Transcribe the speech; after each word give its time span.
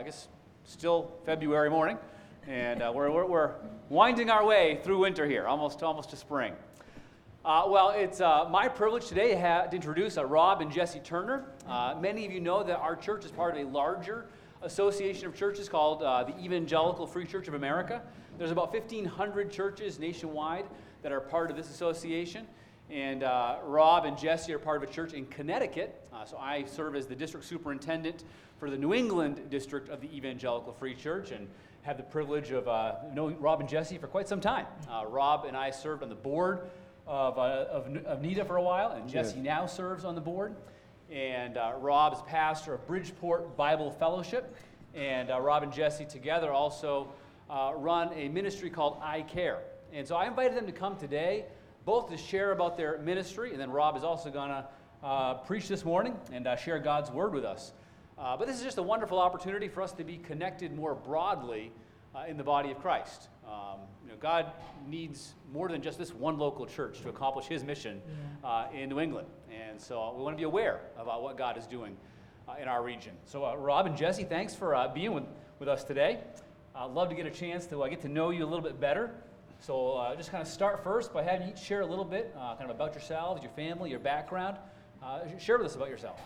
I 0.00 0.02
guess, 0.02 0.28
still 0.64 1.12
February 1.26 1.68
morning, 1.68 1.98
and 2.48 2.80
uh, 2.80 2.90
we're, 2.94 3.10
we're, 3.10 3.26
we're, 3.26 3.50
winding 3.90 4.30
our 4.30 4.46
way 4.46 4.80
through 4.82 4.96
winter 4.96 5.26
here, 5.26 5.46
almost, 5.46 5.82
almost 5.82 6.08
to 6.08 6.16
spring. 6.16 6.54
Uh, 7.44 7.64
well, 7.68 7.90
it's 7.90 8.22
uh, 8.22 8.48
my 8.50 8.66
privilege 8.66 9.08
today 9.08 9.34
to 9.34 9.68
introduce 9.76 10.16
uh, 10.16 10.24
Rob 10.24 10.62
and 10.62 10.72
Jesse 10.72 11.00
Turner. 11.00 11.44
Uh, 11.68 11.96
many 12.00 12.24
of 12.24 12.32
you 12.32 12.40
know 12.40 12.62
that 12.62 12.78
our 12.78 12.96
church 12.96 13.26
is 13.26 13.30
part 13.30 13.54
of 13.54 13.66
a 13.66 13.68
larger 13.68 14.24
association 14.62 15.26
of 15.26 15.34
churches 15.34 15.68
called 15.68 16.02
uh, 16.02 16.24
the 16.24 16.34
Evangelical 16.38 17.06
Free 17.06 17.26
Church 17.26 17.46
of 17.46 17.52
America. 17.52 18.00
There's 18.38 18.52
about 18.52 18.72
1,500 18.72 19.50
churches 19.50 19.98
nationwide 19.98 20.64
that 21.02 21.12
are 21.12 21.20
part 21.20 21.50
of 21.50 21.58
this 21.58 21.68
association. 21.68 22.46
And 22.90 23.22
uh, 23.22 23.58
Rob 23.62 24.04
and 24.04 24.18
Jesse 24.18 24.52
are 24.52 24.58
part 24.58 24.82
of 24.82 24.88
a 24.88 24.92
church 24.92 25.12
in 25.12 25.24
Connecticut. 25.26 26.02
Uh, 26.12 26.24
so 26.24 26.36
I 26.38 26.64
serve 26.64 26.96
as 26.96 27.06
the 27.06 27.14
district 27.14 27.46
superintendent 27.46 28.24
for 28.58 28.68
the 28.68 28.76
New 28.76 28.92
England 28.92 29.48
district 29.48 29.88
of 29.88 30.00
the 30.00 30.14
Evangelical 30.14 30.72
Free 30.72 30.96
Church 30.96 31.30
and 31.30 31.46
have 31.82 31.96
the 31.96 32.02
privilege 32.02 32.50
of 32.50 32.66
uh, 32.66 32.96
knowing 33.14 33.38
Rob 33.40 33.60
and 33.60 33.68
Jesse 33.68 33.96
for 33.96 34.08
quite 34.08 34.26
some 34.26 34.40
time. 34.40 34.66
Uh, 34.90 35.04
Rob 35.06 35.44
and 35.44 35.56
I 35.56 35.70
served 35.70 36.02
on 36.02 36.08
the 36.08 36.16
board 36.16 36.68
of, 37.06 37.38
uh, 37.38 37.66
of, 37.70 37.96
of 38.04 38.22
NEDA 38.22 38.44
for 38.44 38.56
a 38.56 38.62
while, 38.62 38.90
and 38.90 39.08
Jesse 39.08 39.36
yes. 39.36 39.44
now 39.44 39.66
serves 39.66 40.04
on 40.04 40.16
the 40.16 40.20
board. 40.20 40.56
And 41.12 41.58
uh, 41.58 41.74
Rob 41.78 42.12
is 42.12 42.20
pastor 42.26 42.74
of 42.74 42.86
Bridgeport 42.88 43.56
Bible 43.56 43.92
Fellowship. 43.92 44.56
And 44.94 45.28
Rob 45.28 45.62
and 45.62 45.72
Jesse 45.72 46.04
together 46.04 46.50
also 46.52 47.12
run 47.48 48.12
a 48.14 48.28
ministry 48.28 48.68
called 48.68 48.98
I 49.00 49.22
Care. 49.22 49.60
And 49.92 50.06
so 50.06 50.16
I 50.16 50.26
invited 50.26 50.56
them 50.56 50.66
to 50.66 50.72
come 50.72 50.96
today 50.96 51.46
both 51.84 52.10
to 52.10 52.16
share 52.16 52.52
about 52.52 52.76
their 52.76 52.98
ministry, 52.98 53.52
and 53.52 53.60
then 53.60 53.70
Rob 53.70 53.96
is 53.96 54.04
also 54.04 54.30
going 54.30 54.50
to 54.50 54.64
uh, 55.02 55.34
preach 55.34 55.68
this 55.68 55.84
morning 55.84 56.16
and 56.32 56.46
uh, 56.46 56.56
share 56.56 56.78
God's 56.78 57.10
word 57.10 57.32
with 57.32 57.44
us. 57.44 57.72
Uh, 58.18 58.36
but 58.36 58.46
this 58.46 58.56
is 58.56 58.62
just 58.62 58.78
a 58.78 58.82
wonderful 58.82 59.18
opportunity 59.18 59.66
for 59.66 59.82
us 59.82 59.92
to 59.92 60.04
be 60.04 60.18
connected 60.18 60.76
more 60.76 60.94
broadly 60.94 61.72
uh, 62.14 62.24
in 62.28 62.36
the 62.36 62.44
body 62.44 62.70
of 62.70 62.78
Christ. 62.78 63.28
Um, 63.46 63.80
you 64.04 64.10
know, 64.10 64.16
God 64.20 64.52
needs 64.86 65.34
more 65.52 65.68
than 65.68 65.80
just 65.80 65.98
this 65.98 66.12
one 66.12 66.38
local 66.38 66.66
church 66.66 67.00
to 67.00 67.08
accomplish 67.08 67.46
His 67.46 67.64
mission 67.64 68.02
uh, 68.44 68.66
in 68.74 68.90
New 68.90 69.00
England, 69.00 69.28
and 69.50 69.80
so 69.80 70.14
we 70.16 70.22
want 70.22 70.36
to 70.36 70.40
be 70.40 70.44
aware 70.44 70.80
about 70.98 71.22
what 71.22 71.38
God 71.38 71.56
is 71.56 71.66
doing 71.66 71.96
uh, 72.46 72.56
in 72.60 72.68
our 72.68 72.82
region. 72.82 73.12
So, 73.24 73.54
Rob 73.56 73.86
and 73.86 73.96
Jesse, 73.96 74.24
thanks 74.24 74.54
for 74.54 74.76
being 74.94 75.12
with, 75.14 75.24
with 75.58 75.68
us 75.68 75.82
today. 75.82 76.20
I'd 76.74 76.90
love 76.90 77.08
to 77.08 77.14
get 77.14 77.26
a 77.26 77.30
chance 77.30 77.66
to 77.66 77.86
get 77.88 78.02
to 78.02 78.08
know 78.08 78.30
you 78.30 78.44
a 78.44 78.46
little 78.46 78.62
bit 78.62 78.78
better. 78.78 79.10
So 79.62 79.92
uh, 79.92 80.16
just 80.16 80.30
kind 80.30 80.40
of 80.40 80.48
start 80.48 80.82
first 80.82 81.12
by 81.12 81.22
having 81.22 81.50
each 81.50 81.58
share 81.58 81.82
a 81.82 81.86
little 81.86 82.04
bit 82.04 82.34
uh, 82.34 82.56
kind 82.56 82.70
of 82.70 82.74
about 82.74 82.94
yourselves, 82.94 83.42
your 83.42 83.52
family, 83.52 83.90
your 83.90 83.98
background. 83.98 84.56
Uh, 85.02 85.20
share 85.38 85.58
with 85.58 85.66
us 85.66 85.76
about 85.76 85.90
yourself. 85.90 86.18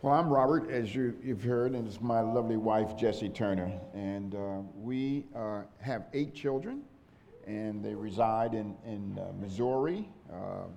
Well, 0.00 0.14
I'm 0.14 0.30
Robert, 0.30 0.70
as 0.70 0.94
you, 0.94 1.14
have 1.28 1.42
heard, 1.42 1.72
and 1.72 1.86
it's 1.86 2.00
my 2.00 2.20
lovely 2.20 2.56
wife, 2.56 2.96
Jessie 2.96 3.28
Turner. 3.28 3.70
And 3.92 4.34
uh, 4.34 4.60
we 4.74 5.26
uh, 5.34 5.62
have 5.78 6.06
eight 6.14 6.34
children, 6.34 6.80
and 7.46 7.84
they 7.84 7.94
reside 7.94 8.54
in, 8.54 8.74
in 8.86 9.18
uh, 9.18 9.32
Missouri, 9.38 10.08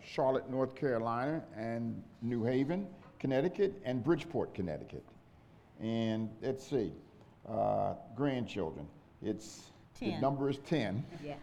Charlotte, 0.04 0.50
North 0.50 0.76
Carolina, 0.76 1.42
and 1.56 2.04
New 2.22 2.44
Haven, 2.44 2.88
Connecticut, 3.20 3.82
and 3.86 4.04
Bridgeport, 4.04 4.54
Connecticut. 4.54 5.06
And 5.80 6.30
let's 6.42 6.70
see, 6.70 6.92
grandchildren. 8.16 8.86
It's 9.22 9.72
the 10.00 10.18
number 10.20 10.50
is 10.50 10.58
10. 10.60 11.04
Yeah, 11.24 11.34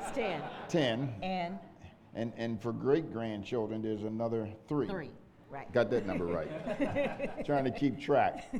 it's 0.00 0.10
10. 0.12 0.40
10. 0.68 1.14
And 1.22 1.58
And, 2.14 2.32
and 2.36 2.60
for 2.62 2.72
great 2.72 3.12
grandchildren, 3.12 3.82
there's 3.82 4.02
another 4.04 4.48
three. 4.68 4.86
three, 4.86 5.10
right. 5.50 5.70
Got 5.72 5.90
that 5.90 6.06
number 6.06 6.26
right. 6.26 6.48
Trying 7.44 7.64
to 7.64 7.70
keep 7.72 8.00
track. 8.00 8.52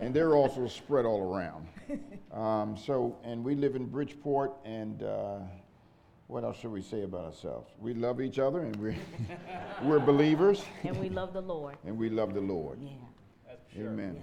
And 0.00 0.12
they're 0.14 0.34
also 0.36 0.66
spread 0.66 1.06
all 1.06 1.22
around. 1.22 1.66
Um, 2.32 2.76
so, 2.76 3.16
and 3.24 3.42
we 3.42 3.54
live 3.54 3.74
in 3.76 3.86
Bridgeport, 3.86 4.52
and 4.64 5.02
uh, 5.02 5.38
what 6.26 6.44
else 6.44 6.58
should 6.58 6.70
we 6.72 6.82
say 6.82 7.02
about 7.04 7.24
ourselves? 7.24 7.70
We 7.80 7.94
love 7.94 8.20
each 8.20 8.38
other, 8.38 8.60
and 8.60 8.76
we're, 8.76 8.96
we're 9.82 9.98
believers, 10.00 10.62
And 10.84 10.98
we 11.00 11.08
love 11.08 11.32
the 11.32 11.40
Lord. 11.40 11.76
and 11.86 11.96
we 11.96 12.10
love 12.10 12.34
the 12.34 12.42
Lord. 12.42 12.78
Yeah. 12.82 12.90
That's 13.46 13.72
sure. 13.74 13.88
Amen. 13.88 14.20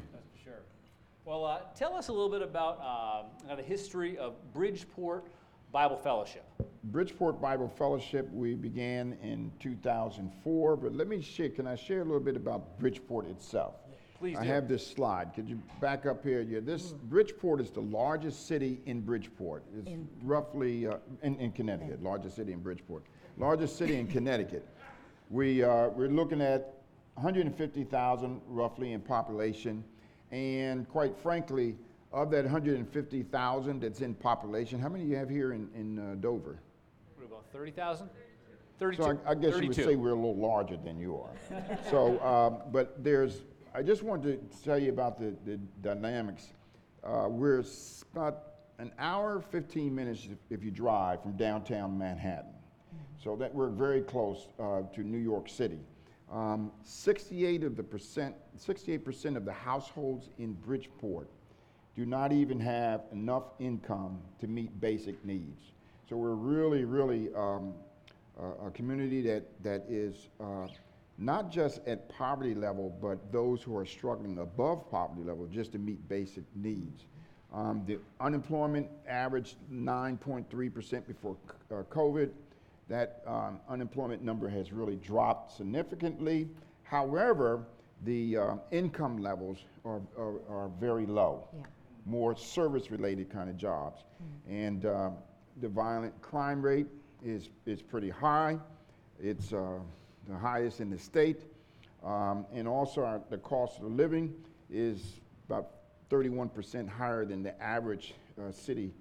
Well, 1.25 1.43
uh, 1.43 1.61
tell 1.75 1.95
us 1.95 2.09
a 2.09 2.11
little 2.11 2.29
bit 2.29 2.43
about 2.43 2.79
uh, 3.49 3.55
the 3.55 3.63
history 3.63 4.15
of 4.15 4.35
Bridgeport 4.53 5.25
Bible 5.71 5.97
Fellowship. 5.97 6.45
Bridgeport 6.83 7.41
Bible 7.41 7.67
Fellowship, 7.67 8.29
we 8.31 8.53
began 8.53 9.17
in 9.23 9.51
2004, 9.59 10.77
but 10.77 10.93
let 10.93 11.07
me 11.07 11.19
share, 11.23 11.49
can 11.49 11.65
I 11.65 11.73
share 11.73 12.01
a 12.01 12.05
little 12.05 12.19
bit 12.19 12.35
about 12.35 12.77
Bridgeport 12.77 13.27
itself? 13.27 13.73
Please 14.19 14.37
I 14.37 14.43
do. 14.43 14.49
have 14.49 14.67
this 14.67 14.85
slide. 14.85 15.33
Could 15.33 15.49
you 15.49 15.59
back 15.81 16.05
up 16.05 16.23
here? 16.23 16.41
Yeah, 16.41 16.59
this 16.61 16.91
Bridgeport 16.91 17.59
is 17.59 17.71
the 17.71 17.81
largest 17.81 18.47
city 18.47 18.79
in 18.85 19.01
Bridgeport. 19.01 19.63
It's 19.79 19.89
in, 19.89 20.07
roughly 20.21 20.85
uh, 20.85 20.97
in, 21.23 21.37
in, 21.37 21.51
Connecticut, 21.53 22.03
largest 22.03 22.35
city 22.35 22.53
in 22.53 22.59
Bridgeport. 22.59 23.01
Largest 23.39 23.79
city 23.79 23.97
in 23.99 24.05
Connecticut. 24.05 24.63
We, 25.31 25.63
uh, 25.63 25.87
we're 25.87 26.07
looking 26.07 26.39
at 26.39 26.75
150,000 27.15 28.41
roughly 28.47 28.93
in 28.93 29.01
population. 29.01 29.83
And 30.35 30.89
quite 30.89 31.17
frankly, 31.17 31.77
of 32.11 32.29
that 32.31 32.43
150,000 32.43 33.79
that's 33.79 34.01
in 34.01 34.13
population, 34.15 34.81
how 34.81 34.89
many 34.89 35.05
do 35.05 35.09
you 35.09 35.15
have 35.15 35.29
here 35.29 35.53
in, 35.53 35.69
in 35.73 35.97
uh, 35.97 36.15
Dover? 36.15 36.59
What 37.15 37.25
about 37.25 37.45
30,000? 37.53 38.09
32. 38.77 39.01
So 39.01 39.19
I, 39.25 39.31
I 39.31 39.33
guess 39.35 39.53
32. 39.53 39.61
you 39.61 39.67
would 39.69 39.75
say 39.75 39.95
we're 39.95 40.09
a 40.09 40.15
little 40.15 40.35
larger 40.35 40.75
than 40.75 40.99
you 40.99 41.17
are. 41.17 41.77
so, 41.89 42.19
um, 42.21 42.69
but 42.73 43.01
there's, 43.01 43.43
I 43.73 43.81
just 43.81 44.03
wanted 44.03 44.51
to 44.51 44.61
tell 44.61 44.77
you 44.77 44.89
about 44.89 45.17
the, 45.17 45.37
the 45.45 45.55
dynamics. 45.81 46.47
Uh, 47.01 47.27
we're 47.29 47.63
about 48.11 48.43
an 48.77 48.91
hour, 48.99 49.41
15 49.51 49.95
minutes 49.95 50.27
if, 50.29 50.59
if 50.59 50.65
you 50.65 50.71
drive 50.71 51.21
from 51.21 51.37
downtown 51.37 51.97
Manhattan. 51.97 52.49
Mm-hmm. 52.49 53.23
So 53.23 53.37
that 53.37 53.55
we're 53.55 53.69
very 53.69 54.01
close 54.01 54.49
uh, 54.59 54.81
to 54.95 55.01
New 55.01 55.17
York 55.17 55.47
City. 55.47 55.79
Um, 56.31 56.71
68 56.83 57.63
of 57.63 57.75
the 57.75 57.83
percent, 57.83 58.35
68% 58.57 59.37
of 59.37 59.45
the 59.45 59.53
households 59.53 60.29
in 60.39 60.53
Bridgeport 60.53 61.29
do 61.95 62.05
not 62.05 62.31
even 62.31 62.59
have 62.59 63.03
enough 63.11 63.43
income 63.59 64.19
to 64.39 64.47
meet 64.47 64.79
basic 64.81 65.23
needs. 65.23 65.71
So 66.09 66.17
we're 66.17 66.33
really, 66.33 66.83
really 66.83 67.33
um, 67.35 67.73
a, 68.39 68.67
a, 68.67 68.71
community 68.71 69.21
that, 69.21 69.43
that 69.63 69.85
is 69.87 70.29
uh, 70.41 70.67
not 71.17 71.51
just 71.51 71.79
at 71.87 72.09
poverty 72.09 72.53
level, 72.53 72.95
but 73.01 73.31
those 73.31 73.61
who 73.61 73.75
are 73.77 73.85
struggling 73.85 74.39
above 74.39 74.89
poverty 74.91 75.23
level 75.23 75.47
just 75.47 75.71
to 75.71 75.77
meet 75.79 76.07
basic 76.09 76.43
needs. 76.53 77.05
Um, 77.53 77.83
the 77.87 77.99
unemployment 78.19 78.89
averaged 79.07 79.55
9.3% 79.71 81.07
before 81.07 81.37
uh, 81.71 81.83
COVID 81.83 82.31
that 82.87 83.23
um, 83.25 83.59
unemployment 83.69 84.23
number 84.23 84.47
has 84.47 84.71
really 84.71 84.95
dropped 84.97 85.57
significantly. 85.57 86.47
However, 86.83 87.65
the 88.03 88.37
uh, 88.37 88.55
income 88.71 89.17
levels 89.17 89.59
are, 89.85 90.01
are, 90.17 90.39
are 90.49 90.69
very 90.79 91.05
low, 91.05 91.47
yeah. 91.55 91.63
more 92.05 92.35
service 92.35 92.91
related 92.91 93.29
kind 93.29 93.49
of 93.49 93.57
jobs. 93.57 94.01
Mm-hmm. 94.01 94.55
And 94.55 94.85
uh, 94.85 95.09
the 95.61 95.69
violent 95.69 96.19
crime 96.21 96.61
rate 96.61 96.87
is, 97.23 97.49
is 97.65 97.81
pretty 97.81 98.09
high. 98.09 98.59
It's 99.19 99.53
uh, 99.53 99.79
the 100.27 100.37
highest 100.37 100.79
in 100.79 100.89
the 100.89 100.99
state. 100.99 101.41
Um, 102.03 102.45
and 102.53 102.67
also, 102.67 103.03
our, 103.03 103.21
the 103.31 103.37
cost 103.37 103.79
of 103.79 103.85
living 103.85 104.33
is 104.69 105.21
about 105.47 105.71
31% 106.11 106.87
higher 106.87 107.25
than 107.25 107.41
the 107.41 107.59
average 107.61 108.13
uh, 108.37 108.51
city. 108.51 108.93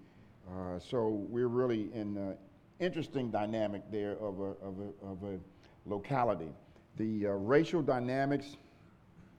Uh, 0.49 0.79
so, 0.79 1.27
we're 1.29 1.49
really 1.49 1.91
in 1.93 2.35
interesting 2.81 3.31
dynamic 3.31 3.83
there 3.91 4.13
of 4.13 4.41
a, 4.41 4.55
of 4.65 4.79
a, 4.79 5.07
of 5.07 5.23
a 5.23 5.39
locality. 5.87 6.53
The 6.97 7.27
uh, 7.27 7.31
racial 7.31 7.83
dynamics 7.83 8.57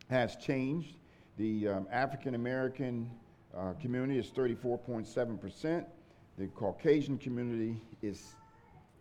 has 0.10 0.36
changed. 0.36 0.98
The 1.38 1.68
um, 1.68 1.88
African 1.92 2.36
American 2.36 3.10
uh, 3.56 3.74
community 3.82 4.20
is 4.20 4.28
34.7%. 4.28 5.86
The 6.38 6.48
Caucasian 6.48 7.18
community 7.18 7.82
is 8.02 8.36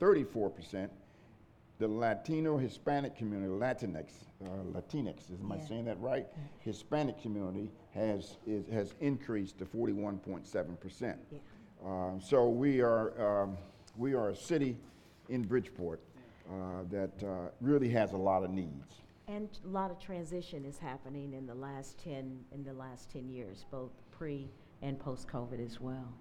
34%. 0.01 0.89
The 1.79 1.89
Latino 1.89 2.57
Hispanic 2.57 3.17
community, 3.17 3.51
Latinx, 3.51 4.07
uh, 4.45 4.49
Latinx, 4.73 5.33
is, 5.33 5.41
am 5.41 5.49
yeah. 5.51 5.57
I 5.57 5.69
saying 5.69 5.85
that 5.87 6.01
right? 6.01 6.27
Yeah. 6.31 6.43
Hispanic 6.61 7.21
community 7.21 7.73
has, 7.93 8.37
is, 8.47 8.69
has 8.69 8.95
increased 9.01 9.59
to 9.59 9.65
41.7%. 9.65 11.17
Yeah. 11.33 11.39
Uh, 11.85 12.21
so 12.21 12.49
we 12.49 12.81
are 12.81 13.43
um, 13.43 13.57
we 13.97 14.15
are 14.15 14.31
a 14.31 14.37
city 14.37 14.77
in 15.29 15.43
Bridgeport 15.43 16.01
uh, 16.51 16.83
that 16.91 17.23
uh, 17.23 17.51
really 17.61 17.89
has 17.91 18.13
a 18.13 18.17
lot 18.17 18.45
of 18.45 18.51
needs. 18.51 19.03
And 19.27 19.49
a 19.65 19.69
lot 19.69 19.91
of 19.91 19.99
transition 19.99 20.65
is 20.65 20.79
happening 20.79 21.33
in 21.33 21.47
the 21.47 21.55
last 21.55 21.99
10, 22.05 22.39
in 22.53 22.65
the 22.65 22.75
last 22.75 23.11
10 23.11 23.29
years, 23.29 23.65
both 23.71 23.93
pre 24.11 24.51
and 24.83 24.99
post-COVID 24.99 25.65
as 25.65 25.81
well. 25.81 26.13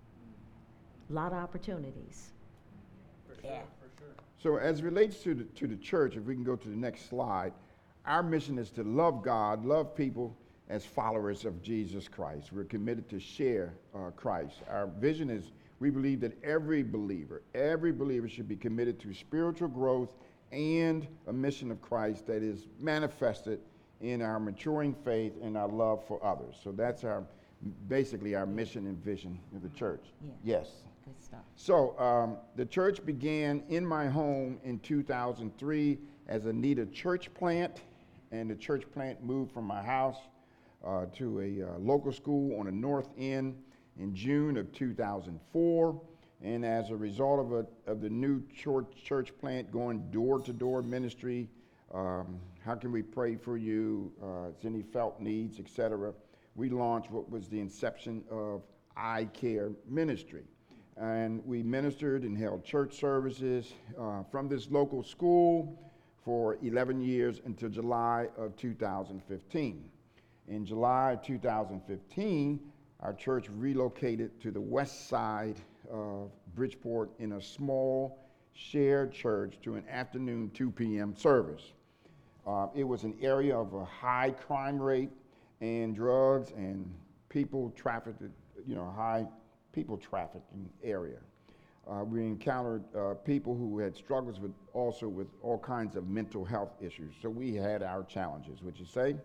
A 1.10 1.14
lot 1.14 1.34
of 1.34 1.38
opportunities. 1.40 2.32
For 3.28 3.36
sure, 3.36 3.44
yeah. 3.44 3.62
for 3.80 3.90
sure. 4.00 4.16
So 4.42 4.58
as 4.58 4.82
relates 4.82 5.18
to 5.24 5.34
the, 5.34 5.44
to 5.44 5.68
the 5.68 5.76
church, 5.76 6.16
if 6.16 6.24
we 6.24 6.34
can 6.34 6.46
go 6.46 6.56
to 6.56 6.70
the 6.70 6.76
next 6.76 7.10
slide, 7.10 7.52
our 8.06 8.24
mission 8.24 8.58
is 8.58 8.72
to 8.72 8.84
love 8.84 9.22
God, 9.22 9.66
love 9.66 9.96
people, 9.96 10.38
as 10.70 10.86
followers 10.86 11.44
of 11.44 11.62
Jesus 11.62 12.08
Christ. 12.08 12.54
We're 12.54 12.64
committed 12.64 13.10
to 13.10 13.20
share 13.20 13.74
uh, 13.94 14.12
Christ. 14.12 14.56
Our 14.70 14.88
vision 14.88 15.30
is 15.30 15.52
we 15.84 15.90
believe 15.90 16.22
that 16.22 16.42
every 16.46 16.82
believer, 16.82 17.42
every 17.54 17.92
believer 17.92 18.30
should 18.30 18.48
be 18.48 18.56
committed 18.56 18.98
to 19.02 19.14
spiritual 19.14 19.68
growth 19.68 20.14
and 20.54 21.06
a 21.28 21.34
mission 21.34 21.70
of 21.72 21.82
Christ 21.82 22.26
that 22.28 22.42
is 22.42 22.68
manifested 22.80 23.60
in 24.00 24.22
our 24.22 24.40
maturing 24.40 24.96
faith 25.04 25.34
and 25.42 25.58
our 25.58 25.68
love 25.68 26.02
for 26.08 26.26
others. 26.26 26.56
So 26.64 26.72
that's 26.72 27.04
our 27.04 27.26
basically 27.90 28.34
our 28.34 28.46
mission 28.46 28.88
and 28.88 28.98
vision 29.04 29.38
of 29.54 29.62
the 29.62 29.68
church. 29.78 30.06
Yeah. 30.22 30.32
Yes. 30.58 30.70
Good 31.04 31.22
stuff. 31.22 31.42
So 31.58 32.00
um, 32.00 32.38
the 32.56 32.66
church 32.66 33.06
began 33.06 33.62
in 33.68 33.86
my 33.86 34.08
home 34.08 34.62
in 34.64 34.80
2003 34.80 36.00
as 36.30 36.46
a 36.46 36.54
needed 36.54 36.94
church 36.94 37.34
plant, 37.34 37.82
and 38.32 38.50
the 38.50 38.56
church 38.56 38.86
plant 38.94 39.22
moved 39.22 39.52
from 39.52 39.66
my 39.66 39.84
house 39.84 40.20
uh, 40.88 41.08
to 41.18 41.42
a 41.42 41.74
uh, 41.74 41.78
local 41.78 42.14
school 42.14 42.58
on 42.58 42.68
the 42.68 42.72
north 42.72 43.10
end 43.18 43.58
in 44.00 44.16
June 44.16 44.58
of 44.58 44.72
2004. 44.72 46.02
And 46.42 46.66
as 46.66 46.90
a 46.90 46.96
result 46.96 47.40
of, 47.40 47.54
a, 47.54 47.66
of 47.90 48.02
the 48.02 48.10
new 48.10 48.42
church, 48.54 48.88
church 49.04 49.38
plant 49.40 49.72
going 49.72 50.12
door 50.12 50.40
to 50.42 50.52
door 50.52 50.82
ministry, 50.82 51.50
um, 51.94 52.40
how 52.66 52.76
can 52.76 52.92
we 52.92 53.02
pray 53.02 53.36
for 53.36 53.58
you? 53.58 54.12
Uh, 54.22 54.50
is 54.50 54.66
any 54.66 54.82
felt 54.82 55.20
needs, 55.22 55.60
etc. 55.60 56.14
We 56.56 56.70
launched 56.70 57.12
what 57.12 57.30
was 57.30 57.48
the 57.48 57.60
inception 57.60 58.24
of 58.30 58.64
I 58.98 59.26
Care 59.26 59.72
Ministry. 59.88 60.44
And 60.98 61.44
we 61.46 61.64
ministered 61.64 62.24
and 62.24 62.38
held 62.38 62.64
church 62.64 63.00
services 63.00 63.74
uh, 64.00 64.24
from 64.32 64.48
this 64.48 64.70
local 64.70 65.04
school 65.04 65.80
for 66.24 66.58
11 66.62 67.02
years 67.02 67.42
until 67.46 67.70
July 67.70 68.28
of 68.38 68.56
2015. 68.56 69.90
In 70.48 70.66
July 70.66 71.18
2015, 71.24 72.60
our 73.04 73.14
church 73.14 73.48
relocated 73.58 74.40
to 74.42 74.50
the 74.50 74.62
west 74.62 75.10
side 75.10 75.58
of 75.92 76.32
Bridgeport 76.56 77.12
in 77.20 77.34
a 77.34 77.42
small 77.42 78.18
shared 78.54 79.12
church 79.12 79.60
to 79.64 79.76
an 79.76 79.84
afternoon 79.90 80.50
2 80.54 80.72
p.m. 80.72 81.16
service. 81.16 81.74
Uh, 82.48 82.68
it 82.74 82.84
was 82.84 83.04
an 83.04 83.16
area 83.22 83.56
of 83.58 83.74
a 83.74 83.84
high 83.84 84.32
crime 84.32 84.80
rate 84.80 85.10
and 85.60 85.96
drugs 85.96 86.52
and 86.56 86.90
people 87.30 87.72
trafficked, 87.76 88.22
you 88.66 88.76
know, 88.76 88.90
high 88.96 89.26
people 89.74 89.98
trafficking 89.98 90.70
area. 90.84 91.18
Uh, 91.90 92.04
we 92.06 92.22
encountered 92.22 92.84
uh, 92.96 93.14
people 93.26 93.54
who 93.54 93.80
had 93.80 93.96
struggles 93.98 94.40
with 94.40 94.52
also 94.72 95.10
with 95.10 95.28
all 95.42 95.58
kinds 95.58 95.98
of 95.98 96.08
mental 96.08 96.46
health 96.46 96.72
issues. 96.80 97.14
So 97.22 97.30
we 97.30 97.54
had 97.54 97.84
our 97.84 98.04
challenges, 98.04 98.62
would 98.62 98.80
you 98.80 98.86
say? 98.86 99.18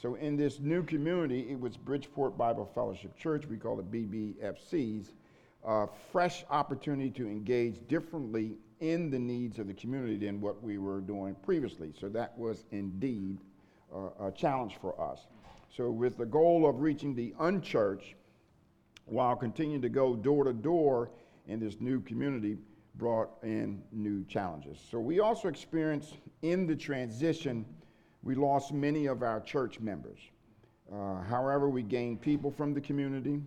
So 0.00 0.14
in 0.14 0.36
this 0.36 0.60
new 0.60 0.84
community, 0.84 1.48
it 1.50 1.58
was 1.58 1.76
Bridgeport 1.76 2.38
Bible 2.38 2.70
Fellowship 2.72 3.16
Church. 3.16 3.46
We 3.46 3.56
call 3.56 3.80
it 3.80 3.90
BBFCs. 3.90 5.10
Uh, 5.66 5.86
fresh 6.12 6.44
opportunity 6.50 7.10
to 7.10 7.26
engage 7.26 7.86
differently 7.88 8.58
in 8.78 9.10
the 9.10 9.18
needs 9.18 9.58
of 9.58 9.66
the 9.66 9.74
community 9.74 10.16
than 10.16 10.40
what 10.40 10.62
we 10.62 10.78
were 10.78 11.00
doing 11.00 11.34
previously. 11.42 11.92
So 11.98 12.08
that 12.10 12.38
was 12.38 12.64
indeed 12.70 13.38
a 14.20 14.30
challenge 14.30 14.76
for 14.80 15.00
us. 15.00 15.26
So 15.74 15.90
with 15.90 16.16
the 16.16 16.26
goal 16.26 16.68
of 16.68 16.80
reaching 16.80 17.14
the 17.14 17.34
unchurched, 17.40 18.14
while 19.06 19.34
continuing 19.34 19.82
to 19.82 19.88
go 19.88 20.14
door 20.14 20.44
to 20.44 20.52
door 20.52 21.10
in 21.46 21.58
this 21.58 21.80
new 21.80 22.00
community 22.02 22.56
brought 22.96 23.30
in 23.42 23.82
new 23.92 24.24
challenges. 24.24 24.78
So 24.90 25.00
we 25.00 25.20
also 25.20 25.48
experienced 25.48 26.14
in 26.42 26.66
the 26.66 26.76
transition, 26.76 27.64
we 28.22 28.34
lost 28.34 28.72
many 28.72 29.06
of 29.06 29.22
our 29.22 29.40
church 29.40 29.80
members. 29.80 30.18
Uh, 30.92 31.22
however, 31.22 31.68
we 31.68 31.82
gained 31.82 32.20
people 32.20 32.50
from 32.50 32.74
the 32.74 32.80
community, 32.80 33.40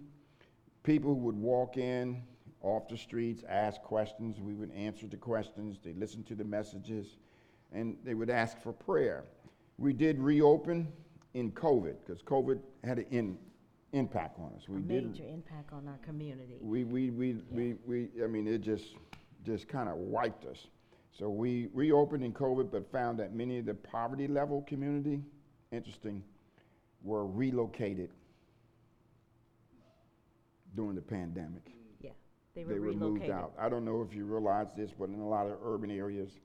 people 0.83 1.13
who 1.13 1.19
would 1.21 1.35
walk 1.37 1.77
in 1.77 2.23
off 2.61 2.87
the 2.87 2.97
streets, 2.97 3.43
ask 3.49 3.81
questions. 3.81 4.39
We 4.39 4.53
would 4.53 4.71
answer 4.71 5.07
the 5.07 5.17
questions. 5.17 5.79
They 5.83 5.93
listened 5.93 6.27
to 6.27 6.35
the 6.35 6.43
messages, 6.43 7.17
and 7.73 7.97
they 8.03 8.13
would 8.13 8.29
ask 8.29 8.61
for 8.61 8.71
prayer. 8.71 9.23
We 9.77 9.93
did 9.93 10.19
reopen 10.19 10.87
in 11.33 11.51
COVID 11.51 11.95
because 12.05 12.21
COVID 12.21 12.59
had 12.83 12.99
an 12.99 13.05
in, 13.09 13.37
impact 13.93 14.39
on 14.39 14.51
us. 14.55 14.69
We 14.69 14.77
A 14.77 14.79
did. 14.81 15.11
major 15.11 15.23
impact 15.27 15.73
on 15.73 15.87
our 15.87 15.97
community. 16.05 16.57
We, 16.61 16.83
we, 16.83 17.09
we, 17.09 17.41
we, 17.49 17.75
we, 17.87 18.09
I 18.23 18.27
mean, 18.27 18.47
it 18.47 18.59
just, 18.61 18.95
just 19.43 19.67
kind 19.67 19.89
of 19.89 19.95
wiped 19.95 20.45
us. 20.45 20.67
So 21.17 21.29
we 21.29 21.67
reopened 21.73 22.23
in 22.23 22.33
COVID, 22.33 22.71
but 22.71 22.89
found 22.91 23.19
that 23.19 23.33
many 23.33 23.59
of 23.59 23.65
the 23.65 23.73
poverty 23.73 24.27
level 24.27 24.61
community, 24.67 25.21
interesting, 25.71 26.23
were 27.03 27.25
relocated 27.25 28.09
during 30.75 30.95
the 30.95 31.01
pandemic. 31.01 31.63
Yeah, 31.99 32.11
they 32.55 32.63
were 32.63 32.73
They 32.73 32.79
were 32.79 32.85
relocated. 32.87 33.21
moved 33.29 33.29
out. 33.29 33.53
I 33.59 33.67
don't 33.69 33.83
know 33.83 34.01
if 34.01 34.15
you 34.15 34.25
realize 34.25 34.67
this, 34.75 34.91
but 34.97 35.09
in 35.09 35.19
a 35.19 35.27
lot 35.27 35.47
of 35.47 35.57
urban 35.63 35.91
areas, 35.91 36.39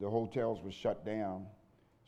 the 0.00 0.10
hotels 0.10 0.60
were 0.62 0.72
shut 0.72 1.04
down. 1.06 1.46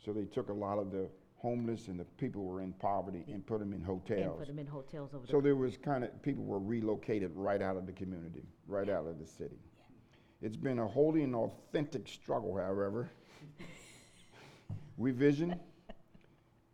So 0.03 0.11
they 0.11 0.25
took 0.25 0.49
a 0.49 0.53
lot 0.53 0.77
of 0.79 0.91
the 0.91 1.09
homeless 1.37 1.87
and 1.87 1.99
the 1.99 2.03
people 2.03 2.41
who 2.41 2.47
were 2.49 2.61
in 2.61 2.73
poverty 2.73 3.23
and 3.31 3.45
put 3.45 3.59
them 3.59 3.71
in 3.73 3.81
hotels. 3.81 4.21
And 4.21 4.37
put 4.39 4.47
them 4.47 4.59
in 4.59 4.67
hotels 4.67 5.13
over 5.13 5.25
So 5.25 5.33
there. 5.33 5.41
there 5.53 5.55
was 5.55 5.77
kind 5.77 6.03
of, 6.03 6.21
people 6.21 6.43
were 6.43 6.59
relocated 6.59 7.31
right 7.35 7.61
out 7.61 7.77
of 7.77 7.85
the 7.85 7.93
community, 7.93 8.43
right 8.67 8.89
out 8.89 9.07
of 9.07 9.19
the 9.19 9.25
city. 9.25 9.59
It's 10.41 10.55
been 10.55 10.79
a 10.79 10.87
holy 10.87 11.23
and 11.23 11.35
authentic 11.35 12.07
struggle, 12.07 12.57
however. 12.57 13.09
We 14.97 15.11
vision 15.11 15.59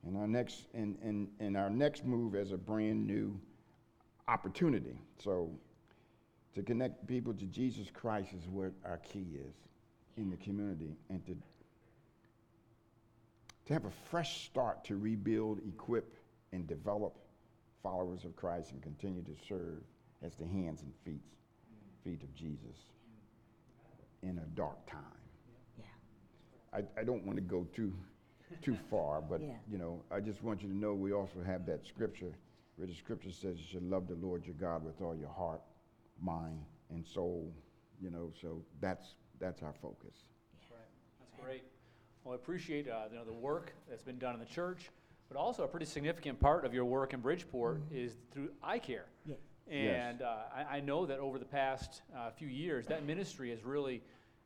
and 0.06 0.18
our 0.18 0.27
next, 0.27 0.65
and, 0.74 0.98
and, 1.01 1.30
and 1.39 1.56
our 1.56 1.69
next 1.69 2.06
move 2.06 2.36
as 2.36 2.51
a 2.51 2.57
brand 2.57 3.07
new 3.07 3.39
opportunity. 4.27 4.98
So 5.21 5.50
to 6.56 6.62
connect 6.62 7.07
people 7.07 7.33
to 7.33 7.45
Jesus 7.45 7.88
Christ 7.94 8.33
is 8.33 8.48
what 8.48 8.71
our 8.86 8.98
key 8.98 9.27
is 9.36 9.56
in 10.18 10.30
the 10.30 10.38
community 10.38 10.95
and 11.10 11.25
to 11.25 11.36
to 13.65 13.71
have 13.71 13.86
a 13.86 13.92
fresh 14.12 14.45
start 14.45 14.83
to 14.83 14.98
rebuild, 14.98 15.62
equip, 15.65 16.18
and 16.51 16.68
develop 16.68 17.15
followers 17.81 18.25
of 18.25 18.36
Christ 18.36 18.74
and 18.74 18.81
continue 18.81 19.24
to 19.24 19.36
serve 19.48 19.80
as 20.21 20.36
the 20.36 20.45
hands 20.45 20.81
and 20.81 20.92
feet, 21.06 21.21
feet 22.04 22.21
of 22.24 22.36
Jesus 22.36 22.75
in 24.24 24.38
a 24.40 24.46
dark 24.56 24.86
time. 24.90 25.00
Yeah, 25.78 25.86
I, 26.74 27.02
I 27.02 27.04
don't 27.04 27.24
want 27.25 27.38
to 27.38 27.42
go 27.42 27.68
too, 27.75 27.94
too 28.62 28.78
far, 28.90 29.22
but, 29.22 29.42
Yeah. 29.42 29.54
you 29.70 29.78
know, 29.78 30.02
I 30.12 30.20
just 30.20 30.42
want 30.44 30.62
you 30.62 30.70
to 30.70 30.75
know 30.75 30.94
we 30.94 31.12
also 31.14 31.42
have 31.46 31.66
that 31.68 31.86
scripture 31.86 32.31
where 32.78 32.88
the 32.88 32.94
scripture 32.96 33.31
says 33.31 33.58
you 33.60 33.66
should 33.70 33.84
love 33.84 34.08
the 34.08 34.16
Lord 34.16 34.46
your 34.46 34.56
God 34.56 34.84
with 34.84 35.00
all 35.02 35.15
your 35.15 35.30
heart, 35.30 35.62
mind, 36.22 36.60
and 36.89 37.06
soul, 37.06 37.51
you 38.01 38.10
know, 38.10 38.32
so 38.42 38.63
that's, 38.82 39.15
that's 39.39 39.62
our 39.62 39.74
focus. 39.82 40.24
Right. 40.72 40.80
That's 41.20 41.44
great. 41.44 41.63
Well, 42.24 42.34
I 42.34 42.36
appreciate, 42.36 42.88
uh, 42.89 43.03
you 43.12 43.18
know, 43.18 43.25
the 43.25 43.34
work 43.34 43.74
that's 43.89 44.01
been 44.01 44.18
done 44.18 44.34
in 44.34 44.39
the 44.39 44.46
church, 44.46 44.89
but 45.30 45.38
also 45.38 45.63
a 45.63 45.68
pretty 45.68 45.86
significant 45.86 46.39
part 46.39 46.65
of 46.65 46.74
your 46.74 46.86
work 46.86 47.13
in 47.13 47.20
Bridgeport 47.20 47.82
is 47.92 48.13
through 48.32 48.50
I 48.63 48.80
Care. 48.80 49.06
yeah, 49.27 49.36
And 49.70 50.22
uh, 50.22 50.36
I, 50.55 50.77
I 50.77 50.79
know 50.82 51.05
that 51.05 51.20
over 51.20 51.39
the 51.39 51.46
past 51.46 52.01
uh, 52.15 52.29
few 52.32 52.48
years, 52.48 52.86
that 52.88 53.05
ministry 53.05 53.50
has 53.50 53.63
really 53.63 54.01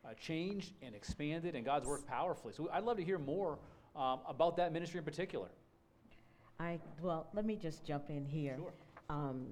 uh, 0.05 0.13
changed 0.13 0.74
and 0.81 0.95
expanded, 0.95 1.55
and 1.55 1.65
God's 1.65 1.88
worked 1.88 2.07
powerfully. 2.07 2.53
So 2.55 2.69
I'd 2.71 2.83
love 2.83 2.97
to 2.97 3.03
hear 3.03 3.17
more 3.17 3.57
um, 3.95 4.19
about 4.27 4.57
that 4.57 4.71
ministry 4.71 5.00
in 5.00 5.03
particular. 5.03 5.47
I, 6.59 6.79
well, 7.01 7.27
let 7.33 7.45
me 7.45 7.55
just 7.55 7.83
jump 7.83 8.09
in 8.09 8.25
here. 8.25 8.57
Sure. 8.57 8.74
Um, 9.09 9.47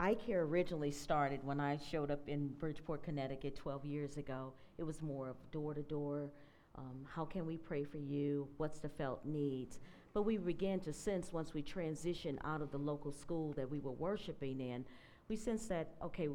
iCare 0.00 0.42
originally 0.42 0.90
started 0.90 1.40
when 1.44 1.60
I 1.60 1.76
showed 1.76 2.10
up 2.10 2.28
in 2.28 2.48
Bridgeport, 2.58 3.02
Connecticut 3.02 3.56
12 3.56 3.84
years 3.84 4.16
ago. 4.16 4.52
It 4.76 4.84
was 4.84 5.02
more 5.02 5.28
of 5.28 5.36
door 5.50 5.74
to 5.74 5.82
door. 5.82 6.30
Um, 6.76 7.04
how 7.04 7.24
can 7.24 7.46
we 7.46 7.56
pray 7.56 7.84
for 7.84 7.98
you? 7.98 8.48
What's 8.56 8.78
the 8.78 8.88
felt 8.88 9.24
needs? 9.24 9.80
But 10.18 10.24
we 10.24 10.36
began 10.36 10.80
to 10.80 10.92
sense 10.92 11.32
once 11.32 11.54
we 11.54 11.62
transitioned 11.62 12.38
out 12.42 12.60
of 12.60 12.72
the 12.72 12.76
local 12.76 13.12
school 13.12 13.52
that 13.52 13.70
we 13.70 13.78
were 13.78 13.92
worshiping 13.92 14.58
in, 14.58 14.84
we 15.28 15.36
sensed 15.36 15.68
that, 15.68 15.90
okay, 16.02 16.28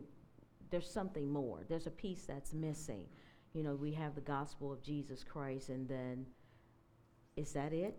there's 0.69 0.89
something 0.89 1.29
more. 1.29 1.65
There's 1.67 1.85
a 1.85 1.91
piece 1.91 2.21
that's 2.21 2.53
missing. 2.53 3.03
You 3.51 3.61
know, 3.61 3.75
we 3.75 3.91
have 3.91 4.15
the 4.15 4.21
gospel 4.21 4.71
of 4.71 4.81
Jesus 4.81 5.25
Christ, 5.25 5.67
and 5.67 5.85
then 5.85 6.25
is 7.35 7.51
that 7.51 7.73
it? 7.73 7.97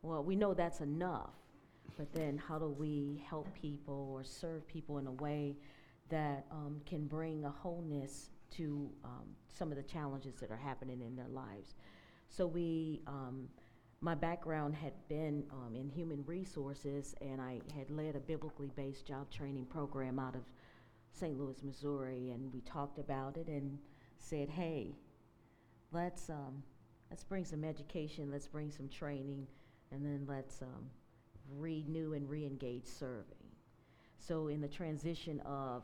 Well, 0.00 0.24
we 0.24 0.34
know 0.34 0.54
that's 0.54 0.80
enough, 0.80 1.34
but 1.98 2.10
then 2.14 2.38
how 2.38 2.58
do 2.58 2.68
we 2.68 3.22
help 3.28 3.46
people 3.52 4.08
or 4.10 4.24
serve 4.24 4.66
people 4.66 4.96
in 4.96 5.06
a 5.06 5.12
way 5.12 5.54
that 6.08 6.46
um, 6.50 6.80
can 6.86 7.06
bring 7.06 7.44
a 7.44 7.50
wholeness 7.50 8.30
to 8.52 8.88
um, 9.04 9.26
some 9.54 9.70
of 9.70 9.76
the 9.76 9.82
challenges 9.82 10.36
that 10.40 10.50
are 10.50 10.56
happening 10.56 11.02
in 11.02 11.14
their 11.14 11.28
lives? 11.28 11.74
So 12.30 12.46
we, 12.46 13.02
um, 13.06 13.48
my 14.00 14.14
background 14.14 14.74
had 14.74 14.92
been 15.08 15.44
um, 15.50 15.74
in 15.74 15.88
human 15.88 16.22
resources, 16.24 17.14
and 17.20 17.40
I 17.40 17.60
had 17.76 17.90
led 17.90 18.14
a 18.14 18.20
biblically 18.20 18.70
based 18.76 19.06
job 19.06 19.30
training 19.30 19.66
program 19.66 20.18
out 20.18 20.36
of 20.36 20.42
St. 21.12 21.38
Louis, 21.38 21.60
Missouri, 21.64 22.30
and 22.30 22.52
we 22.52 22.60
talked 22.60 22.98
about 22.98 23.36
it 23.36 23.48
and 23.48 23.78
said, 24.18 24.48
hey, 24.48 24.94
let's 25.90 26.30
um, 26.30 26.62
let's 27.10 27.24
bring 27.24 27.44
some 27.44 27.64
education, 27.64 28.30
let's 28.30 28.46
bring 28.46 28.70
some 28.70 28.88
training, 28.88 29.46
and 29.90 30.04
then 30.04 30.24
let's 30.28 30.62
um, 30.62 30.90
renew 31.56 32.12
and 32.12 32.28
re-engage 32.28 32.86
serving. 32.86 33.24
So 34.20 34.48
in 34.48 34.60
the 34.60 34.68
transition 34.68 35.40
of 35.40 35.82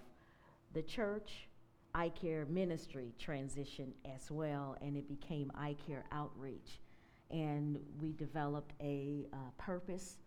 the 0.73 0.83
church, 0.83 1.49
I 1.97 2.11
Care 2.11 2.47
ministry 2.47 3.13
transitioned 3.21 3.93
as 4.15 4.31
well, 4.31 4.77
and 4.81 4.97
it 4.97 5.09
became 5.09 5.51
I 5.57 5.75
Care 5.87 6.05
outreach. 6.13 6.79
And 7.35 7.81
we 8.01 8.13
developed 8.13 8.75
a 8.81 9.27
uh, 9.33 9.37
purpose 9.59 10.19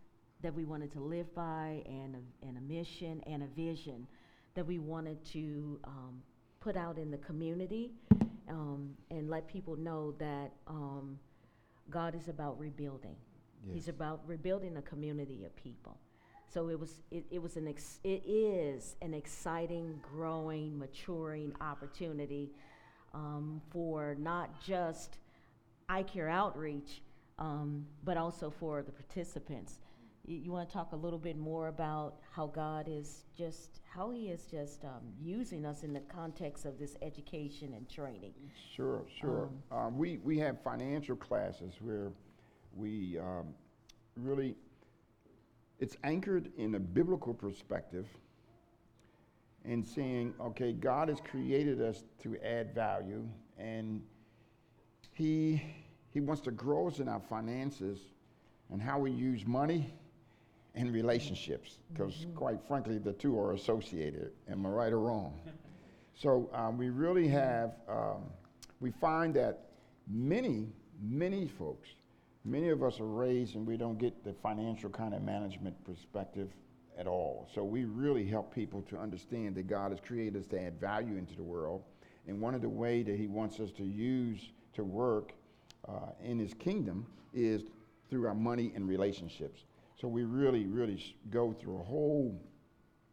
that 0.41 0.53
we 0.53 0.65
wanted 0.65 0.91
to 0.91 0.99
live 0.99 1.33
by, 1.33 1.81
and 1.85 2.15
a, 2.15 2.45
and 2.45 2.57
a 2.57 2.61
mission 2.61 3.23
and 3.25 3.43
a 3.43 3.47
vision 3.55 4.05
that 4.55 4.67
we 4.67 4.77
wanted 4.77 5.23
to 5.25 5.79
um, 5.85 6.21
put 6.59 6.75
out 6.75 6.97
in 6.97 7.09
the 7.09 7.17
community 7.19 7.91
um, 8.49 8.89
and 9.09 9.29
let 9.29 9.47
people 9.47 9.77
know 9.77 10.13
that 10.19 10.51
um, 10.67 11.17
God 11.89 12.13
is 12.13 12.27
about 12.27 12.59
rebuilding. 12.59 13.15
He's 13.73 13.87
about 13.87 14.21
rebuilding 14.25 14.77
a 14.77 14.81
community 14.81 15.45
of 15.45 15.55
people. 15.55 15.97
So 16.47 16.69
it 16.69 16.79
was, 16.79 17.01
it, 17.11 17.25
it 17.31 17.41
was 17.41 17.57
an, 17.57 17.67
ex- 17.67 17.99
it 18.03 18.23
is 18.25 18.95
an 19.01 19.13
exciting, 19.13 19.99
growing, 20.01 20.77
maturing 20.77 21.53
opportunity 21.59 22.49
um, 23.13 23.61
for 23.69 24.15
not 24.19 24.61
just 24.61 25.17
I 25.89 26.03
Care 26.03 26.27
outreach, 26.27 27.01
um, 27.39 27.85
but 28.03 28.17
also 28.17 28.49
for 28.49 28.83
the 28.83 28.91
participants. 28.91 29.79
You, 30.25 30.37
you 30.37 30.51
want 30.51 30.67
to 30.67 30.73
talk 30.73 30.91
a 30.91 30.97
little 30.97 31.17
bit 31.17 31.37
more 31.37 31.69
about 31.69 32.15
how 32.29 32.47
God 32.47 32.87
is 32.89 33.23
just, 33.37 33.79
how 33.89 34.11
He 34.11 34.27
is 34.27 34.43
just 34.51 34.83
um, 34.83 35.13
using 35.21 35.65
us 35.65 35.83
in 35.83 35.93
the 35.93 36.01
context 36.01 36.65
of 36.65 36.77
this 36.77 36.97
education 37.01 37.73
and 37.73 37.89
training. 37.89 38.33
Sure, 38.75 39.05
sure. 39.21 39.49
Um, 39.71 39.97
we, 39.97 40.17
we 40.25 40.37
have 40.39 40.61
financial 40.61 41.15
classes 41.15 41.75
where 41.79 42.11
we 42.75 43.17
um, 43.19 43.53
really, 44.17 44.55
it's 45.79 45.95
anchored 46.03 46.51
in 46.57 46.75
a 46.75 46.79
biblical 46.79 47.33
perspective 47.33 48.07
and 49.63 49.87
saying, 49.87 50.33
okay, 50.41 50.73
God 50.73 51.07
has 51.07 51.19
created 51.21 51.81
us 51.81 52.03
to 52.23 52.35
add 52.43 52.75
value 52.75 53.25
and 53.57 54.01
he, 55.17 55.61
he 56.13 56.19
wants 56.19 56.43
to 56.43 56.51
grow 56.51 56.87
us 56.87 56.99
in 56.99 57.07
our 57.07 57.19
finances 57.19 57.99
and 58.71 58.79
how 58.81 58.99
we 58.99 59.11
use 59.11 59.45
money 59.47 59.91
and 60.75 60.93
relationships, 60.93 61.79
because 61.91 62.27
quite 62.35 62.59
frankly, 62.67 62.99
the 62.99 63.13
two 63.13 63.39
are 63.39 63.53
associated. 63.53 64.31
Am 64.47 64.63
I 64.65 64.69
right 64.69 64.93
or 64.93 64.99
wrong? 64.99 65.39
So 66.19 66.49
um, 66.51 66.79
we 66.79 66.89
really 66.89 67.27
have, 67.27 67.75
um, 67.87 68.23
we 68.79 68.89
find 68.89 69.35
that 69.35 69.67
many, 70.09 70.65
many 70.99 71.45
folks, 71.45 71.89
many 72.43 72.69
of 72.69 72.81
us 72.81 72.99
are 72.99 73.05
raised 73.05 73.55
and 73.55 73.67
we 73.67 73.77
don't 73.77 73.99
get 73.99 74.23
the 74.23 74.33
financial 74.33 74.89
kind 74.89 75.13
of 75.13 75.21
management 75.21 75.75
perspective 75.85 76.49
at 76.97 77.05
all. 77.05 77.47
So 77.53 77.63
we 77.63 77.85
really 77.85 78.25
help 78.25 78.51
people 78.51 78.81
to 78.89 78.97
understand 78.97 79.53
that 79.57 79.67
God 79.67 79.91
has 79.91 79.99
created 79.99 80.37
us 80.37 80.47
to 80.47 80.59
add 80.59 80.81
value 80.81 81.17
into 81.17 81.35
the 81.35 81.43
world. 81.43 81.83
And 82.27 82.41
one 82.41 82.55
of 82.55 82.63
the 82.63 82.69
way 82.69 83.03
that 83.03 83.15
he 83.15 83.27
wants 83.27 83.59
us 83.59 83.69
to 83.73 83.83
use 83.83 84.41
to 84.77 84.83
work 84.83 85.33
uh, 85.87 86.11
in 86.23 86.39
his 86.39 86.53
kingdom 86.53 87.05
is 87.33 87.63
through 88.09 88.27
our 88.27 88.35
money 88.35 88.71
and 88.75 88.87
relationships. 88.87 89.65
So 89.99 90.07
we 90.07 90.23
really, 90.23 90.65
really 90.65 91.15
go 91.29 91.51
through 91.51 91.79
a 91.79 91.83
whole 91.83 92.39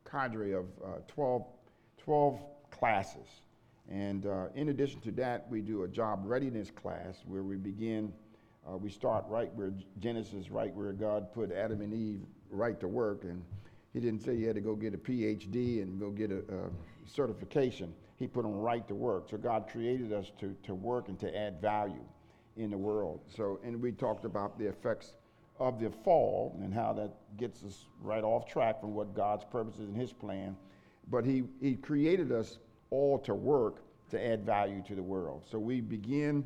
cadre 0.08 0.52
of 0.52 0.66
uh, 0.84 0.88
12, 1.08 1.42
12 1.98 2.40
classes. 2.70 3.26
And 3.90 4.26
uh, 4.26 4.46
in 4.54 4.68
addition 4.68 5.00
to 5.02 5.10
that, 5.12 5.48
we 5.50 5.62
do 5.62 5.82
a 5.82 5.88
job 5.88 6.20
readiness 6.24 6.70
class 6.70 7.22
where 7.26 7.42
we 7.42 7.56
begin, 7.56 8.12
uh, 8.70 8.76
we 8.76 8.90
start 8.90 9.24
right 9.28 9.52
where 9.54 9.72
Genesis, 9.98 10.50
right 10.50 10.74
where 10.74 10.92
God 10.92 11.32
put 11.32 11.50
Adam 11.50 11.80
and 11.80 11.92
Eve 11.92 12.20
right 12.50 12.78
to 12.80 12.88
work. 12.88 13.24
And 13.24 13.42
he 13.94 14.00
didn't 14.00 14.20
say 14.20 14.34
you 14.34 14.46
had 14.46 14.56
to 14.56 14.60
go 14.60 14.74
get 14.74 14.94
a 14.94 14.98
PhD 14.98 15.82
and 15.82 15.98
go 15.98 16.10
get 16.10 16.30
a, 16.30 16.38
a 16.38 16.70
certification. 17.06 17.94
He 18.16 18.26
put 18.26 18.42
them 18.42 18.54
right 18.54 18.86
to 18.88 18.94
work. 18.94 19.28
So 19.30 19.36
God 19.36 19.68
created 19.70 20.12
us 20.12 20.30
to, 20.40 20.54
to 20.64 20.74
work 20.74 21.08
and 21.08 21.18
to 21.20 21.36
add 21.36 21.60
value 21.60 22.04
in 22.56 22.70
the 22.70 22.78
world. 22.78 23.20
So, 23.34 23.58
and 23.64 23.80
we 23.80 23.92
talked 23.92 24.24
about 24.24 24.58
the 24.58 24.66
effects 24.66 25.14
of 25.58 25.80
the 25.80 25.90
fall 25.90 26.56
and 26.62 26.72
how 26.72 26.92
that 26.92 27.12
gets 27.36 27.62
us 27.64 27.86
right 28.00 28.24
off 28.24 28.46
track 28.46 28.80
from 28.80 28.94
what 28.94 29.14
God's 29.14 29.44
purposes 29.44 29.88
and 29.88 29.96
His 29.96 30.12
plan. 30.12 30.56
But 31.10 31.24
He, 31.24 31.44
he 31.60 31.74
created 31.74 32.32
us 32.32 32.58
all 32.90 33.18
to 33.20 33.34
work 33.34 33.82
to 34.10 34.24
add 34.24 34.44
value 34.44 34.82
to 34.86 34.94
the 34.94 35.02
world. 35.02 35.44
So 35.50 35.58
we 35.58 35.80
begin 35.80 36.44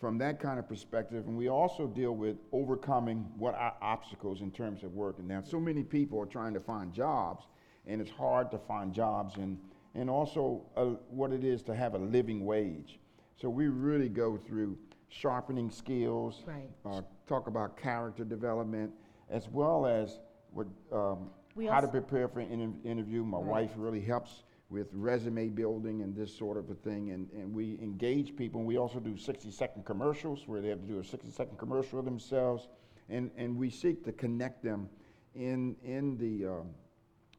from 0.00 0.16
that 0.18 0.40
kind 0.40 0.58
of 0.58 0.68
perspective, 0.68 1.26
and 1.26 1.36
we 1.36 1.48
also 1.48 1.86
deal 1.86 2.12
with 2.12 2.36
overcoming 2.52 3.26
what 3.36 3.54
are 3.54 3.74
obstacles 3.82 4.40
in 4.40 4.50
terms 4.50 4.82
of 4.82 4.94
working. 4.94 5.26
Now, 5.26 5.42
so 5.42 5.60
many 5.60 5.82
people 5.82 6.18
are 6.20 6.26
trying 6.26 6.54
to 6.54 6.60
find 6.60 6.92
jobs, 6.92 7.44
and 7.86 8.00
it's 8.00 8.10
hard 8.10 8.50
to 8.52 8.58
find 8.58 8.94
jobs, 8.94 9.36
and, 9.36 9.58
and 9.94 10.08
also 10.08 10.62
uh, 10.76 10.84
what 11.10 11.32
it 11.32 11.44
is 11.44 11.62
to 11.64 11.74
have 11.74 11.94
a 11.94 11.98
living 11.98 12.44
wage. 12.44 12.98
So 13.36 13.48
we 13.48 13.68
really 13.68 14.08
go 14.08 14.36
through 14.36 14.78
sharpening 15.08 15.70
skills, 15.70 16.42
Right. 16.46 16.70
uh, 16.84 17.02
talk 17.26 17.48
about 17.48 17.76
character 17.76 18.24
development, 18.24 18.92
as 19.28 19.48
well 19.48 19.86
as 19.86 20.20
what, 20.52 20.66
um, 20.92 21.30
how 21.68 21.80
to 21.80 21.88
prepare 21.88 22.28
for 22.28 22.40
an 22.40 22.50
inter- 22.52 22.88
interview. 22.88 23.24
My 23.24 23.38
Right. 23.38 23.46
wife 23.46 23.74
really 23.76 24.00
helps 24.00 24.44
with 24.68 24.88
resume 24.94 25.48
building 25.48 26.02
and 26.02 26.14
this 26.14 26.32
sort 26.32 26.56
of 26.56 26.70
a 26.70 26.74
thing, 26.74 27.10
and, 27.10 27.28
and 27.32 27.52
we 27.52 27.76
engage 27.82 28.36
people. 28.36 28.60
And 28.60 28.68
we 28.68 28.76
also 28.76 29.00
do 29.00 29.16
60 29.16 29.50
second 29.50 29.84
commercials 29.84 30.46
where 30.46 30.60
they 30.60 30.68
have 30.68 30.80
to 30.80 30.86
do 30.86 31.00
a 31.00 31.04
60 31.04 31.28
second 31.30 31.58
commercial 31.58 31.98
of 31.98 32.04
themselves, 32.04 32.68
and, 33.08 33.32
and 33.36 33.56
we 33.56 33.68
seek 33.68 34.04
to 34.04 34.12
connect 34.12 34.62
them 34.62 34.88
in, 35.34 35.74
in 35.82 36.16
the 36.18 36.46
um, 36.46 36.70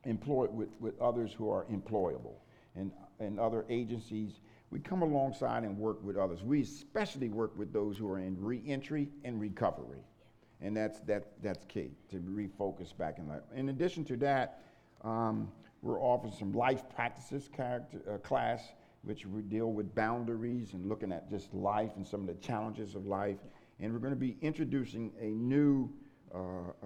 employ 0.06 0.48
with, 0.48 0.70
with 0.80 1.00
others 1.00 1.32
who 1.34 1.50
are 1.50 1.66
employable 1.66 2.36
and, 2.76 2.92
and 3.20 3.40
other 3.40 3.66
agencies. 3.70 4.40
We 4.70 4.80
come 4.80 5.02
alongside 5.02 5.64
and 5.64 5.78
work 5.78 6.04
with 6.04 6.18
others. 6.18 6.44
We 6.44 6.62
especially 6.62 7.30
work 7.30 7.58
with 7.58 7.74
those 7.74 7.98
who 7.98 8.10
are 8.10 8.20
in 8.20 8.42
reentry 8.42 9.10
and 9.24 9.40
recovery. 9.40 10.04
And 10.62 10.78
that's, 10.78 11.00
that, 11.02 11.34
that's 11.42 11.66
key 11.66 11.92
to 12.10 12.18
refocus 12.18 12.96
back 12.96 13.18
in 13.18 13.28
life. 13.28 13.42
In 13.56 13.70
addition 13.70 14.06
to 14.06 14.18
that, 14.18 14.62
um, 15.04 15.52
we're 15.82 16.00
offering 16.00 16.34
some 16.34 16.54
life 16.54 16.84
practices 16.96 17.50
character, 17.52 18.02
uh, 18.10 18.18
class, 18.20 18.64
which 19.04 19.26
we 19.26 19.42
deal 19.42 19.72
with 19.72 19.94
boundaries 19.96 20.74
and 20.74 20.88
looking 20.88 21.12
at 21.12 21.30
just 21.30 21.54
life 21.54 21.92
and 21.96 22.06
some 22.06 22.22
of 22.22 22.28
the 22.28 22.36
challenges 22.36 22.94
of 22.94 23.08
life. 23.08 23.38
And 23.80 23.92
we're 23.92 24.00
going 24.00 24.14
to 24.14 24.20
be 24.20 24.38
introducing 24.42 25.12
a 25.20 25.30
new 25.30 25.90
uh, 26.34 26.38
uh, 26.38 26.86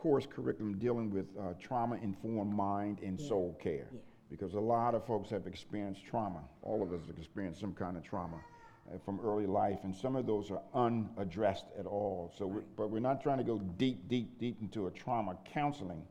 course 0.00 0.24
curriculum 0.26 0.78
dealing 0.78 1.10
with 1.10 1.26
uh, 1.38 1.52
trauma 1.60 1.96
informed 1.96 2.54
mind 2.54 3.00
and 3.02 3.20
Yeah. 3.20 3.28
soul 3.28 3.58
care. 3.62 3.88
Yeah. 3.92 4.00
Because 4.30 4.54
a 4.54 4.60
lot 4.60 4.94
of 4.94 5.04
folks 5.04 5.28
have 5.28 5.46
experienced 5.46 6.06
trauma. 6.06 6.40
All 6.62 6.82
of 6.82 6.90
us 6.94 7.06
have 7.08 7.18
experienced 7.18 7.60
some 7.60 7.74
kind 7.74 7.98
of 7.98 8.02
trauma 8.02 8.36
uh, 8.38 8.96
from 9.04 9.20
early 9.20 9.46
life, 9.46 9.80
and 9.82 9.94
some 9.94 10.16
of 10.16 10.24
those 10.26 10.50
are 10.50 10.62
unaddressed 10.72 11.66
at 11.78 11.84
all. 11.84 12.32
So, 12.38 12.46
we're, 12.46 12.62
but 12.78 12.88
we're 12.88 13.00
not 13.00 13.20
trying 13.22 13.38
to 13.38 13.44
go 13.44 13.58
deep, 13.76 14.08
deep, 14.08 14.38
deep 14.38 14.56
into 14.62 14.86
a 14.86 14.90
trauma 14.90 15.36
counseling, 15.44 16.02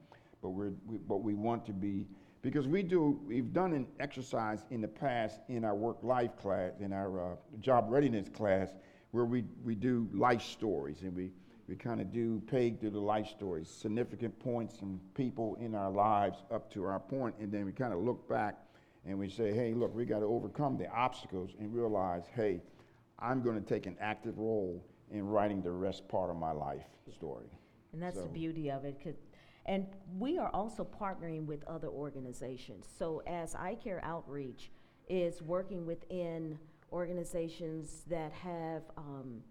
but 0.43 0.49
we're, 0.49 0.73
we, 0.85 0.97
but 0.97 1.23
we 1.23 1.33
want 1.33 1.65
to 1.65 1.73
be 1.73 2.05
because 2.43 2.67
we 2.67 2.83
do. 2.83 3.19
We've 3.25 3.51
done 3.51 3.73
an 3.73 3.87
exercise 3.99 4.65
in 4.69 4.81
the 4.81 4.87
past 4.87 5.39
in 5.49 5.65
our 5.65 5.75
work-life 5.75 6.37
class, 6.37 6.73
in 6.79 6.93
our 6.93 7.33
uh, 7.33 7.35
job 7.59 7.87
readiness 7.89 8.29
class, 8.29 8.69
where 9.11 9.25
we 9.25 9.43
we 9.63 9.73
do 9.75 10.07
life 10.13 10.41
stories, 10.43 11.01
and 11.01 11.15
we 11.15 11.31
we 11.69 11.75
kind 11.75 12.01
of 12.01 12.11
do 12.11 12.41
peg 12.47 12.79
through 12.79 12.89
the 12.89 12.99
life 12.99 13.27
stories, 13.27 13.69
significant 13.69 14.37
points 14.39 14.81
and 14.81 14.99
people 15.13 15.55
in 15.61 15.75
our 15.75 15.91
lives 15.91 16.39
up 16.51 16.71
to 16.73 16.83
our 16.83 16.99
point, 16.99 17.35
and 17.39 17.51
then 17.51 17.65
we 17.65 17.71
kind 17.71 17.93
of 17.93 17.99
look 17.99 18.27
back 18.27 18.57
and 19.05 19.17
we 19.17 19.29
say, 19.29 19.53
hey, 19.53 19.73
look, 19.73 19.95
we 19.95 20.03
got 20.03 20.19
to 20.19 20.25
overcome 20.25 20.77
the 20.77 20.89
obstacles 20.91 21.51
and 21.59 21.73
realize, 21.73 22.23
hey, 22.35 22.61
I'm 23.19 23.41
going 23.41 23.55
to 23.55 23.67
take 23.67 23.85
an 23.85 23.95
active 24.01 24.37
role 24.37 24.83
in 25.11 25.27
writing 25.27 25.61
the 25.61 25.71
rest 25.71 26.07
part 26.07 26.29
of 26.29 26.35
my 26.35 26.51
life 26.51 26.83
story. 27.13 27.47
And 27.93 28.01
that's 28.01 28.19
the 28.19 28.27
beauty 28.27 28.69
of 28.69 28.85
it. 28.85 29.17
And 29.65 29.85
we 30.17 30.37
are 30.37 30.49
also 30.53 30.83
partnering 30.83 31.45
with 31.45 31.63
other 31.67 31.87
organizations. 31.87 32.87
So 32.97 33.21
as 33.27 33.55
I 33.55 33.75
Care 33.75 34.01
Outreach 34.03 34.71
is 35.07 35.41
working 35.41 35.85
within 35.85 36.57
organizations 36.91 38.03
that 38.09 38.31
have 38.31 38.83
um, 38.97 39.41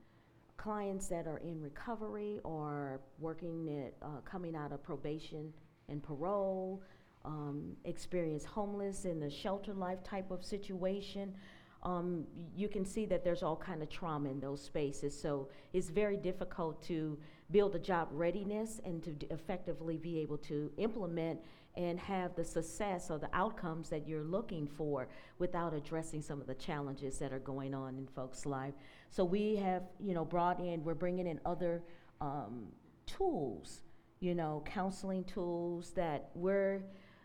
clients 0.59 1.07
that 1.07 1.27
are 1.27 1.39
in 1.39 1.63
recovery 1.63 2.41
or 2.45 3.01
working 3.19 3.85
at, 3.87 3.95
uh, 4.07 4.21
coming 4.25 4.55
out 4.55 4.73
of 4.73 4.83
probation 4.83 5.53
and 5.89 6.03
parole, 6.03 6.83
um, 7.25 7.77
experience 7.85 8.45
homeless 8.45 9.05
in 9.05 9.19
the 9.21 9.31
shelter 9.31 9.73
life 9.73 10.03
type 10.03 10.31
of 10.31 10.45
situation, 10.45 11.35
um, 11.85 12.27
you 12.57 12.69
can 12.69 12.85
see 12.85 13.07
that 13.07 13.25
there's 13.25 13.43
all 13.43 13.57
kind 13.57 13.83
of 13.83 13.89
trauma 13.89 14.29
in 14.29 14.41
those 14.41 14.61
spaces. 14.61 15.19
So 15.19 15.49
it's 15.73 15.89
very 15.89 16.17
difficult 16.17 16.83
to 16.85 17.17
build 17.51 17.77
a 17.77 17.79
job 17.79 18.09
readiness 18.11 18.81
and 18.85 19.03
to 19.05 19.13
d- 19.13 19.29
effectively 19.31 19.97
be 19.97 20.19
able 20.19 20.39
to 20.39 20.71
implement 20.77 21.39
and 21.77 21.99
have 22.01 22.35
the 22.35 22.45
success 22.45 23.11
or 23.11 23.19
the 23.19 23.29
outcomes 23.33 23.89
that 23.89 24.09
you're 24.09 24.25
looking 24.25 24.67
for 24.67 25.09
without 25.39 25.75
addressing 25.75 26.21
some 26.21 26.41
of 26.41 26.47
the 26.47 26.55
challenges 26.55 27.19
that 27.19 27.33
are 27.33 27.39
going 27.39 27.75
on 27.75 27.97
in 27.97 28.07
folks' 28.07 28.47
life. 28.47 28.75
So 29.11 29.25
we 29.25 29.57
have, 29.57 29.83
you 30.01 30.15
know, 30.15 30.25
brought 30.25 30.59
in, 30.59 30.83
we're 30.83 30.95
bringing 30.95 31.27
in 31.27 31.41
other 31.45 31.83
um, 32.21 32.69
tools 33.07 33.83
you 34.21 34.35
know, 34.35 34.63
counseling 34.67 35.25
tools 35.25 35.91
that 35.91 36.31
we're, 36.35 36.83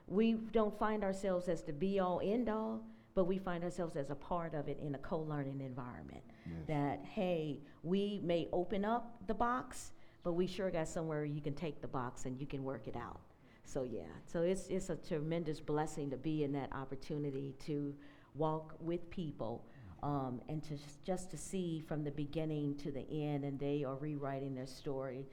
we 0.08 0.34
don't 0.34 0.78
find 0.78 1.04
ourselves 1.04 1.48
as 1.48 1.64
the 1.64 1.74
be 1.74 2.00
all 2.00 2.22
end 2.24 2.50
all, 2.50 2.84
but 3.16 3.26
we 3.26 3.38
find 3.38 3.64
ourselves 3.64 3.96
as 3.96 4.10
a 4.10 4.16
part 4.16 4.54
of 4.54 4.68
it 4.68 4.80
in 4.80 4.96
a 4.96 4.98
co 5.00 5.20
learning 5.20 5.62
environment. 5.62 6.24
Yes. 6.46 6.56
That, 6.68 7.06
hey, 7.06 7.62
we 7.84 8.22
may 8.24 8.48
open 8.52 8.86
up 8.86 9.16
the 9.28 9.34
box, 9.34 9.92
but 10.24 10.34
we 10.34 10.48
sure 10.48 10.70
got 10.70 10.88
somewhere 10.88 11.26
you 11.26 11.42
can 11.42 11.54
take 11.54 11.82
the 11.82 11.88
box 11.88 12.26
and 12.26 12.40
you 12.40 12.46
can 12.46 12.64
work 12.64 12.88
it 12.88 12.96
out. 12.96 13.22
So, 13.66 13.84
yeah, 13.84 14.02
so 14.26 14.42
it's, 14.42 14.68
it's 14.68 14.90
a 14.90 14.96
tremendous 14.96 15.60
blessing 15.60 16.10
to 16.12 16.18
be 16.18 16.44
in 16.44 16.52
that 16.54 16.72
opportunity 16.74 17.56
to 17.66 17.96
walk 18.36 18.76
with 18.80 19.10
people 19.10 19.66
um, 20.04 20.42
and 20.50 20.62
to 20.64 20.78
just 21.06 21.32
to 21.32 21.38
see 21.38 21.80
from 21.88 22.04
the 22.04 22.12
beginning 22.12 22.76
to 22.78 22.92
the 22.92 23.06
end, 23.10 23.46
and 23.46 23.58
they 23.60 23.84
are 23.84 23.96
rewriting 23.96 24.54
their 24.54 24.68
story. 24.68 25.26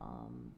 Um, 0.00 0.52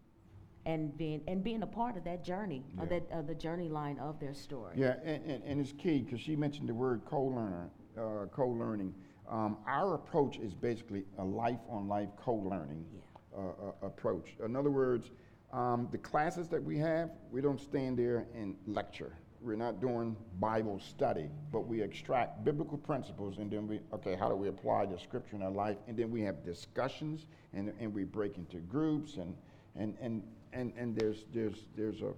and 0.67 0.97
being 0.97 1.21
and 1.29 1.45
being 1.45 1.63
a 1.63 1.67
part 1.67 1.97
of 1.99 2.05
that 2.05 2.25
journey, 2.25 2.65
of 2.79 2.89
that 2.89 3.03
of 3.11 3.27
the 3.27 3.35
journey 3.35 3.69
line 3.69 3.99
of 3.99 4.19
their 4.19 4.33
story. 4.33 4.75
Yeah, 4.79 4.95
and, 5.05 5.23
and, 5.31 5.45
and 5.45 5.61
it's 5.61 5.73
key 5.73 6.01
because 6.01 6.21
she 6.21 6.37
mentioned 6.37 6.69
the 6.71 6.75
word 6.75 7.03
co-learner, 7.05 7.69
uh, 7.99 8.27
co-learning. 8.33 8.95
Um, 9.29 9.59
our 9.67 9.95
approach 9.95 10.39
is 10.39 10.55
basically 10.55 11.05
a 11.19 11.25
life-on-life 11.25 12.09
co-learning 12.17 12.85
Yeah. 12.95 13.01
uh, 13.39 13.41
uh, 13.43 13.87
approach. 13.87 14.37
In 14.43 14.57
other 14.57 14.71
words, 14.71 15.11
um, 15.55 15.89
the 15.93 15.99
classes 15.99 16.49
that 16.49 16.63
we 16.63 16.77
have, 16.79 17.11
we 17.31 17.41
don't 17.41 17.61
stand 17.61 17.97
there 17.97 18.27
and 18.35 18.57
lecture. 18.67 19.13
We're 19.41 19.57
not 19.57 19.81
doing 19.81 20.17
Bible 20.41 20.81
study, 20.81 21.29
but 21.53 21.67
we 21.69 21.81
extract 21.81 22.45
biblical 22.45 22.79
principles 22.79 23.39
and 23.39 23.51
then 23.51 23.69
we, 23.69 23.79
okay, 23.93 24.17
how 24.17 24.29
do 24.29 24.35
we 24.35 24.49
apply 24.49 24.87
the 24.87 24.99
scripture 24.99 25.37
in 25.37 25.43
our 25.43 25.51
life? 25.51 25.77
And 25.87 25.97
then 25.97 26.11
we 26.11 26.23
have 26.23 26.45
discussions 26.45 27.27
and, 27.53 27.73
and 27.79 27.95
we 27.95 28.05
break 28.05 28.37
into 28.37 28.57
groups 28.57 29.17
and, 29.17 29.37
and, 29.77 29.95
and, 30.01 30.23
and, 30.53 30.73
and 30.77 30.97
there's, 30.97 31.25
there's, 31.33 31.67
there's 31.77 32.01
a 32.03 32.13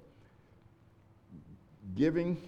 giving 1.94 2.40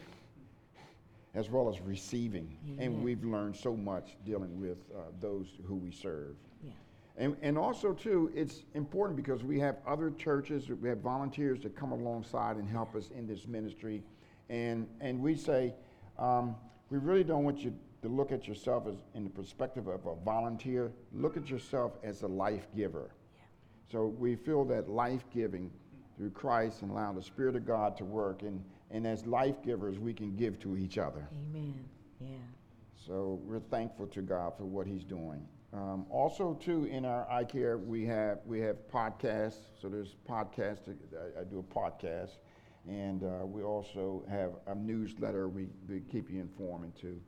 as 1.35 1.51
well 1.51 1.69
as 1.69 1.81
receiving. 1.81 2.57
And 2.79 3.03
we've 3.03 3.25
learned 3.25 3.57
so 3.57 3.77
much 3.77 4.17
dealing 4.25 4.59
with 4.59 4.79
uh, 4.97 5.03
those 5.21 5.47
who 5.67 5.75
we 5.75 5.91
serve. 5.91 6.37
Yeah. 7.19 7.25
And, 7.25 7.37
and 7.43 7.59
also, 7.59 7.93
too, 7.93 8.31
it's 8.35 8.63
important 8.75 9.17
because 9.17 9.43
we 9.43 9.59
have 9.61 9.77
other 9.87 10.11
churches, 10.11 10.69
we 10.69 10.89
have 10.89 10.99
volunteers 10.99 11.61
that 11.63 11.77
come 11.77 11.93
alongside 11.93 12.57
and 12.57 12.69
help 12.69 12.95
us 12.95 13.11
in 13.11 13.27
this 13.27 13.47
ministry. 13.47 14.03
And, 14.49 14.87
and 15.01 15.21
we 15.21 15.35
say, 15.35 15.75
um, 16.19 16.57
we 16.91 16.99
really 16.99 17.25
don't 17.25 17.45
want 17.45 17.59
you 17.59 17.75
to 18.03 18.09
look 18.09 18.33
at 18.33 18.47
yourself 18.47 18.87
as 18.87 18.95
in 19.15 19.25
the 19.25 19.31
perspective 19.31 19.89
of 19.89 20.07
a 20.07 20.15
volunteer. 20.25 20.93
Look 21.13 21.37
at 21.37 21.51
yourself 21.51 21.93
as 22.03 22.23
a 22.23 22.29
life 22.29 22.67
giver. 22.77 23.11
So 23.91 24.07
we 24.07 24.37
feel 24.37 24.65
that 24.67 24.89
life 24.89 25.25
giving 25.35 25.71
through 26.17 26.31
Christ 26.31 26.83
and 26.83 26.91
allow 26.91 27.13
the 27.13 27.23
Spirit 27.23 27.57
of 27.57 27.67
God 27.67 27.97
to 27.97 28.05
work. 28.05 28.43
And, 28.43 28.63
and 28.91 29.07
as 29.07 29.27
life 29.27 29.63
givers, 29.63 29.99
we 29.99 30.13
can 30.13 30.37
give 30.37 30.59
to 30.61 30.77
each 30.77 30.99
other. 30.99 31.29
Amen. 31.51 31.85
Yeah. 32.21 32.29
So 33.07 33.41
we're 33.45 33.61
thankful 33.61 34.07
to 34.09 34.23
God 34.23 34.53
for 34.57 34.65
what 34.65 34.87
He's 34.87 35.05
doing. 35.05 35.47
Um, 35.73 36.07
also, 36.11 36.55
too, 36.55 36.85
in 36.87 37.05
our 37.05 37.31
I 37.31 37.45
Care, 37.45 37.77
we 37.77 38.05
have 38.07 38.39
we 38.47 38.59
have 38.61 38.77
podcasts. 38.91 39.59
So 39.81 39.89
there's 39.89 40.17
podcasts. 40.29 40.89
I, 40.89 41.41
I 41.41 41.45
do 41.45 41.59
a 41.59 41.63
podcast, 41.75 42.39
and 42.89 43.23
uh, 43.23 43.45
we 43.45 43.63
also 43.63 44.25
have 44.31 44.53
a 44.67 44.75
newsletter. 44.75 45.49
We, 45.49 45.67
we 45.89 46.01
keep 46.01 46.31
you 46.31 46.41
informed 46.41 46.97
to 47.03 47.21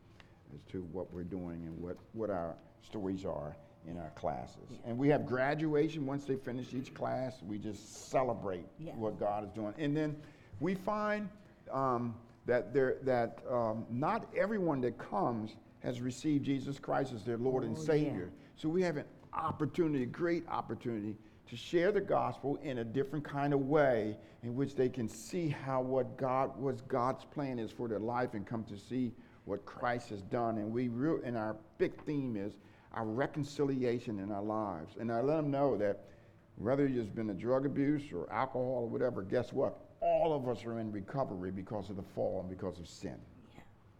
as 0.55 0.63
to 0.73 0.83
what 0.91 1.13
we're 1.13 1.23
doing 1.23 1.65
and 1.67 1.79
what 1.79 1.97
what 2.13 2.31
our 2.31 2.57
stories 2.83 3.27
are 3.27 3.57
in 3.87 3.99
our 3.99 4.11
classes. 4.11 4.71
And 4.87 4.97
we 4.97 5.09
have 5.11 5.27
graduation 5.27 6.07
once 6.07 6.25
they 6.25 6.37
finish 6.37 6.73
each 6.73 6.95
class. 6.95 7.43
We 7.43 7.59
just 7.59 8.09
celebrate 8.11 8.65
Yeah. 8.79 8.93
what 8.95 9.21
God 9.21 9.45
is 9.45 9.51
doing, 9.51 9.75
and 9.79 9.95
then 9.95 10.17
we 10.61 10.75
find 10.75 11.29
um, 11.71 12.15
that 12.47 12.73
there 12.73 12.97
that 13.03 13.41
um, 13.51 13.85
not 13.91 14.33
everyone 14.35 14.81
that 14.81 14.97
comes 14.97 15.57
has 15.81 16.01
received 16.03 16.45
Jesus 16.45 16.79
Christ 16.79 17.13
as 17.15 17.23
their 17.25 17.39
Lord 17.39 17.65
and 17.65 17.75
Oh, 17.77 17.81
yeah. 17.81 17.87
Savior. 17.87 18.31
So 18.61 18.69
we 18.69 18.83
have 18.83 18.99
an 18.99 19.07
opportunity, 19.33 20.03
a 20.03 20.07
great 20.07 20.47
opportunity, 20.47 21.17
to 21.49 21.57
share 21.57 21.93
the 21.93 22.01
gospel 22.01 22.59
in 22.63 22.79
a 22.79 22.85
different 22.85 23.25
kind 23.25 23.55
of 23.55 23.61
way, 23.61 24.19
in 24.43 24.55
which 24.55 24.75
they 24.75 24.91
can 24.91 25.09
see 25.09 25.49
how 25.49 25.81
what 25.81 26.19
God 26.19 26.51
what 26.59 26.87
God's 26.87 27.25
plan 27.25 27.59
is 27.59 27.71
for 27.71 27.89
their 27.89 27.99
life, 27.99 28.35
and 28.35 28.47
come 28.47 28.65
to 28.65 28.77
see 28.77 29.13
what 29.47 29.65
Christ 29.65 30.11
has 30.11 30.21
done. 30.21 30.59
And 30.59 30.71
we 30.71 30.89
real 30.89 31.21
and 31.25 31.39
our 31.39 31.57
big 31.79 31.95
theme 32.05 32.37
is 32.37 32.53
our 32.93 33.07
reconciliation 33.07 34.19
in 34.19 34.31
our 34.31 34.43
lives. 34.43 34.97
And 35.01 35.11
I 35.11 35.23
let 35.23 35.37
them 35.37 35.51
know 35.51 35.79
that 35.79 36.05
whether 36.57 36.85
it's 36.85 37.09
been 37.09 37.31
a 37.31 37.35
drug 37.35 37.65
abuse 37.65 38.13
or 38.13 38.31
alcohol 38.31 38.83
or 38.83 38.89
whatever, 38.89 39.23
guess 39.23 39.55
what? 39.55 39.79
All 40.03 40.35
of 40.35 40.47
us 40.49 40.67
are 40.67 40.79
in 40.79 40.93
recovery 40.93 41.51
because 41.51 41.89
of 41.89 41.97
the 41.97 42.03
fall 42.15 42.41
and 42.41 42.51
because 42.51 42.79
of 42.79 42.87
sin. 42.87 43.17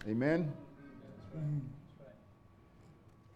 Amen? 0.07 0.53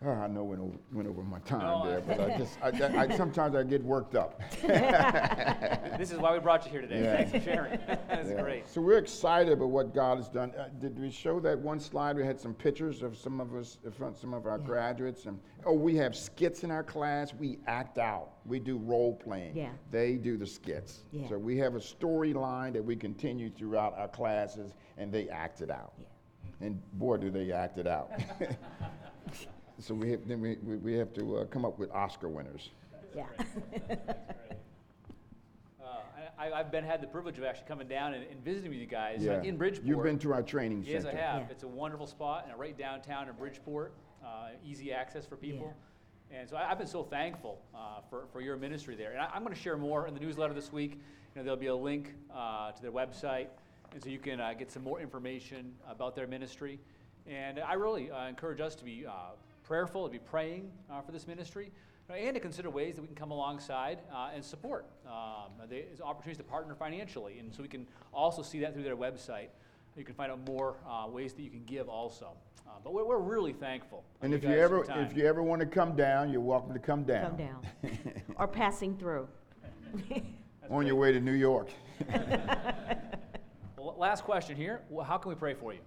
Oh, 0.07 0.11
I 0.11 0.27
know 0.27 0.45
went 0.45 0.61
over, 0.61 0.77
went 0.93 1.09
over 1.09 1.23
my 1.23 1.39
time 1.41 1.61
No, 1.61 1.87
there, 1.89 2.01
but 2.03 2.21
I 2.21 2.37
just, 2.37 2.59
I, 2.63 3.05
I, 3.05 3.17
sometimes 3.17 3.55
I 3.55 3.63
get 3.63 3.83
worked 3.83 4.15
up. 4.15 4.41
This 5.97 6.11
is 6.11 6.19
why 6.19 6.33
we 6.35 6.41
brought 6.41 6.65
you 6.67 6.73
here 6.73 6.81
today. 6.81 7.03
Yeah. 7.03 7.17
Thanks 7.17 7.31
for 7.33 7.41
sharing. 7.41 7.79
That's 8.09 8.29
Yeah. 8.29 8.43
great. 8.43 8.69
So 8.69 8.81
we're 8.81 8.99
excited 8.99 9.53
about 9.53 9.71
what 9.71 9.95
God 9.95 10.17
has 10.19 10.29
done. 10.29 10.51
Uh, 10.59 10.69
did 10.81 10.99
we 10.99 11.09
show 11.11 11.39
that 11.41 11.57
one 11.59 11.79
slide? 11.79 12.17
We 12.17 12.27
had 12.27 12.39
some 12.39 12.53
pictures 12.53 13.03
of 13.03 13.17
some 13.17 13.41
of 13.41 13.55
us, 13.55 13.79
in 13.85 13.93
front- 13.93 14.19
some 14.19 14.35
of 14.35 14.45
our 14.47 14.59
Yeah. 14.59 14.67
graduates, 14.67 15.27
and 15.27 15.39
oh, 15.65 15.73
we 15.73 15.95
have 15.97 16.17
skits 16.17 16.65
in 16.65 16.71
our 16.73 16.83
class. 16.83 17.33
We 17.33 17.59
act 17.69 17.97
out. 17.99 18.31
We 18.45 18.59
do 18.59 18.77
role 18.77 19.15
playing. 19.15 19.57
Yeah. 19.57 19.71
They 19.93 20.17
do 20.17 20.37
the 20.37 20.47
skits. 20.47 21.05
Yeah. 21.13 21.29
So 21.29 21.39
we 21.39 21.57
have 21.59 21.77
a 21.77 21.81
storyline 21.81 22.73
that 22.73 22.85
we 22.85 22.97
continue 22.97 23.49
throughout 23.51 23.97
our 23.97 24.09
classes, 24.09 24.75
and 24.99 25.13
they 25.13 25.29
act 25.29 25.61
it 25.63 25.71
out. 25.71 25.93
Yeah. 25.99 26.07
And 26.67 26.83
boy, 26.95 27.19
do 27.19 27.31
they 27.31 27.53
act 27.53 27.79
it 27.79 27.87
out. 27.87 28.11
so 29.79 29.95
we 29.95 30.11
have, 30.13 30.27
then 30.27 30.41
we, 30.41 30.57
we, 30.63 30.77
we 30.77 30.93
have 30.95 31.13
to 31.15 31.39
uh, 31.39 31.45
come 31.47 31.65
up 31.65 31.79
with 31.79 31.91
Oscar 31.93 32.29
winners. 32.29 32.71
Yeah. 33.15 33.25
Uh, 35.83 35.87
I, 36.39 36.53
I've 36.53 36.73
been 36.73 36.85
had 36.85 37.01
the 37.01 37.07
privilege 37.07 37.39
of 37.39 37.45
actually 37.45 37.69
coming 37.69 37.87
down 37.87 38.15
and, 38.15 38.25
and 38.29 38.43
visiting 38.45 38.71
with 38.71 38.81
you 38.81 38.87
guys 38.87 39.21
uh, 39.21 39.33
Yeah. 39.33 39.43
in 39.43 39.57
Bridgeport. 39.57 39.87
You've 39.87 40.03
been 40.03 40.19
to 40.21 40.33
our 40.33 40.43
training 40.43 40.85
Yes, 40.87 41.03
center. 41.03 41.19
I 41.19 41.21
have. 41.21 41.43
Yeah. 41.43 41.49
It's 41.51 41.63
a 41.63 41.69
wonderful 41.69 42.07
spot, 42.07 42.47
and 42.49 42.59
right 42.59 42.77
downtown 42.77 43.29
in 43.29 43.35
Bridgeport, 43.35 43.93
uh, 44.25 44.49
easy 44.65 44.93
access 44.93 45.27
for 45.27 45.37
people. 45.37 45.75
And 46.31 46.49
so 46.49 46.57
I, 46.57 46.71
I've 46.71 46.79
been 46.79 46.87
so 46.87 47.03
thankful 47.05 47.61
uh, 47.75 48.01
for, 48.09 48.25
for 48.33 48.41
your 48.41 48.57
ministry 48.57 48.97
there. 48.97 49.13
And 49.13 49.21
I, 49.21 49.29
I'm 49.35 49.43
going 49.43 49.55
to 49.55 49.61
share 49.61 49.77
more 49.77 50.09
in 50.09 50.15
the 50.15 50.21
newsletter 50.21 50.55
this 50.55 50.73
week. 50.73 50.93
You 50.93 51.41
know, 51.41 51.43
there'll 51.45 51.59
be 51.61 51.67
a 51.67 51.77
link 51.77 52.15
uh, 52.35 52.73
to 52.73 52.83
their 52.83 52.93
website, 52.93 53.49
and 53.93 54.03
so 54.03 54.09
you 54.09 54.19
can 54.19 54.41
uh, 54.41 54.55
get 54.55 54.73
some 54.73 54.83
more 54.83 55.01
information 55.01 55.73
about 55.89 56.17
their 56.17 56.27
ministry. 56.27 56.81
And 57.27 57.61
I 57.61 57.75
really 57.75 58.11
uh, 58.11 58.27
encourage 58.27 58.61
us 58.61 58.75
to 58.77 58.85
be 58.85 59.05
uh, 59.07 59.13
prayerful, 59.65 60.07
to 60.07 60.13
be 60.13 60.19
praying 60.19 60.71
uh, 60.91 61.01
for 61.01 61.13
this 61.13 61.27
ministry, 61.27 61.73
uh, 62.09 62.13
and 62.15 62.35
to 62.35 62.41
consider 62.41 62.71
ways 62.71 62.97
that 62.97 63.03
we 63.03 63.09
can 63.09 63.17
come 63.17 63.31
alongside 63.31 63.99
uh, 64.15 64.31
and 64.35 64.45
support. 64.45 64.87
Um, 65.07 65.67
there's 65.69 66.01
opportunities 66.01 66.39
to 66.39 66.45
partner 66.45 66.75
financially, 66.75 67.39
and 67.39 67.53
so 67.55 67.63
we 67.63 67.69
can 67.69 67.87
also 68.13 68.43
see 68.43 68.61
that 68.61 68.75
through 68.75 68.83
their 68.85 68.97
website. 68.97 69.49
You 69.97 70.05
can 70.05 70.15
find 70.15 70.31
out 70.33 70.41
more 70.47 70.77
uh, 70.89 71.07
ways 71.09 71.33
that 71.35 71.43
you 71.43 71.51
can 71.51 71.65
give 71.65 71.89
also. 71.89 72.31
Uh, 72.67 72.73
but 72.83 72.93
we're, 72.93 73.05
we're 73.05 73.19
really 73.19 73.53
thankful. 73.53 74.03
uh, 74.21 74.25
And 74.25 74.35
if 74.35 74.43
you 74.43 74.49
guys 74.49 74.59
ever, 74.59 74.85
for 74.85 74.87
your 74.87 74.97
time. 74.97 75.11
if 75.11 75.17
you 75.17 75.25
ever 75.27 75.43
want 75.43 75.61
to 75.61 75.67
come 75.67 75.95
down, 75.95 76.31
you're 76.31 76.41
welcome 76.41 76.73
to 76.73 76.81
come 76.81 77.05
down. 77.05 77.29
Come 77.29 77.37
down. 77.37 77.67
or 78.37 78.49
passing 78.49 78.97
through. 78.97 79.29
That's 80.09 80.23
On 80.71 80.87
your 80.87 80.97
way 80.97 81.13
to 81.13 81.21
New 81.21 81.33
York. 81.33 81.69
Well, 83.77 83.97
last 83.99 84.25
question 84.25 84.57
here. 84.57 84.81
Well, 84.89 85.05
how 85.05 85.19
can 85.19 85.29
we 85.29 85.35
pray 85.35 85.53
for 85.53 85.75
you? 85.75 85.81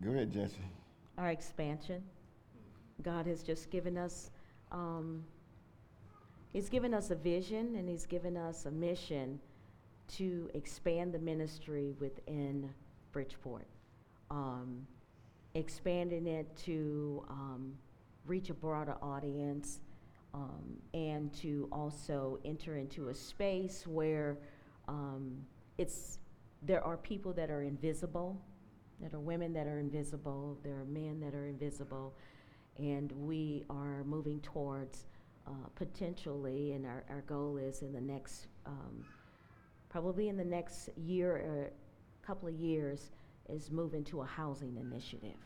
Go 0.00 0.12
ahead, 0.12 0.32
Jesse. 0.32 0.54
Our 1.18 1.30
expansion. 1.30 2.02
God 3.02 3.26
has 3.26 3.42
just 3.42 3.70
given 3.70 3.96
us, 3.96 4.30
um, 4.72 5.24
He's 6.52 6.68
given 6.68 6.94
us 6.94 7.10
a 7.10 7.14
vision 7.14 7.76
and 7.76 7.88
He's 7.88 8.06
given 8.06 8.36
us 8.36 8.66
a 8.66 8.70
mission 8.70 9.40
to 10.16 10.50
expand 10.54 11.12
the 11.12 11.18
ministry 11.18 11.94
within 11.98 12.70
Bridgeport. 13.12 13.66
Um, 14.30 14.86
expanding 15.54 16.26
it 16.26 16.54
to 16.64 17.24
um, 17.30 17.72
reach 18.26 18.50
a 18.50 18.54
broader 18.54 18.96
audience 19.00 19.80
um, 20.34 20.76
and 20.92 21.32
to 21.32 21.68
also 21.72 22.38
enter 22.44 22.76
into 22.76 23.08
a 23.08 23.14
space 23.14 23.86
where 23.86 24.36
um, 24.86 25.38
it's 25.78 26.18
there 26.62 26.82
are 26.84 26.96
people 26.96 27.32
that 27.32 27.50
are 27.50 27.62
invisible, 27.62 28.40
that 29.00 29.14
are 29.14 29.20
women 29.20 29.52
that 29.52 29.66
are 29.66 29.78
invisible, 29.78 30.58
there 30.62 30.74
are 30.80 30.84
men 30.84 31.20
that 31.20 31.34
are 31.34 31.46
invisible, 31.46 32.14
and 32.78 33.12
we 33.12 33.64
are 33.70 34.04
moving 34.04 34.40
towards 34.40 35.06
uh, 35.46 35.50
potentially, 35.74 36.72
and 36.72 36.86
our, 36.86 37.04
our 37.08 37.20
goal 37.22 37.56
is 37.56 37.82
in 37.82 37.92
the 37.92 38.00
next, 38.00 38.46
um, 38.66 39.04
probably 39.88 40.28
in 40.28 40.36
the 40.36 40.44
next 40.44 40.88
year 40.96 41.36
or 41.36 41.70
couple 42.26 42.48
of 42.48 42.54
years, 42.54 43.10
is 43.48 43.70
move 43.70 43.94
into 43.94 44.20
a 44.22 44.26
housing 44.26 44.76
initiative. 44.76 45.36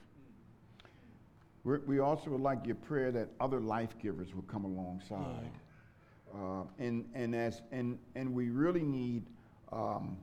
We're, 1.62 1.80
we 1.80 1.98
also 1.98 2.30
would 2.30 2.40
like 2.40 2.64
your 2.64 2.76
prayer 2.76 3.12
that 3.12 3.28
other 3.38 3.60
life 3.60 3.98
givers 4.00 4.34
will 4.34 4.42
come 4.42 4.64
alongside. 4.64 5.50
Uh, 6.34 6.62
and, 6.78 7.04
and, 7.12 7.34
as, 7.34 7.60
and, 7.70 7.98
and 8.14 8.32
we 8.32 8.48
really 8.48 8.82
need 8.82 9.26
um, 9.72 10.16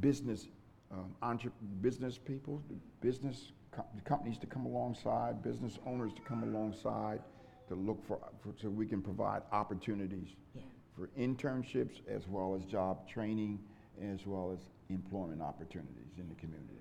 business, 0.00 0.48
um, 0.92 1.14
entre- 1.22 1.50
business 1.80 2.18
people, 2.18 2.62
business 3.00 3.52
co- 3.72 3.84
companies 4.04 4.38
to 4.38 4.46
come 4.46 4.66
alongside, 4.66 5.42
business 5.42 5.78
owners 5.86 6.12
to 6.14 6.20
come 6.22 6.42
alongside 6.42 7.20
to 7.68 7.74
look 7.74 8.04
for, 8.06 8.18
for 8.40 8.52
so 8.60 8.68
we 8.68 8.86
can 8.86 9.02
provide 9.02 9.42
opportunities 9.52 10.28
Yeah. 10.54 10.62
for 10.96 11.08
internships 11.18 12.00
as 12.08 12.28
well 12.28 12.54
as 12.54 12.64
job 12.64 13.08
training 13.08 13.58
as 14.02 14.26
well 14.26 14.52
as 14.52 14.60
employment 14.90 15.40
opportunities 15.42 16.18
in 16.18 16.28
the 16.28 16.34
community. 16.36 16.74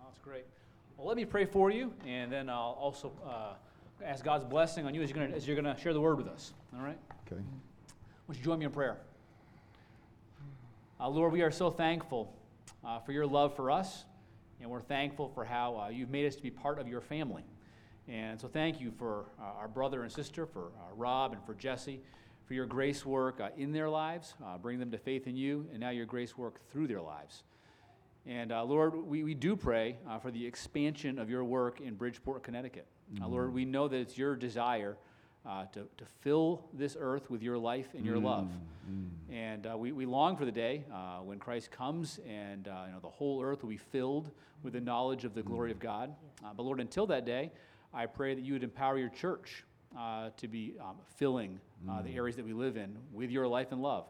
Oh, 0.00 0.04
That's 0.06 0.18
great. 0.18 0.44
Well, 0.98 1.06
let 1.06 1.16
me 1.16 1.24
pray 1.24 1.46
for 1.46 1.70
you, 1.70 1.92
and 2.06 2.30
then 2.30 2.50
I'll 2.50 2.76
also 2.78 3.12
uh, 3.24 3.54
ask 4.04 4.22
God's 4.24 4.44
blessing 4.44 4.84
on 4.84 4.94
you 4.94 5.02
as 5.02 5.10
you're 5.10 5.18
gonna- 5.24 5.34
as 5.36 5.46
you're 5.46 5.60
going 5.60 5.74
to 5.74 5.80
share 5.80 5.92
the 5.94 6.00
word 6.00 6.18
with 6.18 6.26
us. 6.28 6.52
All 6.76 6.82
right? 6.84 6.98
Okay? 7.26 7.40
Would 8.28 8.36
you 8.36 8.42
join 8.42 8.58
me 8.58 8.66
in 8.66 8.70
prayer? 8.72 8.98
Uh, 11.00 11.08
Lord, 11.08 11.32
we 11.32 11.42
are 11.42 11.50
so 11.50 11.70
thankful 11.70 12.32
uh, 12.84 12.98
for 13.00 13.12
your 13.12 13.26
love 13.26 13.54
for 13.54 13.70
us, 13.70 14.04
and 14.60 14.70
we're 14.70 14.80
thankful 14.80 15.28
for 15.28 15.44
how 15.44 15.78
uh, 15.78 15.88
you've 15.88 16.10
made 16.10 16.26
us 16.26 16.36
to 16.36 16.42
be 16.42 16.50
part 16.50 16.78
of 16.78 16.88
your 16.88 17.00
family. 17.00 17.44
And 18.08 18.40
so, 18.40 18.48
thank 18.48 18.80
you 18.80 18.92
for 18.98 19.26
uh, 19.40 19.58
our 19.58 19.68
brother 19.68 20.02
and 20.02 20.10
sister, 20.10 20.46
for 20.46 20.66
uh, 20.66 20.94
Rob 20.94 21.32
and 21.32 21.44
for 21.44 21.54
Jesse, 21.54 22.00
for 22.46 22.54
your 22.54 22.66
grace 22.66 23.06
work 23.06 23.40
uh, 23.40 23.50
in 23.56 23.72
their 23.72 23.88
lives, 23.88 24.34
uh, 24.44 24.58
bring 24.58 24.78
them 24.78 24.90
to 24.90 24.98
faith 24.98 25.26
in 25.26 25.36
you, 25.36 25.66
and 25.70 25.80
now 25.80 25.90
your 25.90 26.06
grace 26.06 26.36
work 26.36 26.60
through 26.70 26.88
their 26.88 27.00
lives. 27.00 27.44
And 28.26 28.52
uh, 28.52 28.64
Lord, 28.64 28.94
we, 28.94 29.24
we 29.24 29.34
do 29.34 29.56
pray 29.56 29.96
uh, 30.08 30.18
for 30.18 30.30
the 30.30 30.44
expansion 30.44 31.18
of 31.18 31.28
your 31.28 31.44
work 31.44 31.80
in 31.80 31.94
Bridgeport, 31.94 32.42
Connecticut. 32.42 32.86
Uh, 33.20 33.28
Lord, 33.28 33.52
we 33.52 33.64
know 33.64 33.88
that 33.88 33.96
it's 33.96 34.16
your 34.16 34.36
desire 34.36 34.96
uh, 35.46 35.64
to, 35.66 35.80
to 35.98 36.04
fill 36.20 36.64
this 36.72 36.96
earth 36.98 37.30
with 37.30 37.42
your 37.42 37.58
life 37.58 37.88
and 37.94 38.04
your 38.06 38.18
love. 38.18 38.48
And 39.30 39.66
uh, 39.66 39.76
we, 39.76 39.92
we 39.92 40.06
long 40.06 40.36
for 40.36 40.44
the 40.44 40.52
day 40.52 40.84
uh, 40.92 41.18
when 41.18 41.38
Christ 41.38 41.70
comes 41.70 42.20
and 42.28 42.68
uh, 42.68 42.84
you 42.86 42.92
know, 42.92 43.00
the 43.00 43.08
whole 43.08 43.42
earth 43.42 43.62
will 43.62 43.70
be 43.70 43.76
filled 43.76 44.30
with 44.62 44.74
the 44.74 44.80
knowledge 44.80 45.24
of 45.24 45.34
the 45.34 45.42
glory 45.42 45.70
of 45.72 45.80
God. 45.80 46.14
Uh, 46.44 46.50
but 46.56 46.62
Lord, 46.62 46.80
until 46.80 47.06
that 47.06 47.24
day, 47.24 47.50
I 47.92 48.06
pray 48.06 48.34
that 48.34 48.44
you 48.44 48.52
would 48.52 48.62
empower 48.62 48.98
your 48.98 49.08
church 49.08 49.64
uh, 49.98 50.30
to 50.36 50.48
be 50.48 50.74
um, 50.80 50.96
filling 51.16 51.60
uh, 51.90 52.02
the 52.02 52.14
areas 52.14 52.36
that 52.36 52.44
we 52.44 52.52
live 52.52 52.76
in 52.76 52.96
with 53.12 53.30
your 53.30 53.46
life 53.46 53.72
and 53.72 53.82
love. 53.82 54.06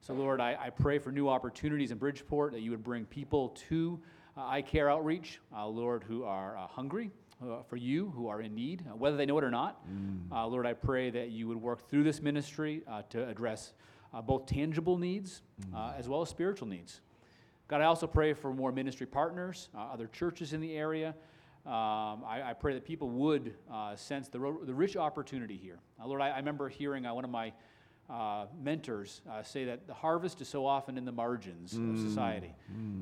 So, 0.00 0.14
Lord, 0.14 0.40
I, 0.40 0.56
I 0.58 0.70
pray 0.70 0.98
for 0.98 1.10
new 1.10 1.28
opportunities 1.28 1.90
in 1.90 1.98
Bridgeport, 1.98 2.52
that 2.52 2.60
you 2.60 2.70
would 2.70 2.84
bring 2.84 3.04
people 3.04 3.50
to 3.68 4.00
I 4.36 4.62
Care 4.62 4.88
Outreach, 4.88 5.40
uh, 5.54 5.66
Lord, 5.66 6.04
who 6.04 6.22
are 6.22 6.56
uh, 6.56 6.66
hungry 6.68 7.10
uh, 7.42 7.62
for 7.68 7.76
you, 7.76 8.10
who 8.16 8.28
are 8.28 8.40
in 8.40 8.54
need, 8.54 8.84
uh, 8.90 8.96
whether 8.96 9.16
they 9.16 9.26
know 9.26 9.38
it 9.38 9.44
or 9.44 9.50
not. 9.50 9.80
Uh, 10.32 10.46
Lord, 10.46 10.66
I 10.66 10.72
pray 10.72 11.10
that 11.10 11.30
you 11.30 11.48
would 11.48 11.60
work 11.60 11.88
through 11.88 12.04
this 12.04 12.20
ministry 12.20 12.82
uh, 12.88 13.02
to 13.10 13.28
address 13.28 13.72
uh, 14.12 14.20
both 14.22 14.46
tangible 14.46 14.98
needs 14.98 15.42
uh, 15.74 15.92
as 15.96 16.08
well 16.08 16.22
as 16.22 16.28
spiritual 16.28 16.68
needs. 16.68 17.00
God, 17.68 17.80
I 17.80 17.84
also 17.84 18.06
pray 18.06 18.32
for 18.32 18.52
more 18.54 18.72
ministry 18.72 19.06
partners, 19.06 19.68
uh, 19.76 19.92
other 19.92 20.06
churches 20.06 20.52
in 20.52 20.60
the 20.60 20.74
area. 20.74 21.14
Um, 21.66 22.24
I, 22.24 22.42
I 22.46 22.54
pray 22.58 22.72
that 22.74 22.84
people 22.84 23.10
would 23.10 23.54
uh, 23.70 23.94
sense 23.94 24.28
the, 24.28 24.40
ro- 24.40 24.64
the 24.64 24.72
rich 24.72 24.96
opportunity 24.96 25.56
here. 25.56 25.78
Lord, 26.04 26.22
I, 26.22 26.30
I 26.30 26.38
remember 26.38 26.68
hearing 26.70 27.04
uh, 27.04 27.12
one 27.12 27.24
of 27.24 27.30
my 27.30 27.52
uh, 28.10 28.46
mentors 28.62 29.20
uh, 29.30 29.42
say 29.42 29.64
that 29.64 29.86
the 29.86 29.94
harvest 29.94 30.40
is 30.40 30.48
so 30.48 30.64
often 30.64 30.96
in 30.96 31.04
the 31.04 31.12
margins 31.12 31.74
of 31.74 31.98
society. 31.98 32.54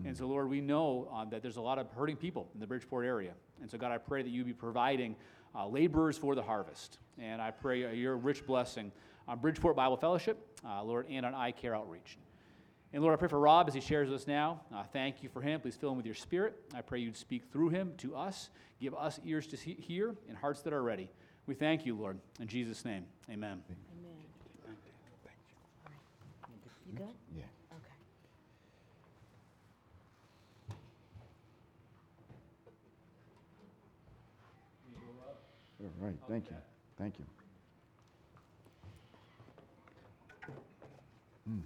And 0.07 0.17
so, 0.17 0.27
Lord, 0.27 0.49
we 0.49 0.61
know 0.61 1.09
um, 1.13 1.31
that 1.31 1.43
there's 1.43 1.57
a 1.59 1.61
lot 1.61 1.79
of 1.79 1.91
hurting 1.93 2.17
people 2.17 2.49
in 2.55 2.61
the 2.61 2.67
Bridgeport 2.67 3.07
area. 3.07 3.33
And 3.61 3.71
so, 3.71 3.79
God, 3.79 3.93
I 3.93 3.99
pray 3.99 4.23
that 4.23 4.31
you 4.31 4.45
be 4.45 4.53
providing 4.53 5.15
uh, 5.55 5.67
laborers 5.69 6.19
for 6.19 6.35
the 6.35 6.43
harvest. 6.43 6.99
And 7.19 7.41
I 7.41 7.51
pray 7.51 7.85
uh, 7.85 7.91
your 7.91 8.17
rich 8.17 8.47
blessing 8.47 8.93
on 9.29 9.39
Bridgeport 9.39 9.77
Bible 9.77 9.97
Fellowship, 9.97 10.39
uh, 10.65 10.83
Lord, 10.83 11.07
and 11.09 11.25
on 11.25 11.35
I 11.35 11.53
Care 11.53 11.75
Outreach. 11.75 12.19
And 12.93 13.03
Lord, 13.03 13.15
I 13.15 13.17
pray 13.17 13.29
for 13.29 13.41
Rob 13.41 13.69
as 13.69 13.75
he 13.75 13.81
shares 13.81 14.09
with 14.09 14.23
us 14.23 14.27
now. 14.27 14.61
Uh, 14.75 14.85
thank 14.93 15.23
you 15.23 15.29
for 15.29 15.41
him. 15.41 15.61
Please 15.61 15.77
fill 15.77 15.91
him 15.91 15.97
with 15.97 16.07
your 16.07 16.15
spirit. 16.15 16.55
I 16.75 16.83
pray 16.83 17.01
you'd 17.01 17.17
speak 17.17 17.45
through 17.53 17.71
him 17.71 17.93
to 17.99 18.17
us. 18.17 18.51
Give 18.81 18.95
us 18.95 19.21
ears 19.25 19.47
to 19.49 19.57
see, 19.57 19.75
hear 19.75 20.15
and 20.29 20.37
hearts 20.37 20.63
that 20.63 20.73
are 20.73 20.83
ready. 20.83 21.11
We 21.47 21.55
thank 21.55 21.87
you, 21.87 21.97
Lord. 21.97 22.19
In 22.41 22.49
Jesus' 22.49 22.85
name, 22.85 23.05
amen. 23.31 23.63
Amen. 23.69 23.96
You 26.87 26.99
good? 26.99 27.07
Yeah. 27.37 27.43
Okay. 27.73 27.95
All 35.83 36.07
right, 36.07 36.15
thank 36.29 36.49
you, 36.51 36.57
thank 36.99 37.19
you. 37.19 37.25
Mm. 41.51 41.61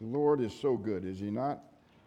The 0.00 0.06
Lord 0.06 0.40
is 0.40 0.52
so 0.52 0.76
good, 0.76 1.04
is 1.04 1.18
He 1.18 1.30
not? 1.30 1.60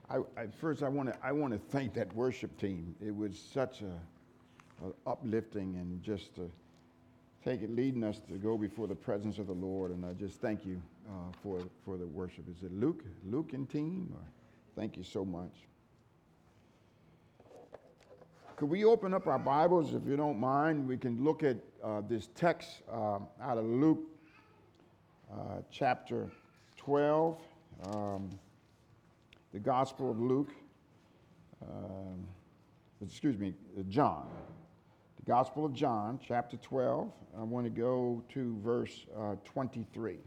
I, 0.10 0.18
I, 0.38 0.48
first, 0.60 0.84
I 0.84 0.90
want 0.90 1.10
to 1.10 1.18
I 1.26 1.32
want 1.32 1.54
to 1.54 1.60
thank 1.60 1.94
that 1.96 2.14
worship 2.16 2.58
team. 2.60 2.96
It 3.06 3.16
was 3.16 3.38
such 3.54 3.82
a, 3.82 4.86
a 4.86 4.92
uplifting 5.10 5.76
and 5.76 6.02
just 6.02 6.36
to 6.36 6.50
take 7.48 7.62
it, 7.62 7.74
leading 7.74 8.04
us 8.04 8.20
to 8.28 8.34
go 8.34 8.58
before 8.58 8.88
the 8.88 8.96
presence 8.96 9.38
of 9.38 9.48
the 9.48 9.54
Lord. 9.54 9.92
And 9.92 10.06
I 10.06 10.12
just 10.12 10.42
thank 10.42 10.66
you 10.66 10.82
uh, 11.08 11.32
for 11.42 11.62
for 11.86 11.96
the 11.96 12.06
worship. 12.06 12.44
Is 12.50 12.62
it 12.62 12.74
Luke, 12.74 13.06
Luke 13.26 13.54
and 13.54 13.70
team? 13.70 14.14
Or, 14.14 14.22
thank 14.76 14.98
you 14.98 15.04
so 15.04 15.24
much. 15.24 15.54
Could 18.58 18.70
we 18.70 18.84
open 18.84 19.14
up 19.14 19.28
our 19.28 19.40
Bibles, 19.40 19.94
if 19.94 20.06
you 20.06 20.18
don't 20.18 20.40
mind? 20.40 20.86
We 20.86 20.98
can 20.98 21.24
look 21.24 21.42
at 21.42 21.58
uh, 21.82 22.02
this 22.02 22.28
text 22.36 22.82
uh, 22.92 23.20
out 23.42 23.58
of 23.58 23.66
Luke 23.66 24.02
uh, 25.32 25.62
chapter 25.72 26.30
12, 26.76 27.38
um, 27.94 28.30
the 29.54 29.60
Gospel 29.60 30.12
of 30.12 30.20
Luke, 30.20 30.50
um, 31.62 32.26
excuse 33.02 33.38
me, 33.38 33.54
John. 33.90 34.28
Gospel 35.28 35.66
of 35.66 35.74
John, 35.74 36.22
chapter 36.26 36.56
12. 36.56 37.12
I 37.38 37.44
want 37.44 37.66
to 37.66 37.70
go 37.70 38.24
to 38.30 38.58
verse 38.64 39.06
uh, 39.20 39.36
23. 39.44 40.20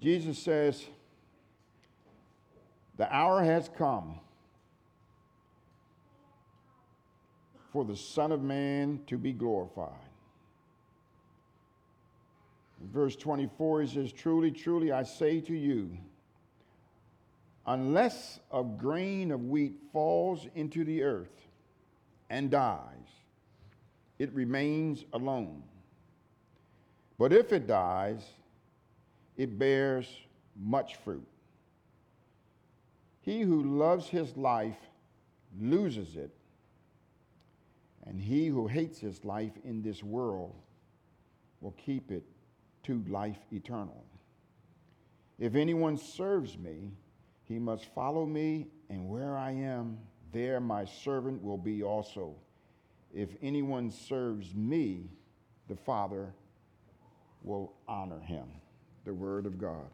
Jesus 0.00 0.36
says, 0.36 0.84
The 2.96 3.14
hour 3.14 3.44
has 3.44 3.70
come 3.78 4.18
for 7.72 7.84
the 7.84 7.96
Son 7.96 8.32
of 8.32 8.42
Man 8.42 8.98
to 9.06 9.16
be 9.16 9.32
glorified. 9.32 9.92
Verse 12.92 13.14
24, 13.14 13.82
he 13.82 13.94
says, 13.94 14.12
Truly, 14.12 14.50
truly, 14.50 14.90
I 14.90 15.04
say 15.04 15.40
to 15.42 15.54
you, 15.54 15.96
unless 17.66 18.40
a 18.52 18.62
grain 18.62 19.30
of 19.30 19.44
wheat 19.44 19.74
falls 19.92 20.46
into 20.54 20.84
the 20.84 21.02
earth 21.02 21.48
and 22.30 22.50
dies, 22.50 22.80
it 24.18 24.32
remains 24.32 25.04
alone. 25.12 25.62
But 27.18 27.32
if 27.32 27.52
it 27.52 27.66
dies, 27.66 28.24
it 29.36 29.58
bears 29.58 30.08
much 30.56 30.96
fruit. 30.96 31.26
He 33.20 33.42
who 33.42 33.62
loves 33.78 34.08
his 34.08 34.36
life 34.36 34.78
loses 35.60 36.16
it, 36.16 36.34
and 38.06 38.20
he 38.20 38.46
who 38.46 38.66
hates 38.66 38.98
his 38.98 39.24
life 39.24 39.52
in 39.64 39.82
this 39.82 40.02
world 40.02 40.54
will 41.60 41.72
keep 41.72 42.10
it 42.10 42.24
to 42.84 43.04
life 43.08 43.38
eternal. 43.52 44.04
If 45.38 45.54
anyone 45.54 45.96
serves 45.96 46.58
me, 46.58 46.90
he 47.44 47.58
must 47.58 47.86
follow 47.94 48.26
me, 48.26 48.68
and 48.88 49.08
where 49.08 49.36
I 49.36 49.50
am, 49.52 49.98
there 50.32 50.60
my 50.60 50.84
servant 50.84 51.42
will 51.42 51.58
be 51.58 51.82
also. 51.82 52.34
If 53.14 53.30
anyone 53.42 53.90
serves 53.90 54.54
me, 54.54 55.10
the 55.68 55.76
Father 55.76 56.32
will 57.42 57.74
honor 57.86 58.20
him 58.20 58.46
the 59.04 59.12
word 59.12 59.46
of 59.46 59.58
God. 59.58 59.88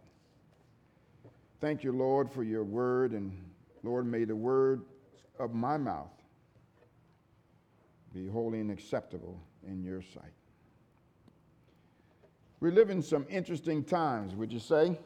Thank 1.61 1.83
you, 1.83 1.93
Lord, 1.93 2.31
for 2.31 2.45
your 2.45 2.63
word, 2.63 3.13
and 3.13 3.33
Lord, 3.83 4.07
may 4.07 4.25
the 4.25 4.37
word 4.37 4.83
of 5.39 5.55
my 5.55 5.77
mouth 5.77 6.13
be 8.15 8.29
holy 8.29 8.61
and 8.61 8.71
acceptable 8.71 9.41
in 9.67 9.83
your 9.83 10.03
sight. 10.03 10.33
We 12.61 12.71
live 12.71 12.91
in 12.91 13.03
some 13.03 13.27
interesting 13.29 13.85
times, 13.85 14.35
would 14.35 14.53
you 14.53 14.59
say? 14.59 14.99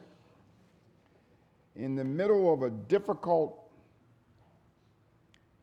In 1.77 1.95
the 1.95 2.05
middle 2.05 2.53
of 2.53 2.63
a 2.63 2.71
difficult 2.71 3.59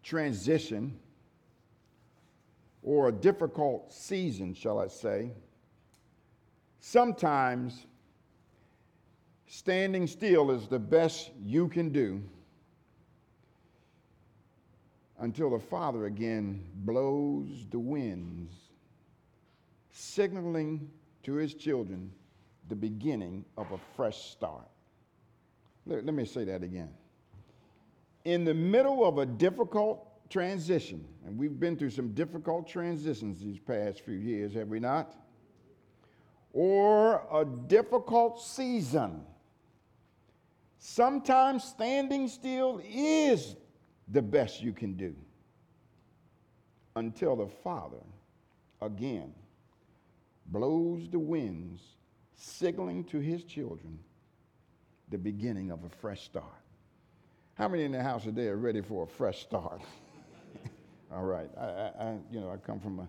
transition 0.04 0.98
or 2.82 3.10
a 3.10 3.12
difficult 3.12 3.92
season, 3.92 4.54
shall 4.54 4.80
I 4.80 4.88
say, 4.88 5.32
sometimes 6.80 7.86
Standing 9.52 10.06
still 10.06 10.52
is 10.52 10.68
the 10.68 10.78
best 10.78 11.32
you 11.44 11.70
can 11.70 11.90
do 11.90 12.22
until 15.18 15.50
the 15.50 15.60
Father 15.60 16.06
again 16.06 16.64
blows 16.76 17.66
the 17.72 17.80
winds, 17.80 18.54
signaling 19.92 20.88
to 21.24 21.34
his 21.34 21.56
children 21.56 22.12
the 22.68 22.76
beginning 22.76 23.44
of 23.58 23.72
a 23.72 23.80
fresh 23.96 24.30
start. 24.30 24.70
Let, 25.90 26.06
let, 26.06 26.14
me 26.14 26.24
say 26.24 26.44
that 26.44 26.62
again. 26.62 26.90
In 28.24 28.46
the 28.46 28.54
middle 28.54 29.04
of 29.04 29.18
a 29.18 29.26
difficult 29.26 30.06
transition, 30.30 31.04
and 31.26 31.36
we've 31.36 31.60
been 31.60 31.76
through 31.76 31.90
some 31.90 32.14
difficult 32.14 32.68
transitions 32.68 33.42
these 33.42 33.58
past 33.58 34.02
few 34.02 34.14
years, 34.14 34.54
have 34.54 34.68
we 34.68 34.80
not? 34.80 35.16
Or 36.54 37.24
a 37.34 37.44
difficult 37.44 38.40
season. 38.40 39.22
Sometimes 40.78 41.64
standing 41.64 42.28
still 42.28 42.82
is 42.86 43.56
the 44.08 44.22
best 44.22 44.62
you 44.62 44.74
can 44.74 44.94
do 44.94 45.16
until 46.96 47.36
the 47.36 47.48
Father 47.48 48.04
again 48.80 49.34
blows 50.46 51.10
the 51.10 51.20
winds, 51.20 51.82
signaling 52.36 53.04
to 53.06 53.20
his 53.20 53.44
children 53.44 53.98
the 55.10 55.18
beginning 55.18 55.72
of 55.72 55.84
a 55.84 55.90
fresh 55.90 56.24
start. 56.24 56.46
How 57.56 57.68
many 57.68 57.84
in 57.84 57.92
the 57.92 58.02
house 58.02 58.24
today 58.24 58.48
are 58.48 58.58
ready 58.58 58.82
for 58.82 59.04
a 59.04 59.08
fresh 59.08 59.42
start? 59.42 59.82
All 61.12 61.26
right. 61.26 61.50
I, 61.58 61.64
I, 61.64 62.18
you 62.32 62.40
know, 62.40 62.50
I 62.52 62.58
come 62.58 62.80
from 62.80 63.00
a 63.00 63.08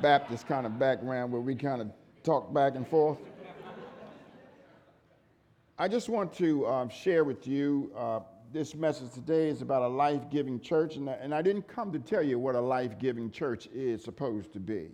Baptist 0.00 0.46
kind 0.46 0.66
of 0.66 0.78
background 0.78 1.32
where 1.32 1.40
we 1.40 1.54
kind 1.54 1.82
of 1.82 1.90
talk 2.22 2.52
back 2.54 2.74
and 2.74 2.86
forth. 2.88 3.18
I 5.78 5.88
just 5.88 6.08
want 6.08 6.32
to 6.34 6.66
um, 6.66 6.88
share 6.88 7.24
with 7.24 7.46
you 7.46 7.92
uh, 7.96 8.20
this 8.52 8.74
message 8.74 9.12
today 9.12 9.48
is 9.48 9.62
about 9.62 9.82
a 9.82 9.88
life 9.88 10.22
giving 10.30 10.60
church, 10.60 10.96
and 10.96 11.08
I, 11.08 11.14
and 11.14 11.34
I 11.34 11.40
didn't 11.40 11.68
come 11.68 11.92
to 11.92 11.98
tell 11.98 12.22
you 12.22 12.38
what 12.38 12.54
a 12.54 12.60
life 12.60 12.98
giving 12.98 13.30
church 13.30 13.68
is 13.72 14.02
supposed 14.02 14.52
to 14.54 14.60
be. 14.60 14.90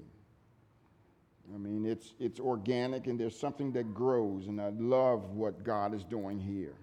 I 1.55 1.59
mean, 1.59 1.87
it's, 1.87 2.15
it's 2.19 2.41
organic 2.41 3.07
and 3.07 3.19
there's 3.19 3.39
something 3.39 3.73
that 3.73 3.95
grows, 3.95 4.49
and 4.49 4.61
I 4.61 4.71
love 4.71 5.31
what 5.31 5.63
God 5.65 5.95
is 5.95 6.05
doing 6.05 6.41
here. 6.41 6.75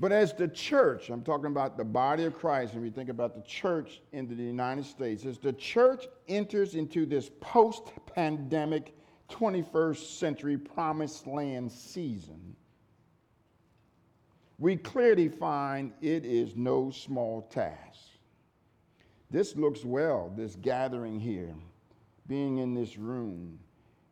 But 0.00 0.12
as 0.12 0.32
the 0.32 0.46
church, 0.46 1.10
I'm 1.10 1.22
talking 1.22 1.46
about 1.46 1.76
the 1.76 1.84
body 1.84 2.24
of 2.24 2.38
Christ, 2.38 2.74
and 2.74 2.82
we 2.82 2.90
think 2.90 3.08
about 3.08 3.34
the 3.34 3.42
church 3.42 4.00
in 4.12 4.28
the 4.28 4.42
United 4.42 4.84
States, 4.84 5.24
as 5.24 5.38
the 5.38 5.52
church 5.52 6.06
enters 6.28 6.76
into 6.76 7.04
this 7.04 7.30
post 7.40 7.90
pandemic 8.14 8.94
21st 9.28 10.18
century 10.18 10.56
promised 10.56 11.26
land 11.26 11.70
season, 11.72 12.54
we 14.60 14.76
clearly 14.76 15.28
find 15.28 15.92
it 16.00 16.24
is 16.24 16.56
no 16.56 16.90
small 16.90 17.42
task. 17.42 17.98
This 19.30 19.56
looks 19.56 19.84
well, 19.84 20.32
this 20.36 20.56
gathering 20.56 21.18
here, 21.20 21.54
being 22.28 22.58
in 22.58 22.74
this 22.74 22.98
room, 22.98 23.58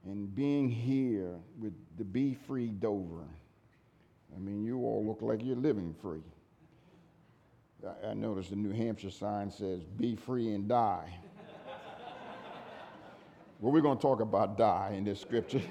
and 0.04 0.34
being 0.34 0.70
here 0.70 1.34
with 1.60 1.74
the 1.98 2.04
Be 2.04 2.34
Free 2.34 2.68
Dover. 2.68 3.24
I 4.34 4.38
mean, 4.38 4.64
you 4.64 4.78
all 4.78 5.04
look 5.04 5.20
like 5.20 5.44
you're 5.44 5.56
living 5.56 5.94
free. 6.00 6.22
I, 7.86 8.08
I 8.08 8.14
noticed 8.14 8.50
the 8.50 8.56
New 8.56 8.72
Hampshire 8.72 9.10
sign 9.10 9.50
says, 9.50 9.82
Be 9.82 10.16
free 10.16 10.54
and 10.54 10.68
die. 10.68 11.18
well, 13.60 13.72
we're 13.72 13.80
going 13.80 13.98
to 13.98 14.02
talk 14.02 14.20
about 14.20 14.56
die 14.56 14.94
in 14.96 15.04
this 15.04 15.20
scripture. 15.20 15.62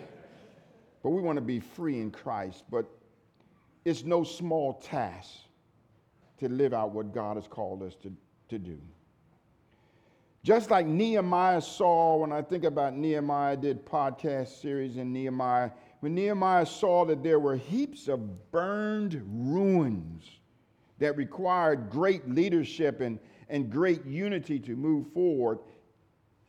but 1.03 1.09
we 1.09 1.21
want 1.21 1.37
to 1.37 1.41
be 1.41 1.59
free 1.59 1.99
in 1.99 2.11
Christ. 2.11 2.63
But 2.69 2.85
it's 3.85 4.03
no 4.03 4.23
small 4.23 4.73
task 4.73 5.31
to 6.39 6.49
live 6.49 6.73
out 6.73 6.91
what 6.91 7.13
God 7.13 7.37
has 7.37 7.47
called 7.47 7.83
us 7.83 7.95
to, 8.03 8.11
to 8.49 8.59
do. 8.59 8.79
Just 10.45 10.69
like 10.69 10.85
Nehemiah 10.85 11.59
saw, 11.59 12.17
when 12.17 12.31
I 12.31 12.43
think 12.43 12.65
about 12.65 12.95
Nehemiah, 12.95 13.53
I 13.53 13.55
did 13.55 13.83
podcast 13.83 14.61
series 14.61 14.97
in 14.97 15.11
Nehemiah. 15.11 15.71
When 16.01 16.13
Nehemiah 16.13 16.67
saw 16.67 17.03
that 17.05 17.23
there 17.23 17.39
were 17.39 17.55
heaps 17.55 18.07
of 18.07 18.51
burned 18.51 19.19
ruins 19.27 20.23
that 20.99 21.17
required 21.17 21.89
great 21.89 22.29
leadership 22.29 23.01
and, 23.01 23.17
and 23.49 23.71
great 23.71 24.05
unity 24.05 24.59
to 24.59 24.75
move 24.75 25.11
forward, 25.13 25.57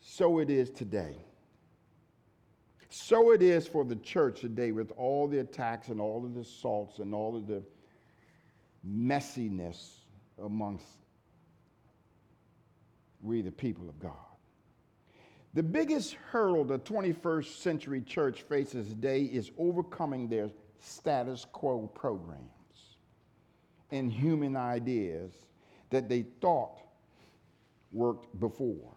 so 0.03 0.41
it 0.41 0.51
is 0.51 0.69
today. 0.69 1.17
So 2.91 3.31
it 3.33 3.41
is 3.41 3.67
for 3.67 3.83
the 3.83 3.97
church 3.97 4.43
today 4.43 4.73
with 4.73 4.93
all 4.99 5.27
the 5.27 5.39
attacks 5.39 5.89
and 5.89 6.03
all 6.03 6.23
of 6.23 6.35
the 6.35 6.41
assaults 6.41 6.99
and 6.99 7.15
all 7.15 7.35
of 7.35 7.47
the 7.47 7.63
messiness 8.87 10.01
amongst 10.45 10.85
we, 13.23 13.43
the 13.43 13.53
people 13.53 13.89
of 13.89 13.99
God. 13.99 14.13
The 15.55 15.63
biggest 15.63 16.15
hurdle 16.31 16.65
the 16.65 16.79
21st 16.79 17.57
century 17.59 18.03
church 18.03 18.43
faces 18.43 18.89
today 18.89 19.23
is 19.23 19.51
overcoming 19.57 20.29
their 20.29 20.51
status 20.81 21.47
quo 21.51 21.87
programs 21.95 22.43
and 23.91 24.13
human 24.13 24.57
ideas 24.57 25.33
that 25.91 26.09
they 26.09 26.27
thought 26.41 26.81
worked 27.93 28.39
before. 28.39 28.93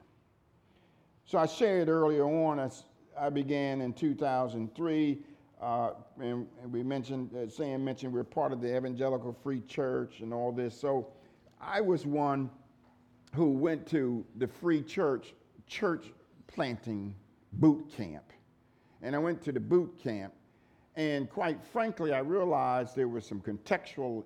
So 1.26 1.38
I 1.38 1.46
shared 1.46 1.90
earlier 1.90 2.26
on, 2.26 2.60
as 2.60 2.84
I 3.18 3.30
began 3.30 3.82
in 3.82 3.94
2003. 3.94 5.20
Uh, 5.62 5.92
and, 6.20 6.48
and, 6.62 6.72
we 6.72 6.84
mentioned, 6.84 7.36
uh, 7.36 7.50
Sam 7.50 7.84
mentioned 7.84 8.14
we're 8.14 8.24
part 8.24 8.54
of 8.54 8.62
the 8.62 8.76
Evangelical 8.76 9.34
Free 9.44 9.62
Church 9.62 10.22
and 10.22 10.34
all 10.34 10.52
this. 10.52 10.80
So 10.80 11.10
I 11.62 11.82
was 11.82 12.06
one 12.06 12.50
who 13.34 13.52
went 13.52 13.88
to 13.88 14.26
the 14.38 14.48
Free 14.48 14.82
Church 14.82 15.34
church 15.68 16.12
planting 16.48 17.14
boot 17.54 17.90
camp. 17.96 18.24
And 19.02 19.16
I 19.16 19.20
went 19.20 19.42
to 19.44 19.52
the 19.52 19.60
boot 19.60 19.98
camp, 20.02 20.34
and 20.96 21.30
quite 21.30 21.64
frankly, 21.64 22.12
I 22.12 22.20
realized 22.20 22.96
there 22.96 23.08
were 23.08 23.22
some 23.22 23.40
contextual 23.40 24.26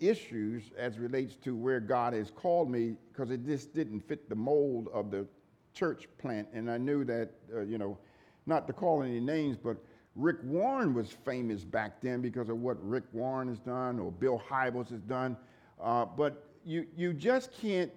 issues 0.00 0.64
as 0.76 0.98
relates 0.98 1.36
to 1.36 1.54
where 1.54 1.80
God 1.80 2.12
has 2.14 2.30
called 2.30 2.70
me 2.70 2.96
because 3.12 3.30
it 3.30 3.46
just 3.46 3.74
didn't 3.74 4.00
fit 4.00 4.28
the 4.28 4.34
mold 4.34 4.88
of 4.92 5.10
the 5.10 5.26
church 5.74 6.08
plant, 6.18 6.48
and 6.52 6.70
I 6.70 6.78
knew 6.78 7.04
that, 7.04 7.30
uh, 7.54 7.60
you 7.60 7.78
know, 7.78 7.98
not 8.46 8.66
to 8.66 8.72
call 8.72 9.02
any 9.02 9.20
names, 9.20 9.56
but 9.56 9.76
Rick 10.16 10.36
Warren 10.44 10.94
was 10.94 11.10
famous 11.10 11.64
back 11.64 12.00
then 12.00 12.20
because 12.20 12.48
of 12.48 12.58
what 12.58 12.76
Rick 12.86 13.04
Warren 13.12 13.48
has 13.48 13.58
done 13.58 13.98
or 13.98 14.12
Bill 14.12 14.40
Hybels 14.48 14.90
has 14.90 15.00
done. 15.02 15.36
Uh, 15.80 16.04
but 16.04 16.44
you, 16.64 16.86
you 16.96 17.12
just 17.12 17.52
can't 17.52 17.90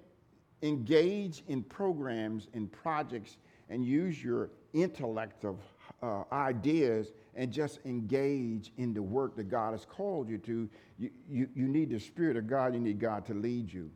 engage 0.61 1.43
in 1.47 1.63
programs 1.63 2.47
and 2.53 2.71
projects 2.71 3.37
and 3.69 3.85
use 3.85 4.23
your 4.23 4.49
intellect 4.73 5.45
of 5.45 5.57
uh, 6.01 6.23
ideas 6.31 7.11
and 7.35 7.51
just 7.51 7.79
engage 7.85 8.71
in 8.77 8.93
the 8.93 9.01
work 9.01 9.35
that 9.35 9.49
God 9.49 9.71
has 9.71 9.85
called 9.85 10.29
you 10.29 10.37
to. 10.39 10.69
You, 10.97 11.09
you, 11.29 11.49
you 11.55 11.67
need 11.67 11.89
the 11.89 11.99
Spirit 11.99 12.37
of 12.37 12.47
God, 12.47 12.73
you 12.73 12.79
need 12.79 12.99
God 12.99 13.25
to 13.27 13.33
lead 13.33 13.71
you. 13.71 13.91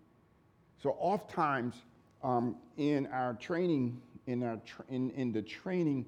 So, 0.81 0.95
oftentimes, 0.99 1.75
um, 2.23 2.55
in 2.77 3.07
our 3.07 3.33
training, 3.33 3.99
in, 4.27 4.43
our 4.43 4.57
tra- 4.65 4.85
in, 4.89 5.11
in 5.11 5.31
the 5.31 5.41
training 5.41 6.05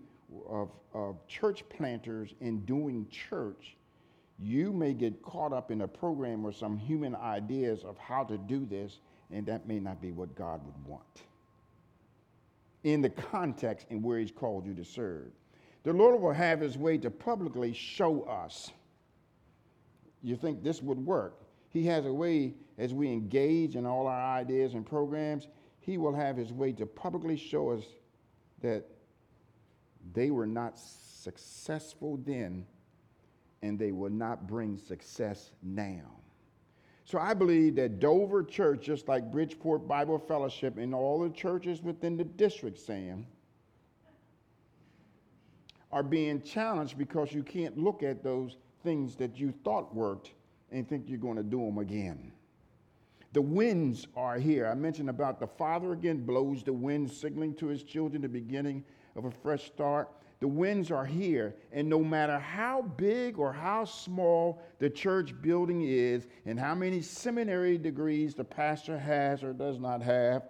of, 0.48 0.70
of 0.94 1.26
church 1.28 1.64
planters 1.70 2.34
in 2.42 2.60
doing 2.66 3.08
church, 3.10 3.76
you 4.40 4.74
may 4.74 4.94
get 4.94 5.22
caught 5.22 5.54
up 5.54 5.72
in 5.72 5.82
a 5.82 5.88
program 5.88 6.46
or 6.46 6.52
some 6.52 6.78
human 6.78 7.16
ideas 7.16 7.84
of 7.84 7.98
how 7.98 8.24
to 8.24 8.38
do 8.38 8.66
this, 8.66 9.00
and 9.34 9.46
that 9.48 9.68
may 9.68 9.80
not 9.80 10.02
be 10.02 10.12
what 10.12 10.36
God 10.36 10.62
would 10.66 10.88
want 10.88 11.24
in 12.84 13.02
the 13.02 13.10
context 13.10 13.88
in 13.90 14.02
where 14.02 14.20
He's 14.20 14.32
called 14.32 14.66
you 14.66 14.74
to 14.76 14.86
serve. 14.86 15.32
The 15.84 15.94
Lord 15.94 16.20
will 16.22 16.34
have 16.34 16.60
His 16.60 16.78
way 16.78 16.98
to 17.00 17.10
publicly 17.10 17.74
show 17.74 18.24
us. 18.24 18.72
You 20.22 20.36
think 20.36 20.64
this 20.64 20.82
would 20.82 21.00
work? 21.00 21.42
He 21.70 21.86
has 21.88 22.06
a 22.06 22.14
way 22.14 22.54
as 22.78 22.94
we 22.94 23.08
engage 23.08 23.76
in 23.76 23.86
all 23.86 24.08
our 24.08 24.38
ideas 24.38 24.74
and 24.74 24.86
programs, 24.86 25.48
He 25.80 25.98
will 25.98 26.16
have 26.16 26.38
His 26.38 26.54
way 26.54 26.72
to 26.74 26.86
publicly 26.86 27.38
show 27.38 27.72
us 27.72 27.84
that 28.62 28.86
they 30.14 30.32
were 30.32 30.48
not 30.48 30.78
successful 30.78 32.20
then, 32.26 32.66
and 33.62 33.80
they 33.80 33.92
will 33.92 34.10
not 34.10 34.48
bring 34.48 34.78
success 34.78 35.52
now. 35.62 36.23
So 37.06 37.20
I 37.20 37.34
believe 37.34 37.76
that 37.76 38.00
Dover 38.00 38.44
Church, 38.44 38.86
just 38.86 39.08
like 39.08 39.32
Bridgeport 39.32 39.88
Bible 39.88 40.18
Fellowship 40.18 40.78
and 40.78 40.96
all 40.96 41.20
the 41.20 41.30
churches 41.30 41.82
within 41.82 42.16
the 42.16 42.24
district, 42.24 42.80
Sam, 42.80 43.26
are 45.92 46.04
being 46.04 46.42
challenged 46.42 46.98
because 46.98 47.34
you 47.34 47.44
can't 47.44 47.78
look 47.78 48.04
at 48.04 48.24
those 48.24 48.58
things 48.84 49.16
that 49.18 49.38
you 49.38 49.54
thought 49.64 49.94
worked 49.94 50.32
and 50.72 50.88
think 50.88 51.06
you're 51.08 51.20
going 51.20 51.38
to 51.38 51.44
do 51.44 51.60
them 51.60 51.78
again. 51.78 52.32
The 53.34 53.42
winds 53.42 54.08
are 54.16 54.38
here. 54.38 54.68
I 54.68 54.76
mentioned 54.76 55.10
about 55.10 55.40
the 55.40 55.48
Father 55.48 55.94
again 55.94 56.26
blows 56.26 56.64
the 56.64 56.74
wind, 56.74 57.12
signaling 57.12 57.56
to 57.56 57.68
his 57.68 57.84
children 57.84 58.22
the 58.22 58.30
beginning 58.30 58.84
of 59.16 59.26
a 59.26 59.32
fresh 59.32 59.66
start. 59.66 60.10
The 60.44 60.48
winds 60.50 60.92
are 60.92 61.06
here, 61.06 61.56
and 61.72 61.88
no 61.88 62.04
matter 62.04 62.38
how 62.38 62.82
big 62.82 63.40
or 63.40 63.54
how 63.54 63.86
small 63.86 64.62
the 64.78 64.90
church 64.90 65.34
building 65.42 65.84
is, 65.84 66.28
and 66.46 66.60
how 66.60 66.76
many 66.76 67.02
seminary 67.02 67.78
degrees 67.78 68.34
the 68.36 68.44
pastor 68.44 69.00
has 69.00 69.42
or 69.42 69.54
does 69.54 69.80
not 69.80 70.02
have, 70.02 70.44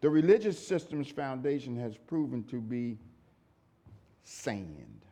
the 0.00 0.08
religious 0.08 0.58
system's 0.66 1.08
foundation 1.08 1.76
has 1.76 1.98
proven 1.98 2.42
to 2.44 2.58
be 2.58 2.96
sand. 4.22 5.04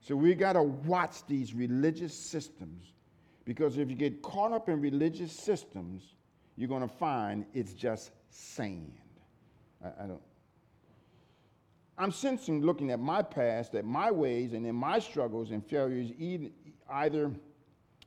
So 0.00 0.16
we 0.16 0.34
got 0.34 0.54
to 0.54 0.62
watch 0.62 1.26
these 1.26 1.52
religious 1.52 2.14
systems 2.14 2.94
because 3.44 3.76
if 3.76 3.90
you 3.90 3.94
get 3.94 4.22
caught 4.22 4.52
up 4.52 4.70
in 4.70 4.80
religious 4.80 5.32
systems, 5.32 6.14
you're 6.56 6.66
going 6.66 6.80
to 6.80 6.88
find 6.88 7.44
it's 7.52 7.74
just 7.74 8.12
sand. 8.30 8.94
I, 9.84 10.04
I 10.04 10.06
don't. 10.06 10.29
I'm 12.00 12.12
sensing, 12.12 12.62
looking 12.62 12.90
at 12.92 12.98
my 12.98 13.20
past, 13.20 13.72
that 13.72 13.84
my 13.84 14.10
ways 14.10 14.54
and 14.54 14.64
in 14.66 14.74
my 14.74 14.98
struggles 14.98 15.50
and 15.50 15.62
failures, 15.62 16.10
either 16.90 17.30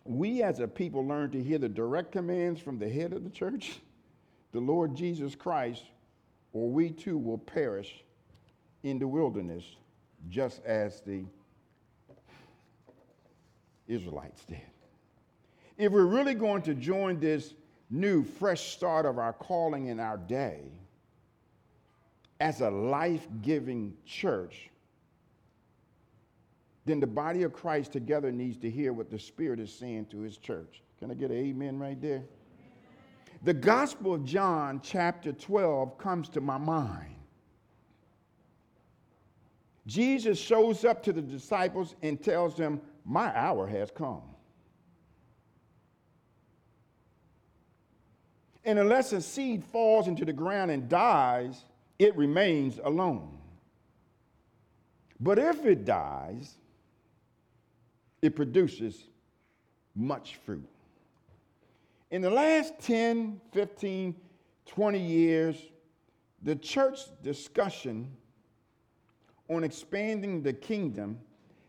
we 0.03 0.41
as 0.41 0.60
a 0.60 0.67
people 0.67 1.06
learn 1.06 1.29
to 1.29 1.43
hear 1.43 1.60
the 1.60 1.69
direct 1.69 2.12
commands 2.12 2.60
from 2.60 2.79
the 2.79 2.89
head 2.89 3.13
of 3.13 3.23
the 3.23 3.29
church, 3.29 3.82
the 4.51 4.60
Lord 4.60 4.95
Jesus 4.95 5.36
Christ, 5.36 5.84
or 6.53 6.71
we 6.71 6.89
too 6.89 7.19
will 7.19 7.38
perish 7.38 8.03
in 8.82 8.97
the 8.97 9.08
wilderness, 9.08 9.63
just 10.27 10.65
as 10.65 11.01
the 11.01 11.23
Israelites 13.88 14.43
did. 14.45 14.58
If 15.77 15.91
we're 15.91 16.08
really 16.08 16.34
going 16.34 16.63
to 16.63 16.73
join 16.73 17.19
this 17.19 17.53
new, 17.91 18.23
fresh 18.23 18.71
start 18.71 19.06
of 19.06 19.19
our 19.19 19.34
calling 19.34 19.86
in 19.86 19.99
our 19.99 20.17
day 20.17 20.63
as 22.43 22.60
a 22.60 22.69
life 22.69 23.25
giving 23.41 23.93
church, 24.06 24.69
then 26.84 26.99
the 26.99 27.08
body 27.08 27.43
of 27.43 27.53
Christ 27.53 27.93
together 27.93 28.34
needs 28.34 28.58
to 28.58 28.69
hear 28.69 28.91
what 28.91 29.10
the 29.10 29.17
Spirit 29.17 29.62
is 29.62 29.73
saying 29.73 30.08
to 30.08 30.19
his 30.19 30.36
church. 30.36 30.82
Can 30.99 31.10
I 31.10 31.13
get 31.13 31.32
an 31.32 31.38
amen 31.38 31.79
right 31.79 31.99
there? 32.01 32.25
The 33.43 33.53
Gospel 33.53 34.15
of 34.15 34.25
John, 34.25 34.82
chapter 34.84 35.32
12, 35.32 35.97
comes 35.97 36.27
to 36.29 36.41
my 36.41 36.58
mind. 36.58 37.15
Jesus 39.88 40.38
shows 40.38 40.84
up 40.84 41.01
to 41.03 41.13
the 41.13 41.21
disciples 41.21 41.95
and 42.01 42.21
tells 42.21 42.58
them, 42.58 42.82
My 43.06 43.34
hour 43.38 43.67
has 43.67 43.89
come. 43.89 44.23
And 48.65 48.77
unless 48.79 49.13
a 49.13 49.21
seed 49.21 49.63
falls 49.63 50.10
into 50.10 50.25
the 50.25 50.34
ground 50.34 50.71
and 50.71 50.89
dies, 50.89 51.63
it 51.99 52.15
remains 52.15 52.79
alone. 52.84 53.38
But 55.19 55.39
if 55.39 55.65
it 55.65 55.86
dies, 55.86 56.58
it 58.21 58.36
produces 58.36 59.08
much 59.95 60.36
fruit. 60.45 60.67
In 62.12 62.21
the 62.21 62.29
last 62.29 62.73
10, 62.79 63.39
15, 63.51 64.15
20 64.65 64.99
years, 64.99 65.58
the 66.41 66.56
church 66.56 66.99
discussion 67.21 68.12
on 69.49 69.63
expanding 69.63 70.41
the 70.41 70.53
kingdom 70.53 71.19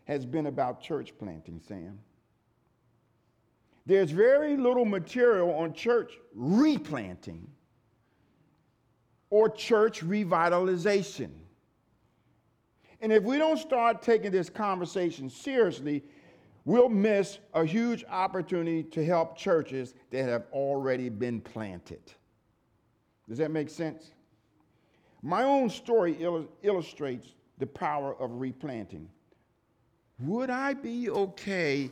has 0.05 0.25
been 0.25 0.47
about 0.47 0.81
church 0.81 1.13
planting, 1.17 1.59
Sam. 1.67 1.99
There's 3.85 4.11
very 4.11 4.57
little 4.57 4.85
material 4.85 5.51
on 5.53 5.73
church 5.73 6.13
replanting 6.33 7.47
or 9.35 9.49
church 9.49 10.01
revitalization. 10.01 11.29
And 13.01 13.11
if 13.11 13.21
we 13.21 13.37
don't 13.37 13.57
start 13.57 14.01
taking 14.01 14.31
this 14.31 14.49
conversation 14.49 15.29
seriously, 15.29 16.05
we'll 16.63 16.87
miss 16.87 17.39
a 17.53 17.65
huge 17.65 18.05
opportunity 18.05 18.81
to 18.81 19.03
help 19.03 19.37
churches 19.37 19.93
that 20.11 20.29
have 20.29 20.45
already 20.53 21.09
been 21.09 21.41
planted. 21.41 21.99
Does 23.27 23.37
that 23.39 23.51
make 23.51 23.69
sense? 23.69 24.11
My 25.21 25.43
own 25.43 25.69
story 25.69 26.15
il- 26.21 26.47
illustrates 26.63 27.27
the 27.57 27.67
power 27.67 28.15
of 28.21 28.31
replanting. 28.39 29.09
Would 30.19 30.49
I 30.49 30.75
be 30.75 31.09
okay 31.09 31.89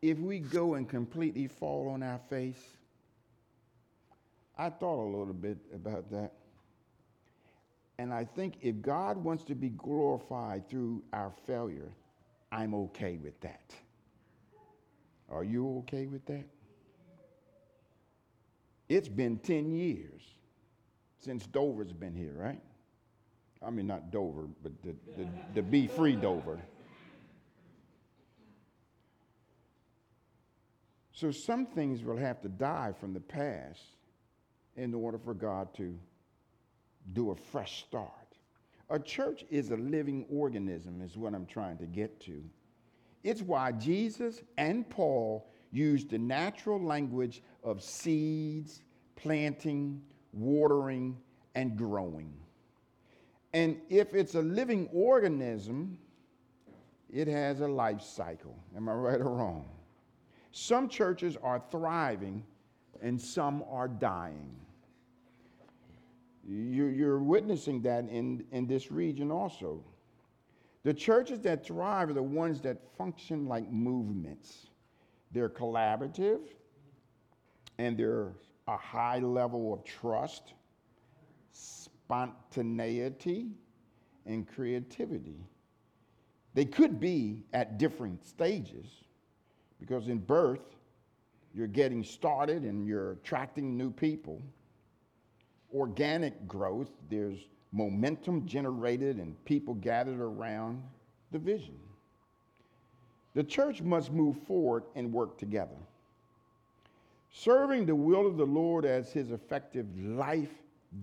if 0.00 0.16
we 0.20 0.38
go 0.38 0.74
and 0.74 0.88
completely 0.88 1.48
fall 1.48 1.88
on 1.88 2.04
our 2.04 2.20
face? 2.30 2.75
I 4.56 4.70
thought 4.70 5.04
a 5.04 5.10
little 5.10 5.34
bit 5.34 5.58
about 5.74 6.10
that. 6.10 6.32
And 7.98 8.12
I 8.12 8.24
think 8.24 8.54
if 8.60 8.80
God 8.80 9.16
wants 9.16 9.44
to 9.44 9.54
be 9.54 9.70
glorified 9.70 10.68
through 10.68 11.02
our 11.12 11.32
failure, 11.46 11.92
I'm 12.52 12.74
okay 12.74 13.16
with 13.16 13.38
that. 13.40 13.74
Are 15.30 15.44
you 15.44 15.78
okay 15.78 16.06
with 16.06 16.24
that? 16.26 16.44
It's 18.88 19.08
been 19.08 19.38
10 19.38 19.72
years 19.72 20.22
since 21.18 21.46
Dover's 21.46 21.92
been 21.92 22.14
here, 22.14 22.34
right? 22.36 22.60
I 23.66 23.70
mean, 23.70 23.86
not 23.86 24.10
Dover, 24.12 24.48
but 24.62 24.72
the, 24.82 24.94
the, 25.16 25.28
the 25.54 25.62
Be 25.62 25.88
Free 25.88 26.14
Dover. 26.14 26.60
So 31.12 31.30
some 31.30 31.66
things 31.66 32.04
will 32.04 32.18
have 32.18 32.40
to 32.42 32.48
die 32.48 32.92
from 33.00 33.14
the 33.14 33.20
past 33.20 33.80
in 34.76 34.94
order 34.94 35.18
for 35.18 35.34
God 35.34 35.74
to 35.74 35.98
do 37.12 37.30
a 37.30 37.36
fresh 37.36 37.84
start. 37.84 38.10
A 38.90 38.98
church 38.98 39.44
is 39.50 39.70
a 39.70 39.76
living 39.76 40.26
organism, 40.30 41.02
is 41.02 41.16
what 41.16 41.34
I'm 41.34 41.46
trying 41.46 41.78
to 41.78 41.86
get 41.86 42.20
to. 42.20 42.42
It's 43.24 43.42
why 43.42 43.72
Jesus 43.72 44.42
and 44.58 44.88
Paul 44.88 45.50
used 45.72 46.10
the 46.10 46.18
natural 46.18 46.80
language 46.80 47.42
of 47.64 47.82
seeds, 47.82 48.82
planting, 49.16 50.02
watering, 50.32 51.16
and 51.54 51.76
growing. 51.76 52.32
And 53.52 53.78
if 53.88 54.14
it's 54.14 54.34
a 54.34 54.42
living 54.42 54.88
organism, 54.92 55.98
it 57.12 57.26
has 57.26 57.60
a 57.60 57.66
life 57.66 58.02
cycle. 58.02 58.56
Am 58.76 58.88
I 58.88 58.92
right 58.92 59.20
or 59.20 59.30
wrong? 59.30 59.68
Some 60.52 60.88
churches 60.88 61.36
are 61.42 61.62
thriving 61.70 62.44
and 63.02 63.20
some 63.20 63.64
are 63.70 63.88
dying. 63.88 64.54
You're 66.48 67.18
witnessing 67.18 67.82
that 67.82 68.08
in, 68.08 68.44
in 68.52 68.66
this 68.66 68.92
region 68.92 69.30
also. 69.32 69.82
The 70.84 70.94
churches 70.94 71.40
that 71.40 71.66
thrive 71.66 72.10
are 72.10 72.12
the 72.12 72.22
ones 72.22 72.60
that 72.60 72.78
function 72.96 73.46
like 73.46 73.68
movements. 73.70 74.68
They're 75.32 75.48
collaborative 75.48 76.40
and 77.78 77.98
they're 77.98 78.32
a 78.68 78.76
high 78.76 79.18
level 79.18 79.74
of 79.74 79.84
trust, 79.84 80.54
spontaneity, 81.52 83.48
and 84.26 84.46
creativity. 84.46 85.40
They 86.54 86.64
could 86.64 87.00
be 87.00 87.44
at 87.52 87.78
different 87.78 88.24
stages 88.24 88.86
because 89.80 90.08
in 90.08 90.18
birth, 90.18 90.76
you're 91.54 91.66
getting 91.66 92.04
started 92.04 92.62
and 92.62 92.86
you're 92.86 93.12
attracting 93.12 93.76
new 93.76 93.90
people. 93.90 94.40
Organic 95.76 96.48
growth, 96.48 96.90
there's 97.10 97.38
momentum 97.72 98.46
generated 98.46 99.18
and 99.18 99.42
people 99.44 99.74
gathered 99.74 100.20
around 100.20 100.82
the 101.32 101.38
vision. 101.38 101.78
The 103.34 103.44
church 103.44 103.82
must 103.82 104.12
move 104.12 104.36
forward 104.46 104.84
and 104.94 105.12
work 105.12 105.36
together 105.36 105.76
serving 107.36 107.84
the 107.84 107.94
will 107.94 108.26
of 108.26 108.36
the 108.38 108.46
Lord 108.46 108.86
as 108.86 109.12
his 109.12 109.30
effective 109.30 109.86
life 109.98 110.52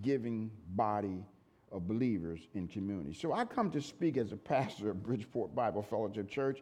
giving 0.02 0.50
body 0.69 1.24
of 1.71 1.88
believers 1.88 2.40
in 2.56 2.67
community. 2.67 3.13
So 3.13 3.34
I 3.34 3.46
come 3.46 3.69
to 3.71 3.82
speak 3.82 4.17
as 4.17 4.32
a 4.32 4.38
pastor 4.38 4.90
of 4.90 5.04
Bridgeport 5.04 5.54
Bible 5.54 5.84
Fellowship 5.84 6.30
Church, 6.30 6.62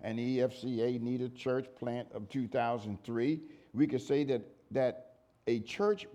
an 0.00 0.16
EFCA 0.16 1.00
needed 1.00 1.36
church 1.36 1.66
plant 1.78 2.08
of 2.12 2.28
2003. 2.30 3.40
We 3.74 3.86
could 3.86 4.00
say 4.00 4.24
that, 4.24 4.42
that 4.70 5.11
a 5.46 5.60
church 5.60 6.06
uh, 6.06 6.08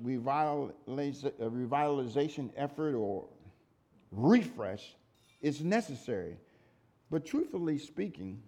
revitalization 0.89 2.49
effort 2.55 2.95
or 2.95 3.27
refresh 4.11 4.95
is 5.41 5.63
necessary. 5.63 6.37
But 7.09 7.25
truthfully 7.25 7.77
speaking, 7.77 8.41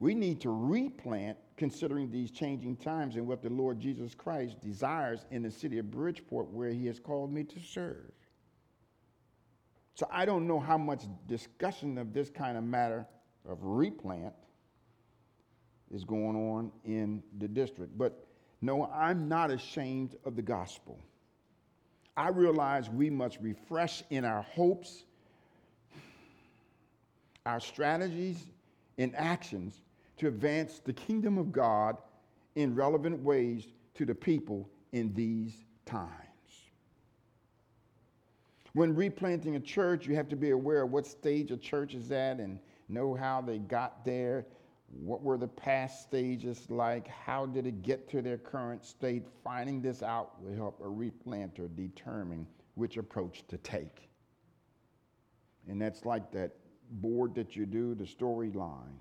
we 0.00 0.14
need 0.14 0.40
to 0.42 0.50
replant 0.50 1.36
considering 1.56 2.10
these 2.10 2.30
changing 2.30 2.76
times 2.76 3.16
and 3.16 3.26
what 3.26 3.42
the 3.42 3.50
Lord 3.50 3.80
Jesus 3.80 4.14
Christ 4.14 4.60
desires 4.60 5.26
in 5.30 5.42
the 5.42 5.50
city 5.50 5.78
of 5.78 5.90
Bridgeport 5.90 6.48
where 6.50 6.70
he 6.70 6.86
has 6.86 7.00
called 7.00 7.32
me 7.32 7.42
to 7.44 7.60
serve. 7.60 8.12
So 9.94 10.06
I 10.12 10.24
don't 10.24 10.46
know 10.46 10.60
how 10.60 10.78
much 10.78 11.02
discussion 11.26 11.98
of 11.98 12.12
this 12.12 12.30
kind 12.30 12.56
of 12.56 12.62
matter 12.62 13.04
of 13.48 13.58
replant 13.62 14.34
is 15.90 16.04
going 16.04 16.36
on 16.36 16.70
in 16.84 17.20
the 17.38 17.48
district. 17.48 17.98
But 17.98 18.27
no, 18.60 18.86
I'm 18.86 19.28
not 19.28 19.50
ashamed 19.50 20.16
of 20.24 20.36
the 20.36 20.42
gospel. 20.42 20.98
I 22.16 22.28
realize 22.28 22.90
we 22.90 23.10
must 23.10 23.38
refresh 23.40 24.02
in 24.10 24.24
our 24.24 24.42
hopes, 24.42 25.04
our 27.46 27.60
strategies, 27.60 28.46
and 28.98 29.14
actions 29.14 29.80
to 30.16 30.26
advance 30.26 30.80
the 30.84 30.92
kingdom 30.92 31.38
of 31.38 31.52
God 31.52 31.96
in 32.56 32.74
relevant 32.74 33.22
ways 33.22 33.68
to 33.94 34.04
the 34.04 34.14
people 34.14 34.68
in 34.92 35.14
these 35.14 35.64
times. 35.86 36.10
When 38.72 38.94
replanting 38.94 39.56
a 39.56 39.60
church, 39.60 40.06
you 40.06 40.16
have 40.16 40.28
to 40.28 40.36
be 40.36 40.50
aware 40.50 40.82
of 40.82 40.90
what 40.90 41.06
stage 41.06 41.52
a 41.52 41.56
church 41.56 41.94
is 41.94 42.10
at 42.10 42.38
and 42.38 42.58
know 42.88 43.14
how 43.14 43.40
they 43.40 43.58
got 43.58 44.04
there. 44.04 44.44
What 44.90 45.22
were 45.22 45.36
the 45.36 45.48
past 45.48 46.02
stages 46.02 46.70
like? 46.70 47.06
How 47.08 47.46
did 47.46 47.66
it 47.66 47.82
get 47.82 48.08
to 48.10 48.22
their 48.22 48.38
current 48.38 48.84
state? 48.84 49.24
Finding 49.44 49.82
this 49.82 50.02
out 50.02 50.42
will 50.42 50.54
help 50.54 50.80
a 50.80 50.88
replanter 50.88 51.68
determine 51.74 52.46
which 52.74 52.96
approach 52.96 53.46
to 53.48 53.58
take. 53.58 54.08
And 55.68 55.80
that's 55.80 56.06
like 56.06 56.32
that 56.32 56.52
board 56.90 57.34
that 57.34 57.54
you 57.54 57.66
do, 57.66 57.94
the 57.94 58.04
storyline. 58.04 58.96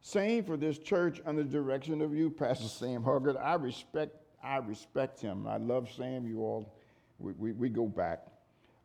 Same 0.00 0.44
for 0.44 0.56
this 0.56 0.78
church 0.78 1.20
under 1.26 1.42
the 1.42 1.50
direction 1.50 2.00
of 2.02 2.14
you, 2.14 2.30
Pastor 2.30 2.68
Sam 2.68 3.02
Huggard. 3.02 3.36
I 3.36 3.54
respect, 3.54 4.16
I 4.42 4.56
respect 4.58 5.20
him. 5.20 5.46
I 5.46 5.58
love 5.58 5.88
Sam, 5.96 6.26
you 6.26 6.40
all. 6.40 6.74
We, 7.18 7.32
we, 7.32 7.52
we 7.52 7.68
go 7.68 7.86
back. 7.86 8.26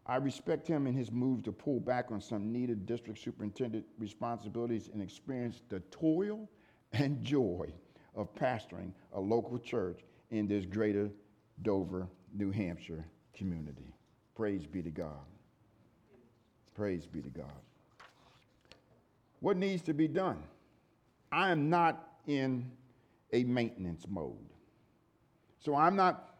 I 0.06 0.18
respect 0.18 0.68
him 0.68 0.86
in 0.86 0.94
his 0.94 1.12
move 1.12 1.44
to 1.44 1.52
pull 1.52 1.80
back 1.80 2.12
on 2.12 2.20
some 2.20 2.52
needed 2.52 2.86
district 2.86 3.20
superintendent 3.20 3.86
responsibilities 3.98 4.90
and 4.92 5.02
experience 5.02 5.62
the 5.70 5.80
toil 5.92 6.50
and 6.92 7.24
joy 7.24 7.72
of 8.16 8.34
pastoring 8.36 8.92
a 9.14 9.20
local 9.20 9.58
church 9.58 10.02
in 10.32 10.48
this 10.48 10.66
greater 10.66 11.10
Dover, 11.62 12.08
New 12.36 12.52
Hampshire 12.52 13.06
community. 13.34 13.94
Praise 14.36 14.66
be 14.66 14.82
to 14.82 14.90
God. 14.90 15.26
Praise 16.76 17.06
be 17.06 17.22
to 17.22 17.30
God. 17.30 17.52
What 19.40 19.58
needs 19.58 19.84
to 19.84 19.94
be 19.94 20.08
done? 20.08 20.44
I 21.32 21.52
am 21.52 21.70
not 21.70 22.14
in 22.28 22.72
a 23.32 23.44
maintenance 23.44 24.06
mode. 24.08 24.38
So 25.60 25.76
I'm 25.76 25.96
not 25.96 26.36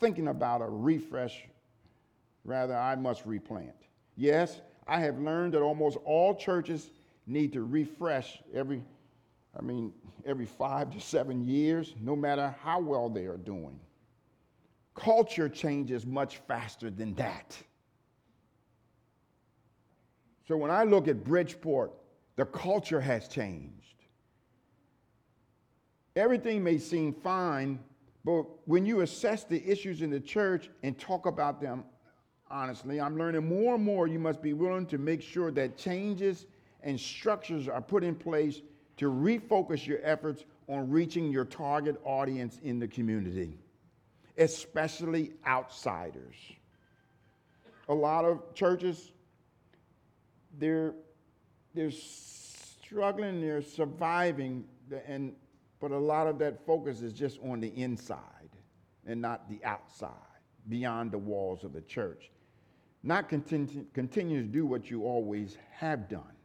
thinking 0.00 0.28
about 0.28 0.62
a 0.62 0.66
refresh, 0.66 1.44
rather, 2.44 2.76
I 2.76 2.94
must 2.96 3.26
replant. 3.26 3.74
Yes, 4.16 4.60
I 4.86 5.00
have 5.00 5.18
learned 5.18 5.54
that 5.54 5.62
almost 5.62 5.98
all 6.04 6.34
churches 6.34 6.90
need 7.26 7.52
to 7.52 7.62
refresh 7.62 8.42
every, 8.54 8.82
I 9.56 9.62
mean, 9.62 9.92
every 10.24 10.46
five 10.46 10.90
to 10.92 11.00
seven 11.00 11.46
years, 11.46 11.94
no 12.00 12.16
matter 12.16 12.54
how 12.62 12.80
well 12.80 13.08
they 13.08 13.26
are 13.26 13.36
doing. 13.36 13.78
Culture 14.94 15.48
changes 15.48 16.06
much 16.06 16.38
faster 16.48 16.90
than 16.90 17.14
that. 17.14 17.56
So 20.48 20.56
when 20.56 20.70
I 20.70 20.84
look 20.84 21.06
at 21.06 21.22
Bridgeport, 21.22 21.92
the 22.36 22.46
culture 22.46 23.00
has 23.00 23.28
changed. 23.28 23.74
Everything 26.16 26.64
may 26.64 26.78
seem 26.78 27.12
fine, 27.12 27.78
but 28.24 28.44
when 28.66 28.86
you 28.86 29.02
assess 29.02 29.44
the 29.44 29.62
issues 29.70 30.02
in 30.02 30.10
the 30.10 30.18
church 30.18 30.70
and 30.82 30.98
talk 30.98 31.26
about 31.26 31.60
them 31.60 31.84
honestly, 32.50 33.00
I'm 33.00 33.16
learning 33.16 33.48
more 33.48 33.74
and 33.74 33.84
more 33.84 34.06
you 34.06 34.18
must 34.18 34.42
be 34.42 34.52
willing 34.52 34.86
to 34.86 34.98
make 34.98 35.22
sure 35.22 35.50
that 35.52 35.76
changes 35.76 36.46
and 36.82 36.98
structures 36.98 37.68
are 37.68 37.82
put 37.82 38.04
in 38.04 38.14
place 38.14 38.60
to 38.98 39.10
refocus 39.10 39.86
your 39.86 39.98
efforts 40.02 40.44
on 40.68 40.90
reaching 40.90 41.30
your 41.30 41.44
target 41.44 42.00
audience 42.04 42.58
in 42.62 42.78
the 42.78 42.88
community, 42.88 43.58
especially 44.36 45.32
outsiders. 45.46 46.34
A 47.88 47.94
lot 47.94 48.24
of 48.24 48.54
churches, 48.54 49.12
they're, 50.58 50.94
they're 51.74 51.90
struggling, 51.90 53.40
they're 53.40 53.62
surviving, 53.62 54.64
and 55.06 55.34
but 55.80 55.92
a 55.92 55.98
lot 55.98 56.26
of 56.26 56.38
that 56.40 56.64
focus 56.66 57.02
is 57.02 57.12
just 57.12 57.38
on 57.42 57.60
the 57.60 57.68
inside 57.68 58.18
and 59.06 59.20
not 59.20 59.48
the 59.48 59.64
outside, 59.64 60.10
beyond 60.68 61.12
the 61.12 61.18
walls 61.18 61.64
of 61.64 61.72
the 61.72 61.80
church. 61.82 62.30
Not 63.08 63.30
continue, 63.30 63.86
continue 63.94 64.42
to 64.42 64.46
do 64.46 64.66
what 64.66 64.90
you 64.90 65.04
always 65.04 65.56
have 65.70 66.10
done. 66.10 66.36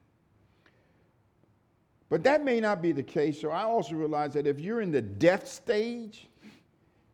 But 2.10 2.24
that 2.24 2.46
may 2.46 2.62
not 2.62 2.82
be 2.82 2.94
the 2.94 3.04
case, 3.04 3.42
so 3.42 3.50
I 3.50 3.64
also 3.64 3.96
realize 3.96 4.32
that 4.36 4.48
if 4.48 4.62
you're 4.62 4.80
in 4.80 4.90
the 4.90 5.02
death 5.02 5.46
stage, 5.46 6.30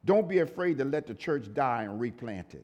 don't 0.06 0.30
be 0.30 0.39
afraid 0.39 0.78
to 0.78 0.86
let 0.86 1.08
the 1.08 1.16
church 1.16 1.52
die 1.52 1.86
and 1.86 2.00
replant 2.00 2.54
it. 2.54 2.64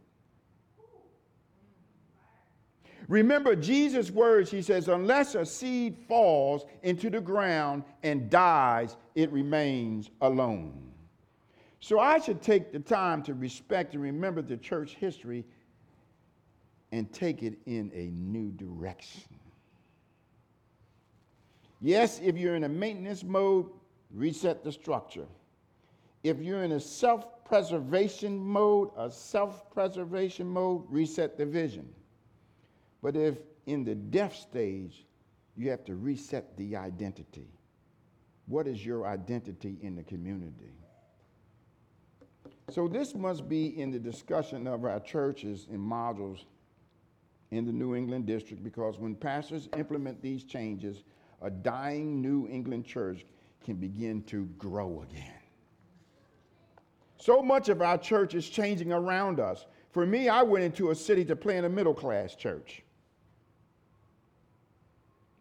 Remember 3.07 3.55
Jesus' 3.55 4.11
words, 4.11 4.51
he 4.51 4.61
says, 4.61 4.87
unless 4.87 5.33
a 5.33 5.43
seed 5.43 5.97
falls 6.07 6.65
into 6.83 7.09
the 7.09 7.19
ground 7.19 7.81
and 8.03 8.29
dies, 8.29 8.95
it 9.15 9.31
remains 9.31 10.11
alone. 10.21 10.91
So 11.79 11.99
I 11.99 12.19
should 12.19 12.43
take 12.43 12.71
the 12.71 12.79
time 12.79 13.23
to 13.23 13.33
respect 13.33 13.95
and 13.95 14.03
remember 14.03 14.43
the 14.43 14.57
church 14.57 14.93
history 14.93 15.45
and 16.95 17.11
take 17.11 17.43
it 17.43 17.57
in 17.65 17.91
a 17.93 18.05
new 18.11 18.51
direction. 18.51 19.23
Yes, 21.81 22.21
if 22.23 22.37
you're 22.37 22.55
in 22.55 22.63
a 22.63 22.69
maintenance 22.69 23.21
mode, 23.21 23.69
reset 24.11 24.63
the 24.63 24.71
structure. 24.71 25.27
If 26.23 26.39
you're 26.39 26.63
in 26.63 26.71
a 26.71 26.79
self 26.79 27.43
preservation 27.43 28.37
mode, 28.37 28.91
a 28.97 29.11
self 29.11 29.69
preservation 29.71 30.47
mode, 30.47 30.85
reset 30.87 31.37
the 31.37 31.45
vision. 31.45 31.85
But 33.03 33.17
if 33.17 33.39
in 33.65 33.83
the 33.83 33.95
death 33.95 34.33
stage, 34.33 35.05
you 35.57 35.69
have 35.71 35.83
to 35.85 35.95
reset 35.95 36.55
the 36.55 36.77
identity. 36.77 37.49
What 38.45 38.67
is 38.67 38.85
your 38.85 39.05
identity 39.05 39.77
in 39.81 39.97
the 39.97 40.03
community? 40.03 40.71
So, 42.69 42.87
this 42.87 43.13
must 43.13 43.49
be 43.49 43.79
in 43.79 43.91
the 43.91 43.99
discussion 43.99 44.65
of 44.65 44.85
our 44.85 45.01
churches 45.01 45.67
and 45.69 45.79
modules 45.79 46.45
in 47.55 47.65
the 47.65 47.71
New 47.71 47.95
England 47.95 48.25
district 48.25 48.63
because 48.63 48.97
when 48.97 49.15
pastors 49.15 49.69
implement 49.77 50.21
these 50.21 50.43
changes, 50.43 51.03
a 51.41 51.49
dying 51.49 52.21
New 52.21 52.47
England 52.47 52.85
church 52.85 53.25
can 53.63 53.75
begin 53.75 54.21
to 54.23 54.45
grow 54.57 55.05
again. 55.09 55.33
So 57.17 57.41
much 57.41 57.69
of 57.69 57.81
our 57.81 57.97
church 57.97 58.35
is 58.35 58.47
changing 58.47 58.91
around 58.91 59.39
us. 59.39 59.65
For 59.91 60.05
me, 60.05 60.29
I 60.29 60.43
went 60.43 60.63
into 60.63 60.91
a 60.91 60.95
city 60.95 61.25
to 61.25 61.35
plant 61.35 61.65
a 61.65 61.69
middle 61.69 61.93
class 61.93 62.35
church 62.35 62.83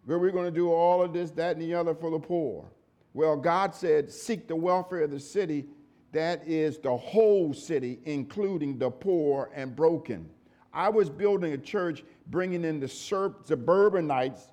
where 0.06 0.18
we're 0.18 0.30
going 0.30 0.44
to 0.44 0.50
do 0.50 0.72
all 0.72 1.02
of 1.02 1.12
this, 1.12 1.30
that, 1.32 1.56
and 1.56 1.62
the 1.62 1.74
other 1.74 1.94
for 1.94 2.10
the 2.10 2.18
poor. 2.18 2.70
Well, 3.14 3.36
God 3.36 3.74
said, 3.74 4.10
seek 4.10 4.48
the 4.48 4.56
welfare 4.56 5.02
of 5.02 5.10
the 5.10 5.20
city. 5.20 5.66
That 6.12 6.46
is 6.46 6.78
the 6.78 6.96
whole 6.96 7.54
city, 7.54 8.00
including 8.04 8.78
the 8.78 8.90
poor 8.90 9.50
and 9.54 9.74
broken. 9.74 10.28
I 10.75 10.89
was 10.89 11.09
building 11.09 11.53
a 11.53 11.59
church, 11.59 12.05
bringing 12.27 12.64
in 12.64 12.81
the 12.81 12.89
suburbanites 12.89 14.49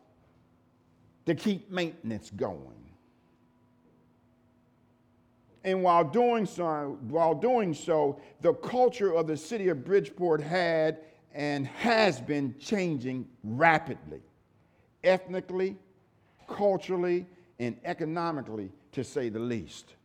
to 1.26 1.36
keep 1.36 1.72
maintenance 1.72 2.32
going. 2.36 2.68
And 5.64 5.84
while 5.84 6.04
doing 6.04 6.46
so, 6.46 6.98
while 7.08 7.36
doing 7.36 7.74
so, 7.74 8.20
the 8.42 8.54
culture 8.54 9.14
of 9.14 9.28
the 9.28 9.38
city 9.38 9.70
of 9.70 9.84
Bridgeport 9.84 10.42
had 10.42 11.00
and 11.34 11.68
has 11.68 12.20
been 12.20 12.56
changing 12.60 13.28
rapidly 13.44 14.22
ethnically, 15.04 15.78
culturally, 16.48 17.26
and 17.60 17.78
economically, 17.86 18.72
to 18.92 19.04
say 19.04 19.30
the 19.30 19.40
least. 19.40 19.96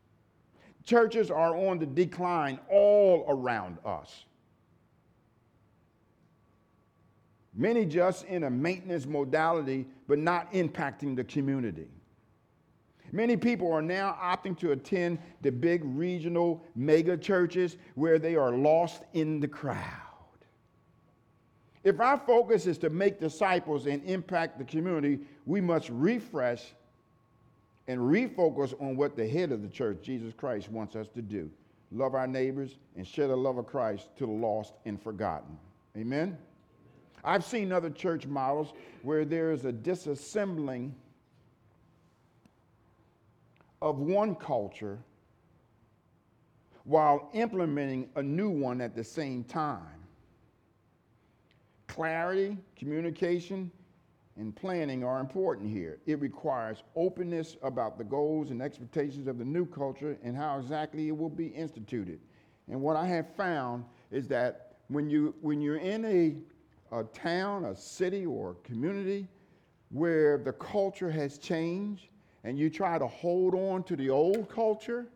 Churches 0.85 1.31
are 1.31 1.57
on 1.57 1.79
the 1.79 1.87
decline 1.87 2.59
all 2.71 3.25
around 3.29 3.79
us. 3.85 4.25
Many 7.57 7.86
just 7.86 8.24
in 8.26 8.44
a 8.44 8.50
maintenance 8.50 9.07
modality, 9.07 9.86
but 10.07 10.18
not 10.18 10.52
impacting 10.52 11.16
the 11.16 11.24
community. 11.24 11.88
Many 13.12 13.36
people 13.36 13.72
are 13.72 13.82
now 13.82 14.18
opting 14.22 14.59
to 14.59 14.72
attend 14.72 15.18
the 15.40 15.50
big 15.50 15.80
regional 15.84 16.62
mega 16.74 17.16
churches 17.16 17.78
where 17.94 18.18
they 18.18 18.36
are 18.36 18.52
lost 18.52 19.04
in 19.14 19.40
the 19.40 19.48
crowd. 19.48 20.02
If 21.82 22.00
our 22.00 22.18
focus 22.18 22.66
is 22.66 22.78
to 22.78 22.90
make 22.90 23.20
disciples 23.20 23.86
and 23.86 24.04
impact 24.04 24.59
the 24.59 24.64
community, 24.64 25.20
we 25.46 25.61
must 25.61 25.88
refresh 25.88 26.74
and 27.86 28.00
refocus 28.00 28.74
on 28.82 28.96
what 28.96 29.16
the 29.16 29.26
head 29.26 29.52
of 29.52 29.62
the 29.62 29.68
church, 29.68 29.98
Jesus 30.02 30.34
Christ, 30.36 30.68
wants 30.68 30.96
us 30.96 31.09
to 31.14 31.22
do 31.22 31.50
love 31.92 32.16
our 32.16 32.26
neighbors 32.26 32.78
and 32.96 33.07
share 33.07 33.28
the 33.28 33.36
love 33.36 33.59
of 33.59 33.66
Christ 33.66 34.09
to 34.16 34.26
the 34.26 34.32
lost 34.32 34.74
and 34.84 35.00
forgotten. 35.00 35.57
Amen? 35.96 36.36
I've 37.27 37.45
seen 37.45 37.72
other 37.72 37.91
church 37.91 38.27
models 38.27 38.72
where 39.03 39.24
there 39.24 39.51
is 39.51 39.64
a 39.64 39.72
disassembling 39.72 40.93
of 43.83 43.99
one 43.99 44.37
culture 44.37 44.99
while 46.85 47.29
implementing 47.35 48.09
a 48.14 48.22
new 48.22 48.49
one 48.49 48.81
at 48.81 48.95
the 48.95 49.03
same 49.03 49.43
time. 49.43 49.83
Clarity, 51.89 52.57
communication, 52.77 53.72
and 54.37 54.55
planning 54.55 55.03
are 55.03 55.18
important 55.18 55.68
here. 55.68 55.99
It 56.07 56.20
requires 56.20 56.85
openness 56.95 57.57
about 57.62 57.99
the 57.99 58.05
goals 58.05 58.51
and 58.51 58.62
expectations 58.62 59.27
of 59.27 59.39
the 59.39 59.45
new 59.45 59.66
culture 59.66 60.16
and 60.22 60.37
how 60.37 60.59
exactly 60.59 61.09
it 61.09 61.16
will 61.16 61.31
be 61.31 61.49
instituted. 61.49 62.20
And 62.70 62.81
what 62.81 62.97
I 62.97 63.07
have 63.07 63.35
found 63.35 63.85
is 64.12 64.29
that 64.29 64.77
when, 64.89 65.11
you, 65.11 65.35
when 65.41 65.61
you're 65.61 65.79
in 65.79 66.05
a, 66.05 66.37
a 67.01 67.05
town, 67.05 67.66
a 67.66 67.76
city, 67.76 68.24
or 68.24 68.53
a 68.53 68.66
community 68.66 69.28
where 69.90 70.38
the 70.38 70.53
culture 70.53 71.11
has 71.11 71.38
changed 71.38 72.09
and 72.44 72.59
you 72.59 72.70
try 72.70 72.99
to 72.99 73.07
hold 73.07 73.55
on 73.55 73.82
to 73.84 73.97
the 73.97 74.09
old 74.09 74.49
culture, 74.49 75.07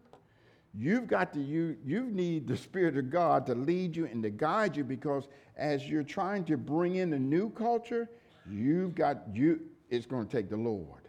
you've 0.74 1.06
got 1.06 1.32
to 1.32 1.40
you 1.40 1.76
you 1.84 2.02
need 2.02 2.46
the 2.46 2.56
spirit 2.56 2.96
of 2.96 3.10
god 3.10 3.44
to 3.44 3.54
lead 3.54 3.96
you 3.96 4.06
and 4.06 4.22
to 4.22 4.30
guide 4.30 4.76
you 4.76 4.84
because 4.84 5.26
as 5.56 5.88
you're 5.88 6.04
trying 6.04 6.44
to 6.44 6.56
bring 6.56 6.94
in 6.94 7.12
a 7.12 7.18
new 7.18 7.50
culture 7.50 8.08
you've 8.48 8.94
got 8.94 9.22
you 9.34 9.60
it's 9.88 10.06
going 10.06 10.24
to 10.26 10.36
take 10.36 10.48
the 10.48 10.56
lord. 10.56 11.08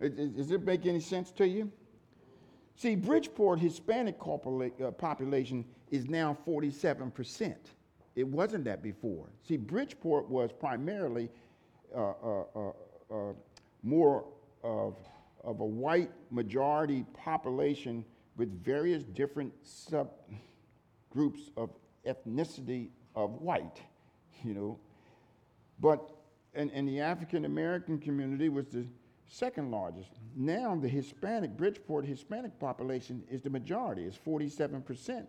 Does 0.00 0.50
it 0.50 0.64
make 0.64 0.84
any 0.84 0.98
sense 0.98 1.30
to 1.32 1.46
you? 1.46 1.70
See 2.74 2.96
bridgeport 2.96 3.60
hispanic 3.60 4.16
uh, 4.20 4.90
population 4.90 5.64
is 5.90 6.08
now 6.08 6.36
47% 6.46 7.54
it 8.16 8.26
wasn't 8.26 8.64
that 8.64 8.82
before 8.82 9.28
see 9.46 9.56
bridgeport 9.56 10.28
was 10.28 10.50
primarily 10.52 11.30
uh, 11.94 12.12
uh, 12.22 12.44
uh, 12.54 12.70
uh 13.10 13.32
more 13.82 14.24
of 14.64 14.96
of 15.46 15.60
a 15.60 15.64
white 15.64 16.10
majority 16.30 17.04
population 17.14 18.04
with 18.36 18.62
various 18.62 19.04
different 19.04 19.52
subgroups 19.64 21.50
of 21.56 21.70
ethnicity 22.06 22.88
of 23.14 23.40
white, 23.40 23.80
you 24.44 24.52
know. 24.52 24.78
But, 25.80 26.10
and, 26.54 26.70
and 26.72 26.86
the 26.88 27.00
African 27.00 27.44
American 27.44 27.98
community 27.98 28.48
was 28.48 28.66
the 28.66 28.86
second 29.28 29.70
largest. 29.70 30.10
Now 30.34 30.74
the 30.74 30.88
Hispanic, 30.88 31.56
Bridgeport 31.56 32.04
Hispanic 32.04 32.58
population 32.58 33.22
is 33.30 33.40
the 33.40 33.50
majority, 33.50 34.04
it's 34.04 34.18
47%. 34.18 35.26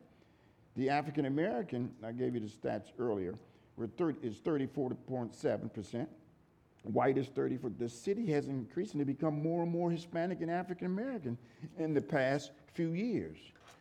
The 0.78 0.89
African 0.89 1.25
American, 1.25 1.91
I 2.03 2.11
gave 2.13 2.36
you 2.36 2.39
the 2.39 2.47
stats 2.47 2.91
earlier, 2.97 3.34
were 3.75 3.88
30, 3.88 4.25
is 4.25 4.38
34.7% 4.38 6.07
white 6.84 7.17
is 7.17 7.28
30 7.28 7.57
for 7.57 7.69
the 7.69 7.89
city 7.89 8.25
has 8.28 8.47
increasingly 8.47 9.03
become 9.03 9.41
more 9.41 9.63
and 9.63 9.71
more 9.71 9.91
hispanic 9.91 10.41
and 10.41 10.49
african 10.49 10.88
american 10.88 11.38
in 11.78 11.93
the 11.93 12.01
past 12.01 12.51
few 12.73 12.91
years. 12.91 13.38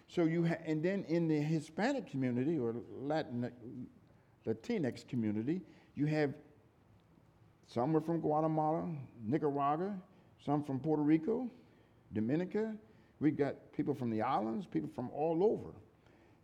So 0.09 0.25
you 0.25 0.47
ha- 0.47 0.57
and 0.65 0.83
then 0.83 1.05
in 1.09 1.29
the 1.29 1.41
hispanic 1.41 2.11
community 2.11 2.59
or 2.59 2.75
latin 3.01 3.51
latinx 4.47 5.07
community 5.07 5.61
you 5.95 6.07
have 6.07 6.35
some 7.69 7.97
are 7.97 8.01
from 8.01 8.21
guatemala 8.21 8.89
nicaragua 9.25 9.95
some 10.45 10.65
from 10.65 10.81
puerto 10.81 11.03
rico 11.03 11.49
dominica. 12.13 12.75
We've 13.19 13.37
got 13.37 13.55
people 13.73 13.95
from 13.95 14.11
the 14.11 14.23
islands 14.23 14.67
people 14.67 14.91
from 14.95 15.11
all 15.11 15.45
over 15.45 15.75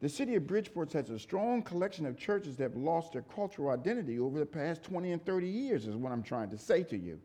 the 0.03 0.09
city 0.09 0.34
of 0.34 0.48
Bridgeport 0.48 0.92
has 0.94 1.11
a 1.11 1.18
strong 1.18 1.62
collection 1.62 2.07
of 2.07 2.18
churches 2.18 2.57
that 2.57 2.64
have 2.64 2.76
lost 2.76 3.12
their 3.12 3.22
cultural 3.22 3.70
identity 3.70 4.18
over 4.18 4.40
the 4.40 4.44
past 4.44 4.82
20 4.82 5.12
and 5.12 5.24
30 5.24 5.46
years, 5.46 5.86
is 5.86 5.94
what 5.94 6.11
I'm 6.11 6.24
trying 6.24 6.50
to 6.50 6.59
say 6.59 6.82
to 6.82 6.98
you. 6.98 7.20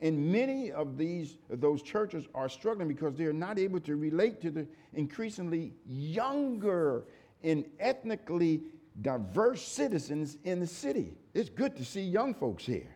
And 0.00 0.32
many 0.32 0.72
of 0.72 0.98
these 0.98 1.38
those 1.48 1.82
churches 1.82 2.26
are 2.34 2.48
struggling 2.48 2.88
because 2.88 3.14
they're 3.14 3.32
not 3.32 3.60
able 3.60 3.78
to 3.80 3.94
relate 3.94 4.40
to 4.42 4.50
the 4.50 4.66
increasingly 4.92 5.72
younger 5.86 7.04
and 7.44 7.64
ethnically 7.78 8.62
diverse 9.02 9.62
citizens 9.62 10.36
in 10.42 10.58
the 10.58 10.66
city. 10.66 11.12
It's 11.32 11.48
good 11.48 11.76
to 11.76 11.84
see 11.84 12.02
young 12.02 12.34
folks 12.34 12.66
here. 12.66 12.92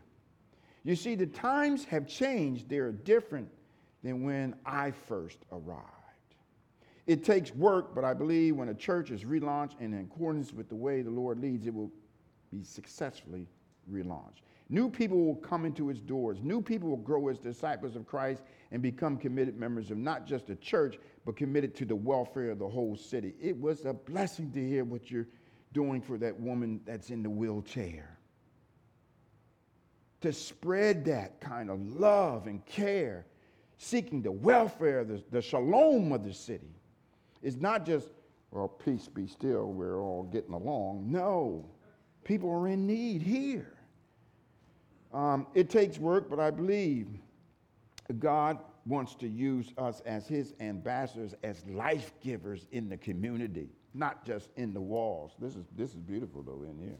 You 0.82 0.96
see, 0.96 1.14
the 1.14 1.26
times 1.26 1.84
have 1.84 2.08
changed. 2.08 2.68
They're 2.68 2.90
different 2.90 3.48
than 4.02 4.24
when 4.24 4.56
I 4.66 4.90
first 4.90 5.38
arrived. 5.52 5.99
It 7.06 7.24
takes 7.24 7.54
work, 7.54 7.94
but 7.94 8.04
I 8.04 8.14
believe 8.14 8.56
when 8.56 8.68
a 8.68 8.74
church 8.74 9.10
is 9.10 9.24
relaunched 9.24 9.76
and 9.80 9.94
in 9.94 10.00
accordance 10.00 10.52
with 10.52 10.68
the 10.68 10.76
way 10.76 11.02
the 11.02 11.10
Lord 11.10 11.40
leads, 11.40 11.66
it 11.66 11.74
will 11.74 11.90
be 12.50 12.62
successfully 12.62 13.46
relaunched. 13.90 14.42
New 14.68 14.88
people 14.88 15.24
will 15.24 15.36
come 15.36 15.64
into 15.64 15.90
its 15.90 16.00
doors. 16.00 16.38
New 16.42 16.62
people 16.62 16.90
will 16.90 16.96
grow 16.96 17.28
as 17.28 17.38
disciples 17.38 17.96
of 17.96 18.06
Christ 18.06 18.42
and 18.70 18.80
become 18.80 19.16
committed 19.16 19.58
members 19.58 19.90
of 19.90 19.98
not 19.98 20.26
just 20.26 20.46
the 20.46 20.54
church, 20.56 20.96
but 21.26 21.36
committed 21.36 21.74
to 21.76 21.84
the 21.84 21.96
welfare 21.96 22.50
of 22.50 22.60
the 22.60 22.68
whole 22.68 22.96
city. 22.96 23.34
It 23.40 23.60
was 23.60 23.84
a 23.84 23.92
blessing 23.92 24.52
to 24.52 24.64
hear 24.64 24.84
what 24.84 25.10
you're 25.10 25.26
doing 25.72 26.00
for 26.00 26.18
that 26.18 26.38
woman 26.38 26.80
that's 26.84 27.10
in 27.10 27.22
the 27.22 27.30
wheelchair. 27.30 28.16
To 30.20 30.32
spread 30.32 31.04
that 31.06 31.40
kind 31.40 31.68
of 31.68 31.80
love 31.98 32.46
and 32.46 32.64
care, 32.64 33.26
seeking 33.76 34.22
the 34.22 34.30
welfare, 34.30 35.02
the, 35.02 35.20
the 35.32 35.42
shalom 35.42 36.12
of 36.12 36.22
the 36.22 36.34
city. 36.34 36.76
It's 37.42 37.56
not 37.56 37.86
just, 37.86 38.08
well, 38.50 38.68
peace 38.68 39.08
be 39.08 39.26
still, 39.26 39.72
we're 39.72 40.00
all 40.00 40.24
getting 40.24 40.52
along. 40.52 41.10
No, 41.10 41.64
people 42.24 42.50
are 42.50 42.68
in 42.68 42.86
need 42.86 43.22
here. 43.22 43.74
Um, 45.12 45.46
it 45.54 45.70
takes 45.70 45.98
work, 45.98 46.28
but 46.30 46.38
I 46.38 46.50
believe 46.50 47.08
God 48.18 48.58
wants 48.86 49.14
to 49.16 49.28
use 49.28 49.72
us 49.78 50.00
as 50.06 50.26
his 50.26 50.54
ambassadors, 50.60 51.34
as 51.42 51.64
life 51.66 52.12
givers 52.20 52.66
in 52.72 52.88
the 52.88 52.96
community, 52.96 53.68
not 53.94 54.24
just 54.24 54.50
in 54.56 54.72
the 54.72 54.80
walls. 54.80 55.32
This 55.38 55.56
is, 55.56 55.66
this 55.76 55.90
is 55.90 55.96
beautiful, 55.96 56.42
though, 56.42 56.62
in 56.62 56.78
here. 56.78 56.98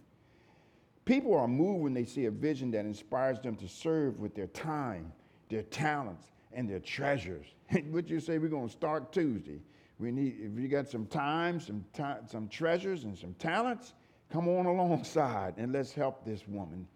People 1.05 1.37
are 1.37 1.49
moved 1.49 1.83
when 1.83 1.95
they 1.95 2.05
see 2.05 2.27
a 2.27 2.31
vision 2.31 2.71
that 2.73 2.85
inspires 2.85 3.41
them 3.41 3.57
to 3.57 3.69
serve 3.69 4.19
with 4.19 4.35
their 4.35 4.47
time, 4.49 5.13
their 5.49 5.63
talents, 5.63 6.27
and 6.53 6.69
their 6.69 6.79
treasures. 6.79 7.47
Would 7.91 8.11
you 8.11 8.21
say 8.21 8.39
we're 8.39 8.49
going 8.49 8.69
to 8.69 8.73
start 8.73 9.13
Tuesday? 9.13 9.61
We 10.01 10.11
need, 10.11 10.37
if 10.41 10.59
you 10.59 10.67
got 10.67 10.89
some 10.89 11.05
time, 11.05 11.61
some 11.61 11.85
time, 11.93 12.27
some 12.27 12.49
treasures, 12.49 13.05
and 13.05 13.17
some 13.17 13.35
talents, 13.35 13.93
come 14.33 14.49
on 14.49 14.65
alongside 14.65 15.55
and 15.59 15.73
let's 15.73 15.93
help 15.93 16.25
this 16.25 16.49
woman. 16.49 16.89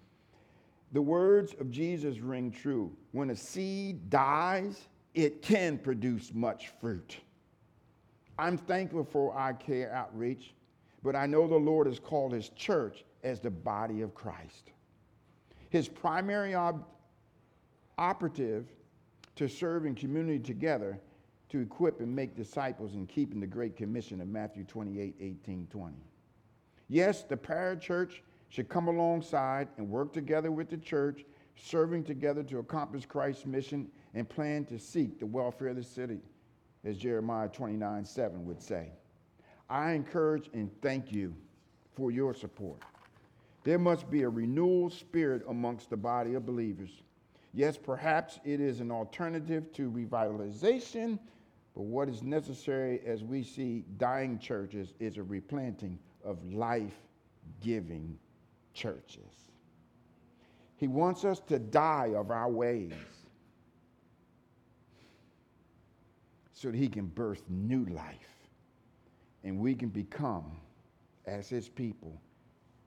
The 0.92 1.02
words 1.02 1.54
of 1.60 1.70
Jesus 1.70 2.20
ring 2.20 2.50
true. 2.50 2.96
When 3.12 3.28
a 3.28 3.36
seed 3.36 4.08
dies, 4.08 4.88
it 5.12 5.42
can 5.42 5.76
produce 5.76 6.32
much 6.32 6.70
fruit. 6.80 7.18
I'm 8.38 8.56
thankful 8.56 9.04
for 9.04 9.36
I 9.36 9.52
Care 9.52 9.92
Outreach, 9.92 10.54
but 11.02 11.14
I 11.14 11.26
know 11.26 11.46
the 11.46 11.56
Lord 11.56 11.86
has 11.86 11.98
called 11.98 12.32
his 12.32 12.48
church 12.50 13.04
as 13.22 13.38
the 13.38 13.50
body 13.50 14.00
of 14.00 14.14
Christ. 14.14 14.70
His 15.68 15.88
primary 15.88 16.54
ob- 16.54 16.86
operative 17.98 18.72
to 19.36 19.46
serve 19.46 19.84
in 19.84 19.94
community 19.94 20.38
together 20.38 20.98
to 21.54 21.60
equip 21.60 22.00
and 22.00 22.12
make 22.12 22.34
disciples 22.34 22.94
in 22.94 23.06
keeping 23.06 23.38
the 23.38 23.46
Great 23.46 23.76
Commission 23.76 24.20
of 24.20 24.26
Matthew 24.26 24.64
28 24.64 25.14
18, 25.20 25.68
20. 25.70 25.94
Yes, 26.88 27.22
the 27.22 27.36
parachurch 27.36 28.22
should 28.48 28.68
come 28.68 28.88
alongside 28.88 29.68
and 29.78 29.88
work 29.88 30.12
together 30.12 30.50
with 30.50 30.68
the 30.68 30.76
church, 30.76 31.24
serving 31.54 32.02
together 32.02 32.42
to 32.42 32.58
accomplish 32.58 33.06
Christ's 33.06 33.46
mission 33.46 33.88
and 34.14 34.28
plan 34.28 34.64
to 34.64 34.80
seek 34.80 35.20
the 35.20 35.26
welfare 35.26 35.68
of 35.68 35.76
the 35.76 35.84
city, 35.84 36.18
as 36.84 36.96
Jeremiah 36.96 37.46
29 37.46 38.04
7 38.04 38.44
would 38.44 38.60
say. 38.60 38.88
I 39.70 39.92
encourage 39.92 40.50
and 40.54 40.68
thank 40.82 41.12
you 41.12 41.36
for 41.94 42.10
your 42.10 42.34
support. 42.34 42.82
There 43.62 43.78
must 43.78 44.10
be 44.10 44.22
a 44.22 44.28
renewal 44.28 44.90
spirit 44.90 45.44
amongst 45.48 45.88
the 45.88 45.96
body 45.96 46.34
of 46.34 46.44
believers. 46.44 46.90
Yes, 47.52 47.78
perhaps 47.78 48.40
it 48.44 48.60
is 48.60 48.80
an 48.80 48.90
alternative 48.90 49.72
to 49.74 49.88
revitalization 49.88 51.20
but 51.74 51.82
what 51.82 52.08
is 52.08 52.22
necessary 52.22 53.00
as 53.04 53.24
we 53.24 53.42
see 53.42 53.84
dying 53.96 54.38
churches 54.38 54.94
is 55.00 55.16
a 55.16 55.22
replanting 55.22 55.98
of 56.24 56.44
life 56.52 56.94
giving 57.60 58.16
churches. 58.72 59.50
He 60.76 60.86
wants 60.86 61.24
us 61.24 61.40
to 61.48 61.58
die 61.58 62.12
of 62.16 62.30
our 62.30 62.50
ways 62.50 62.92
so 66.52 66.70
that 66.70 66.76
he 66.76 66.88
can 66.88 67.06
birth 67.06 67.42
new 67.48 67.84
life 67.86 68.34
and 69.42 69.58
we 69.58 69.74
can 69.74 69.88
become, 69.88 70.56
as 71.26 71.48
his 71.48 71.68
people, 71.68 72.20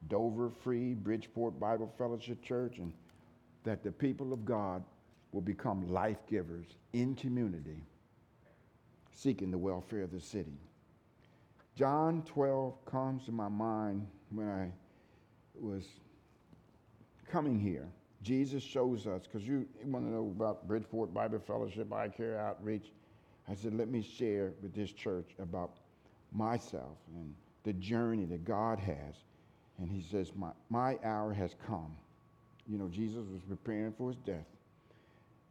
Dover 0.07 0.49
Free, 0.49 0.93
Bridgeport 0.93 1.59
Bible 1.59 1.93
Fellowship 1.97 2.41
Church, 2.41 2.77
and 2.79 2.91
that 3.63 3.83
the 3.83 3.91
people 3.91 4.33
of 4.33 4.45
God 4.45 4.83
will 5.31 5.41
become 5.41 5.91
life 5.91 6.25
givers 6.27 6.65
in 6.93 7.13
community 7.15 7.83
seeking 9.17 9.49
the 9.49 9.57
welfare 9.57 10.03
of 10.03 10.11
the 10.11 10.19
city. 10.19 10.59
John 11.75 12.21
12 12.27 12.85
comes 12.85 13.25
to 13.25 13.31
my 13.31 13.47
mind 13.49 14.05
when 14.29 14.47
I 14.47 14.71
was 15.59 15.85
coming 17.31 17.59
here. 17.59 17.87
Jesus 18.21 18.61
shows 18.61 19.07
us, 19.07 19.23
because 19.23 19.47
you, 19.47 19.67
want 19.85 20.05
to 20.05 20.11
know 20.11 20.31
about 20.35 20.67
Bridgeport 20.67 21.13
Bible 21.13 21.39
Fellowship, 21.39 21.91
I 21.91 22.09
Care 22.09 22.39
Outreach, 22.39 22.91
I 23.49 23.55
said, 23.55 23.73
let 23.73 23.89
me 23.89 24.03
share 24.03 24.53
with 24.61 24.75
this 24.75 24.91
church 24.91 25.31
about 25.39 25.77
myself 26.31 26.97
and 27.15 27.33
the 27.63 27.73
journey 27.73 28.25
that 28.25 28.45
God 28.45 28.77
has. 28.79 29.15
And 29.79 29.89
he 29.89 30.03
says, 30.11 30.31
my, 30.35 30.51
my 30.69 30.97
hour 31.03 31.33
has 31.33 31.55
come. 31.65 31.95
You 32.67 32.77
know, 32.77 32.87
Jesus 32.87 33.25
was 33.31 33.41
preparing 33.47 33.93
for 33.93 34.09
his 34.09 34.17
death. 34.25 34.45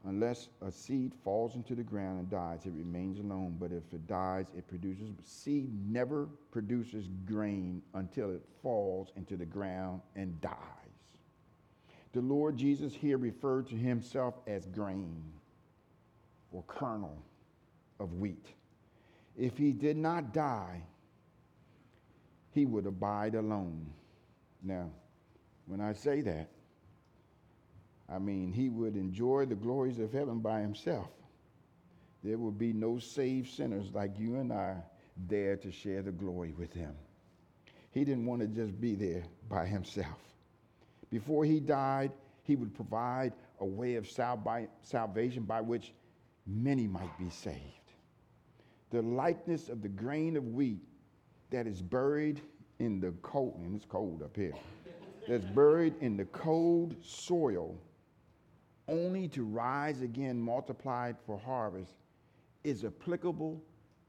Unless 0.07 0.51
a 0.63 0.71
seed 0.71 1.13
falls 1.25 1.57
into 1.57 1.75
the 1.75 1.83
ground 1.83 2.21
and 2.21 2.31
dies, 2.31 2.65
it 2.65 2.73
remains 2.73 3.19
alone. 3.19 3.57
But 3.59 3.73
if 3.73 3.83
it 3.93 4.07
dies, 4.07 4.47
it 4.57 4.69
produces. 4.69 5.11
Seed 5.25 5.69
never 5.91 6.29
produces 6.53 7.09
grain 7.25 7.83
until 7.95 8.31
it 8.31 8.43
falls 8.63 9.11
into 9.17 9.37
the 9.37 9.45
ground 9.45 10.01
and 10.15 10.41
dies. 10.41 10.53
The 12.13 12.21
Lord 12.21 12.57
Jesus 12.57 12.95
here 12.95 13.19
referred 13.19 13.67
to 13.69 13.75
himself 13.75 14.35
as 14.47 14.65
grain 14.67 15.25
or 16.53 16.63
kernel 16.69 17.21
of 17.99 18.15
wheat. 18.15 18.47
If 19.37 19.59
he 19.59 19.73
did 19.73 19.97
not 19.97 20.33
die, 20.33 20.83
he 22.53 22.65
would 22.65 22.87
abide 22.87 23.35
alone. 23.35 23.87
Now, 24.63 24.89
when 25.67 25.81
I 25.81 25.93
say 25.93 26.21
that, 26.23 26.49
I 28.09 28.19
mean, 28.19 28.53
he 28.53 28.69
would 28.69 28.97
enjoy 28.97 29.47
the 29.47 29.55
glories 29.55 29.99
of 29.99 30.13
heaven 30.13 30.39
by 30.39 30.61
himself. 30.61 31.11
There 32.23 32.39
would 32.39 32.59
be 32.59 32.73
no 32.73 32.99
saved 32.99 33.51
sinners 33.51 33.93
like 33.93 34.19
you 34.19 34.37
and 34.37 34.53
I 34.53 34.77
there 35.29 35.57
to 35.57 35.71
share 35.73 36.03
the 36.03 36.13
glory 36.13 36.53
with 36.53 36.73
him. 36.73 36.95
He 37.91 38.05
didn't 38.05 38.27
want 38.27 38.43
to 38.43 38.49
just 38.49 38.81
be 38.81 38.95
there 38.95 39.25
by 39.49 39.67
himself. 39.67 40.21
Before 41.11 41.45
he 41.45 41.61
died, 41.61 42.13
he 42.43 42.57
would 42.57 42.75
provide 42.75 43.33
a 43.61 43.65
way 43.65 43.97
of 43.97 44.09
salvation 44.09 45.45
by 45.45 45.61
which 45.61 45.93
many 46.47 46.87
might 46.87 47.17
be 47.19 47.31
saved. 47.31 47.61
The 48.91 49.03
likeness 49.03 49.69
of 49.69 49.83
the 49.83 49.89
grain 49.89 50.37
of 50.37 50.45
wheat 50.49 50.81
that 51.51 51.67
is 51.67 51.83
buried 51.83 52.41
in 52.79 53.01
the 53.01 53.13
cold, 53.23 53.61
and 53.65 53.75
it's 53.75 53.85
cold 53.85 54.23
up 54.23 54.37
here, 54.37 54.55
that's 55.27 55.45
buried 55.45 55.95
in 56.01 56.17
the 56.17 56.27
cold 56.27 56.95
soil 57.03 57.77
only 58.89 59.28
to 59.28 59.45
rise 59.45 60.03
again 60.03 60.41
multiplied 60.41 61.16
for 61.26 61.39
harvest 61.39 61.95
is 62.64 62.84
applicable 62.84 63.61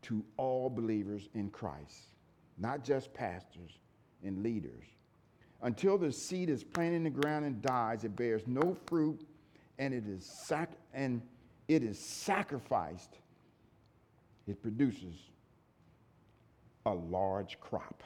to 0.03 0.23
all 0.37 0.69
believers 0.69 1.29
in 1.33 1.49
Christ, 1.49 2.13
not 2.57 2.83
just 2.83 3.13
pastors 3.13 3.79
and 4.23 4.43
leaders. 4.43 4.85
Until 5.61 5.97
the 5.97 6.11
seed 6.11 6.49
is 6.49 6.63
planted 6.63 6.97
in 6.97 7.03
the 7.03 7.09
ground 7.09 7.45
and 7.45 7.61
dies, 7.61 8.03
it 8.03 8.15
bears 8.15 8.43
no 8.45 8.77
fruit 8.85 9.21
and 9.79 9.93
it 9.93 10.07
is 10.07 10.25
sac- 10.25 10.77
and 10.93 11.21
it 11.67 11.83
is 11.83 11.99
sacrificed. 11.99 13.17
It 14.47 14.61
produces 14.61 15.15
a 16.85 16.93
large 16.93 17.59
crop. 17.59 18.03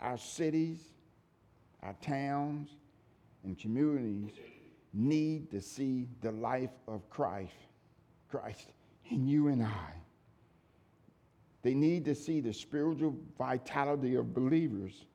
Our 0.00 0.16
cities, 0.16 0.78
our 1.82 1.94
towns, 2.00 2.70
and 3.44 3.58
communities 3.58 4.30
need 4.94 5.50
to 5.50 5.60
see 5.60 6.06
the 6.22 6.30
life 6.30 6.70
of 6.86 7.08
Christ, 7.10 7.52
Christ 8.30 8.72
in 9.10 9.26
you 9.26 9.48
and 9.48 9.62
I. 9.62 9.90
They 11.62 11.74
need 11.74 12.04
to 12.04 12.14
see 12.14 12.40
the 12.40 12.52
spiritual 12.52 13.16
vitality 13.38 14.14
of 14.14 14.34
believers. 14.34 15.06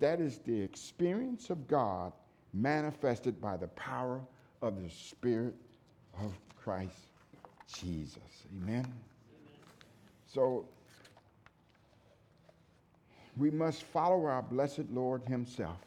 That 0.00 0.20
is 0.20 0.38
the 0.38 0.60
experience 0.60 1.50
of 1.50 1.68
God 1.68 2.12
manifested 2.52 3.40
by 3.40 3.56
the 3.56 3.68
power 3.68 4.20
of 4.60 4.82
the 4.82 4.90
Spirit 4.90 5.54
of 6.20 6.32
Christ 6.56 6.96
Jesus. 7.72 8.18
Amen. 8.56 8.80
Amen. 8.80 8.92
So 10.26 10.66
we 13.36 13.50
must 13.50 13.82
follow 13.84 14.24
our 14.26 14.42
blessed 14.42 14.90
Lord 14.90 15.22
Himself 15.26 15.78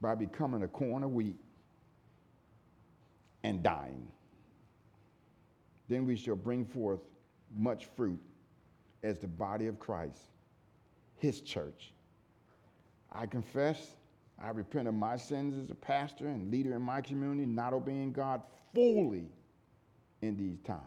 by 0.00 0.14
becoming 0.14 0.62
a 0.62 0.68
corn 0.68 1.02
of 1.02 1.12
wheat 1.12 1.36
and 3.42 3.62
dying. 3.62 4.06
Then 5.88 6.04
we 6.06 6.16
shall 6.16 6.36
bring 6.36 6.64
forth 6.64 7.00
much 7.56 7.86
fruit 7.96 8.20
as 9.02 9.18
the 9.18 9.28
body 9.28 9.66
of 9.68 9.78
Christ, 9.78 10.20
his 11.16 11.40
church. 11.40 11.92
I 13.12 13.26
confess, 13.26 13.94
I 14.42 14.50
repent 14.50 14.88
of 14.88 14.94
my 14.94 15.16
sins 15.16 15.56
as 15.62 15.70
a 15.70 15.74
pastor 15.74 16.26
and 16.26 16.50
leader 16.50 16.74
in 16.74 16.82
my 16.82 17.00
community, 17.00 17.46
not 17.46 17.72
obeying 17.72 18.12
God 18.12 18.42
fully 18.74 19.30
in 20.22 20.36
these 20.36 20.58
times. 20.60 20.82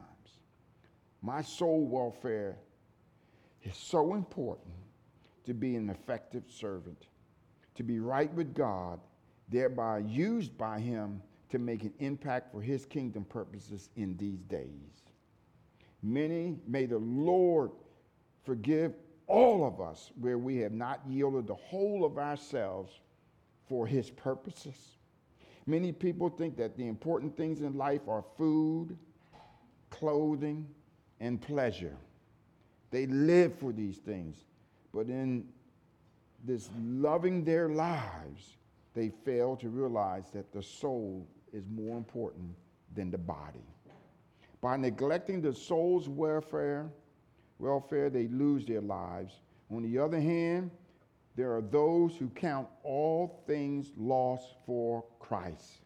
My 1.22 1.42
soul 1.42 1.88
welfare 1.88 2.58
is 3.64 3.76
so 3.76 4.14
important 4.14 4.76
to 5.46 5.54
be 5.54 5.76
an 5.76 5.90
effective 5.90 6.44
servant 6.50 7.08
to 7.80 7.84
be 7.84 8.02
right 8.02 8.34
with 8.34 8.54
God, 8.54 9.00
thereby 9.48 10.00
used 10.00 10.58
by 10.58 10.82
Him 10.82 11.22
to 11.50 11.58
make 11.58 11.84
an 11.84 11.94
impact 12.00 12.52
for 12.52 12.62
His 12.62 12.86
kingdom 12.86 13.24
purposes 13.24 13.88
in 13.96 14.18
these 14.18 14.42
days. 14.44 15.06
Many, 16.04 16.58
may 16.68 16.86
the 16.86 16.98
Lord 16.98 17.72
forgive 18.44 18.96
all 19.28 19.66
of 19.66 19.80
us 19.80 20.12
where 20.20 20.38
we 20.38 20.58
have 20.58 20.74
not 20.74 21.00
yielded 21.08 21.48
the 21.48 21.56
whole 21.56 22.04
of 22.04 22.18
ourselves 22.18 23.00
for 23.70 23.88
His 23.88 24.10
purposes. 24.10 24.98
Many 25.66 25.94
people 25.94 26.28
think 26.28 26.58
that 26.58 26.76
the 26.76 26.86
important 26.86 27.38
things 27.38 27.62
in 27.62 27.78
life 27.78 28.10
are 28.10 28.26
food, 28.38 28.98
clothing, 29.90 30.68
and 31.22 31.42
pleasure. 31.42 31.96
They 32.92 33.06
live 33.06 33.58
for 33.58 33.72
these 33.72 34.00
things. 34.00 34.36
But 34.94 35.08
in 35.08 35.48
this 36.46 36.70
loving 36.80 37.44
their 37.44 37.70
lives, 37.70 38.58
they 38.94 39.10
fail 39.10 39.56
to 39.58 39.70
realize 39.70 40.30
that 40.34 40.52
the 40.52 40.64
soul 40.64 41.28
is 41.54 41.64
more 41.70 41.98
important 41.98 42.56
than 42.96 43.12
the 43.12 43.18
body. 43.18 43.66
By 44.62 44.78
neglecting 44.78 45.42
the 45.42 45.54
soul's 45.54 46.10
welfare, 46.10 46.90
welfare, 47.60 48.10
they 48.10 48.28
lose 48.28 48.66
their 48.66 48.82
lives. 48.82 49.42
On 49.72 49.84
the 49.84 49.98
other 49.98 50.20
hand, 50.20 50.72
there 51.36 51.56
are 51.56 51.62
those 51.62 52.16
who 52.18 52.28
count 52.30 52.68
all 52.84 53.44
things 53.48 53.92
lost 53.96 54.56
for 54.66 55.06
Christ. 55.20 55.82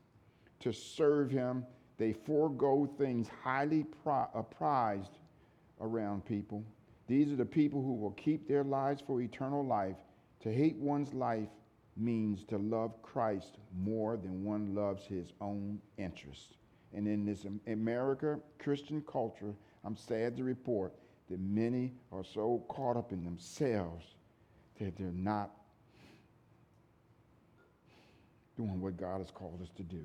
To 0.61 0.71
serve 0.71 1.29
him, 1.29 1.65
they 1.97 2.13
forego 2.13 2.89
things 2.97 3.27
highly 3.43 3.85
uh, 4.07 4.41
prized 4.41 5.19
around 5.79 6.25
people. 6.25 6.63
These 7.07 7.31
are 7.31 7.35
the 7.35 7.45
people 7.45 7.81
who 7.81 7.93
will 7.93 8.11
keep 8.11 8.47
their 8.47 8.63
lives 8.63 9.03
for 9.05 9.21
eternal 9.21 9.63
life 9.63 9.97
to 10.43 10.53
hate 10.53 10.75
one's 10.75 11.13
life 11.13 11.47
means 11.95 12.43
to 12.45 12.57
love 12.57 13.01
Christ 13.01 13.57
more 13.81 14.17
than 14.17 14.43
one 14.43 14.75
loves 14.75 15.05
his 15.05 15.31
own 15.39 15.79
interests. 15.97 16.55
And 16.93 17.07
in 17.07 17.25
this 17.25 17.45
America 17.67 18.39
Christian 18.59 19.01
culture, 19.09 19.53
I'm 19.85 19.95
sad 19.95 20.35
to 20.37 20.43
report 20.43 20.93
that 21.29 21.39
many 21.39 21.93
are 22.11 22.25
so 22.25 22.63
caught 22.67 22.97
up 22.97 23.13
in 23.13 23.23
themselves 23.23 24.05
that 24.79 24.97
they're 24.97 25.11
not 25.13 25.49
doing 28.57 28.81
what 28.81 28.97
God 28.97 29.19
has 29.19 29.31
called 29.31 29.61
us 29.61 29.71
to 29.77 29.83
do. 29.83 30.03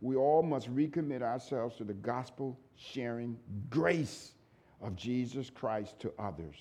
We 0.00 0.16
all 0.16 0.42
must 0.42 0.74
recommit 0.74 1.22
ourselves 1.22 1.76
to 1.76 1.84
the 1.84 1.94
gospel 1.94 2.58
sharing 2.76 3.38
grace 3.70 4.32
of 4.82 4.96
Jesus 4.96 5.48
Christ 5.48 6.00
to 6.00 6.12
others 6.18 6.56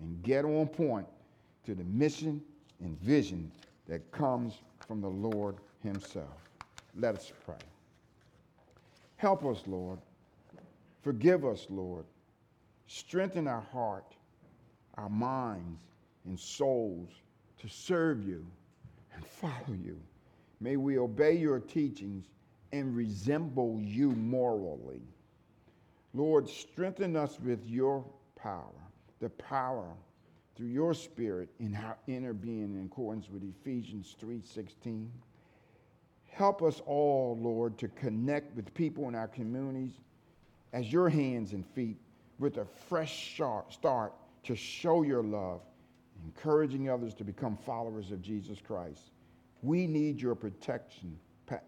and 0.00 0.22
get 0.22 0.46
on 0.46 0.66
point 0.66 1.06
to 1.64 1.74
the 1.74 1.84
mission 1.84 2.40
and 2.80 2.98
vision 3.00 3.50
that 3.88 4.10
comes 4.10 4.54
from 4.86 5.00
the 5.00 5.08
Lord 5.08 5.56
Himself. 5.82 6.50
Let 6.98 7.16
us 7.16 7.32
pray. 7.44 7.54
Help 9.16 9.44
us, 9.44 9.62
Lord. 9.66 9.98
Forgive 11.02 11.44
us, 11.44 11.66
Lord. 11.70 12.04
Strengthen 12.86 13.48
our 13.48 13.64
heart, 13.72 14.14
our 14.96 15.08
minds, 15.08 15.82
and 16.26 16.38
souls 16.38 17.08
to 17.60 17.68
serve 17.68 18.26
you 18.26 18.44
and 19.14 19.24
follow 19.24 19.76
you. 19.82 19.98
May 20.60 20.76
we 20.76 20.98
obey 20.98 21.36
your 21.36 21.60
teachings 21.60 22.26
and 22.72 22.96
resemble 22.96 23.80
you 23.82 24.10
morally. 24.12 25.02
Lord, 26.14 26.48
strengthen 26.48 27.16
us 27.16 27.38
with 27.40 27.64
your 27.66 28.04
power, 28.36 28.72
the 29.20 29.30
power 29.30 29.86
through 30.54 30.68
your 30.68 30.94
spirit 30.94 31.48
in 31.58 31.74
our 31.74 31.96
inner 32.06 32.32
being 32.32 32.74
in 32.74 32.84
accordance 32.84 33.28
with 33.30 33.42
Ephesians 33.42 34.14
3:16. 34.18 35.10
Help 36.26 36.62
us 36.62 36.80
all, 36.86 37.36
Lord, 37.36 37.78
to 37.78 37.88
connect 37.88 38.54
with 38.56 38.72
people 38.74 39.08
in 39.08 39.14
our 39.14 39.28
communities 39.28 39.98
as 40.72 40.92
your 40.92 41.08
hands 41.08 41.52
and 41.52 41.66
feet 41.66 41.98
with 42.38 42.56
a 42.56 42.64
fresh 42.64 43.34
start 43.68 44.14
to 44.42 44.56
show 44.56 45.02
your 45.02 45.22
love, 45.22 45.60
encouraging 46.24 46.88
others 46.88 47.14
to 47.14 47.24
become 47.24 47.56
followers 47.56 48.10
of 48.10 48.22
Jesus 48.22 48.60
Christ. 48.60 49.12
We 49.62 49.86
need 49.86 50.20
your 50.20 50.34
protection, 50.34 51.18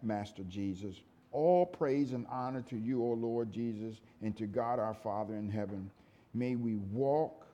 Master 0.01 0.43
Jesus, 0.43 1.01
All 1.31 1.65
praise 1.65 2.13
and 2.13 2.25
honor 2.27 2.61
to 2.61 2.77
you, 2.77 3.03
O 3.03 3.11
Lord 3.11 3.51
Jesus, 3.51 3.99
and 4.21 4.37
to 4.37 4.47
God 4.47 4.79
our 4.79 4.93
Father 4.93 5.35
in 5.35 5.49
heaven. 5.49 5.91
May 6.33 6.55
we 6.55 6.77
walk 6.77 7.44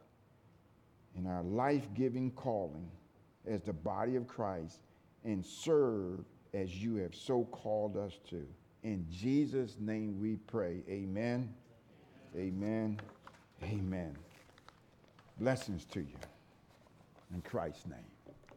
in 1.17 1.27
our 1.27 1.43
life 1.43 1.87
giving 1.93 2.31
calling 2.31 2.89
as 3.47 3.61
the 3.61 3.73
body 3.73 4.15
of 4.15 4.27
Christ 4.27 4.79
and 5.23 5.45
serve 5.45 6.19
as 6.53 6.75
you 6.75 6.95
have 6.95 7.15
so 7.15 7.45
called 7.45 7.97
us 7.97 8.19
to. 8.29 8.45
In 8.83 9.05
Jesus' 9.09 9.77
name 9.79 10.19
we 10.19 10.35
pray. 10.35 10.83
Amen. 10.89 11.53
Amen. 12.35 12.99
Amen. 13.63 14.15
Blessings 15.39 15.85
to 15.85 15.99
you. 15.99 16.17
In 17.33 17.41
Christ's 17.41 17.85
name. 17.87 18.10